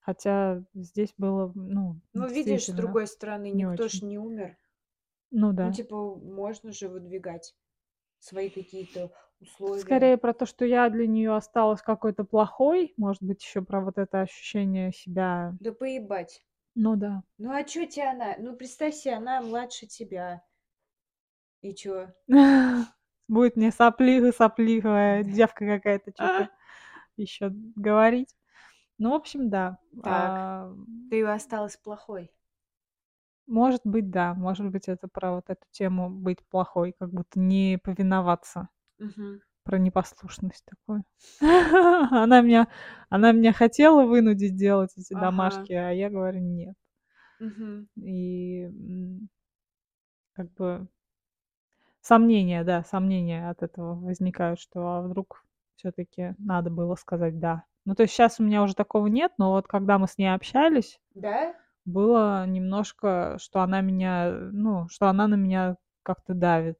Хотя 0.00 0.62
здесь 0.74 1.12
было, 1.18 1.52
ну, 1.54 2.00
Ну, 2.14 2.26
видишь, 2.28 2.66
с 2.68 2.72
действительно 2.72 2.74
другой 2.74 3.06
стороны, 3.06 3.50
не 3.52 3.66
никто 3.66 3.88
ж 3.88 4.00
очень. 4.00 4.02
не 4.02 4.18
умер. 4.18 4.56
Ну 5.32 5.52
Ну, 5.54 5.54
да. 5.54 5.70
типа, 5.70 6.16
можно 6.16 6.72
же 6.72 6.88
выдвигать 6.88 7.56
свои 8.20 8.50
какие-то 8.50 9.12
условия. 9.40 9.82
Скорее 9.82 10.16
про 10.18 10.32
то, 10.34 10.46
что 10.46 10.64
я 10.64 10.88
для 10.90 11.06
неё 11.06 11.34
осталась 11.34 11.82
какой-то 11.82 12.24
плохой. 12.24 12.94
Может 12.96 13.22
быть, 13.22 13.42
ещё 13.42 13.62
про 13.62 13.80
вот 13.80 13.98
это 13.98 14.20
ощущение 14.22 14.92
себя 14.92 15.54
Да 15.60 15.72
поебать. 15.72 16.42
Ну 16.76 16.96
да. 16.96 17.22
Ну, 17.38 17.52
а 17.52 17.62
чё 17.64 17.86
те 17.86 18.02
она? 18.04 18.36
Ну, 18.38 18.56
представь 18.56 18.94
се, 18.96 19.12
она 19.12 19.40
младше 19.42 19.86
тебя. 19.86 20.42
И 21.62 21.72
чё? 21.74 22.08
Будет 23.28 23.56
мне 23.56 23.70
сопли 23.70 24.30
сопливая 24.32 25.22
девка 25.22 25.66
какая-то 25.66 26.12
чё-то 26.12 26.48
ещё 27.16 27.50
говорить. 27.76 28.36
Ну, 28.98 29.10
в 29.12 29.14
общем, 29.14 29.50
да. 29.50 29.78
Так, 30.02 30.40
Ам 30.70 30.86
ты 31.08 31.24
осталась 31.26 31.76
плохой. 31.76 32.30
Может 33.48 33.80
быть, 33.84 34.10
да. 34.10 34.34
Может 34.34 34.70
быть, 34.70 34.88
это 34.88 35.08
про 35.08 35.32
вот 35.36 35.44
эту 35.48 35.62
тему 35.70 36.10
быть 36.10 36.44
плохой, 36.50 36.94
как 36.98 37.10
будто 37.10 37.40
не 37.40 37.78
повиноваться. 37.82 38.68
Мгм. 38.98 39.40
Про 39.64 39.78
непослушность 39.78 40.64
такую. 40.66 41.04
Она 42.12 42.42
меня 42.42 42.68
она 43.10 43.32
меня 43.32 43.52
хотела 43.54 44.04
вынудить 44.06 44.56
делать 44.56 44.92
эти 44.98 45.14
Ага. 45.14 45.68
домашки, 45.68 45.72
а 45.72 45.90
я 45.92 46.10
говорю: 46.10 46.40
"Нет". 46.40 46.76
Мгм. 47.40 47.88
И, 47.96 48.68
как 50.32 50.52
бы 50.54 50.88
сомнения, 52.08 52.64
да, 52.64 52.84
сомнения 52.84 53.50
от 53.50 53.62
этого 53.62 53.94
возникают, 53.94 54.60
что, 54.60 54.80
а 54.88 55.02
вдруг 55.02 55.44
все-таки 55.76 56.34
надо 56.38 56.70
было 56.70 56.96
сказать 56.96 57.38
да. 57.38 57.64
Ну, 57.84 57.94
то 57.94 58.02
есть 58.02 58.14
сейчас 58.14 58.40
у 58.40 58.44
меня 58.44 58.62
уже 58.62 58.74
такого 58.74 59.06
нет, 59.06 59.32
но 59.38 59.52
вот 59.52 59.66
когда 59.68 59.98
мы 59.98 60.08
с 60.08 60.18
ней 60.18 60.34
общались, 60.34 61.00
Да? 61.14 61.54
было 61.84 62.46
немножко, 62.46 63.38
что 63.40 63.60
она 63.60 63.80
меня, 63.80 64.30
ну, 64.52 64.88
что 64.88 65.08
она 65.08 65.26
на 65.28 65.36
меня 65.36 65.76
как-то 66.02 66.34
давит. 66.34 66.78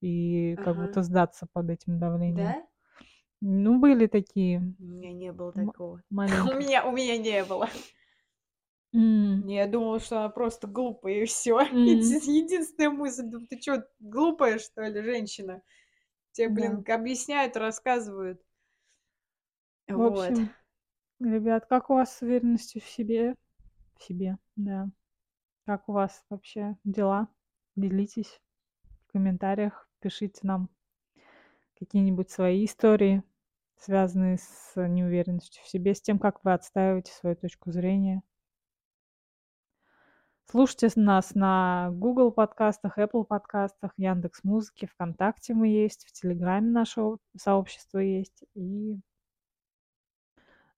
И 0.00 0.56
как 0.56 0.76
Ага. 0.76 0.86
будто 0.86 1.02
сдаться 1.02 1.46
под 1.52 1.70
этим 1.70 1.98
давлением. 1.98 2.36
Да? 2.36 2.62
Ну, 3.42 3.78
были 3.80 4.06
такие 4.06 4.60
У 4.78 4.84
меня 4.84 5.12
не 5.12 5.32
было 5.32 5.52
такого. 5.52 6.02
У 6.10 6.14
моменты. 6.14 6.56
меня, 6.56 6.84
у 6.86 6.92
меня 6.92 7.16
не 7.18 7.44
было. 7.44 7.68
М, 8.94 9.46
Я 9.48 9.66
думала, 9.66 10.00
что 10.00 10.18
она 10.20 10.28
просто 10.28 10.66
глупая 10.66 11.22
и 11.22 11.24
все. 11.24 11.58
м, 11.72 12.20
Единственная 12.26 12.90
мысль, 12.90 13.24
думаю, 13.24 13.46
ты 13.48 13.60
что, 13.60 13.86
глупая, 14.00 14.58
что 14.58 14.82
ли, 14.82 15.02
женщина? 15.02 15.62
Тебе, 16.32 16.48
Да. 16.48 16.80
блин, 16.80 16.84
объясняют, 16.88 17.56
рассказывают. 17.56 18.42
В 19.88 20.00
Вот. 20.02 20.40
общем, 20.40 20.54
ребят, 21.20 21.66
как 21.66 21.90
у 21.90 21.94
вас 21.94 22.16
с 22.16 22.22
уверенностью 22.22 22.82
в 22.82 22.86
себе? 22.86 23.36
В 23.98 24.02
себе, 24.04 24.38
да. 24.56 24.90
Как 25.66 25.88
у 25.88 25.92
вас 25.92 26.24
вообще 26.30 26.76
дела? 26.84 27.28
Делитесь 27.76 28.40
в 29.08 29.12
комментариях, 29.12 29.88
пишите 30.00 30.40
нам 30.44 30.70
какие-нибудь 31.78 32.30
свои 32.30 32.64
истории, 32.64 33.22
связанные 33.76 34.38
с 34.38 34.72
неуверенностью 34.76 35.62
в 35.64 35.68
себе, 35.68 35.94
с 35.94 36.00
тем, 36.02 36.18
как 36.18 36.44
вы 36.44 36.52
отстаиваете 36.52 37.12
свою 37.12 37.36
точку 37.36 37.72
зрения. 37.72 38.22
Слушайте 40.50 40.90
нас 40.96 41.36
на 41.36 41.90
Google 41.92 42.32
подкастах, 42.32 42.98
Apple 42.98 43.22
подкастах, 43.22 43.92
Яндекс 43.96 44.42
Музыке, 44.42 44.88
ВКонтакте 44.88 45.54
мы 45.54 45.68
есть, 45.68 46.04
в 46.08 46.12
Телеграме 46.12 46.68
наше 46.72 47.02
сообщество 47.36 48.00
есть. 48.00 48.42
И 48.56 48.98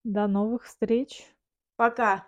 до 0.04 0.26
новых 0.26 0.64
встреч! 0.64 1.24
Пока. 1.76 2.26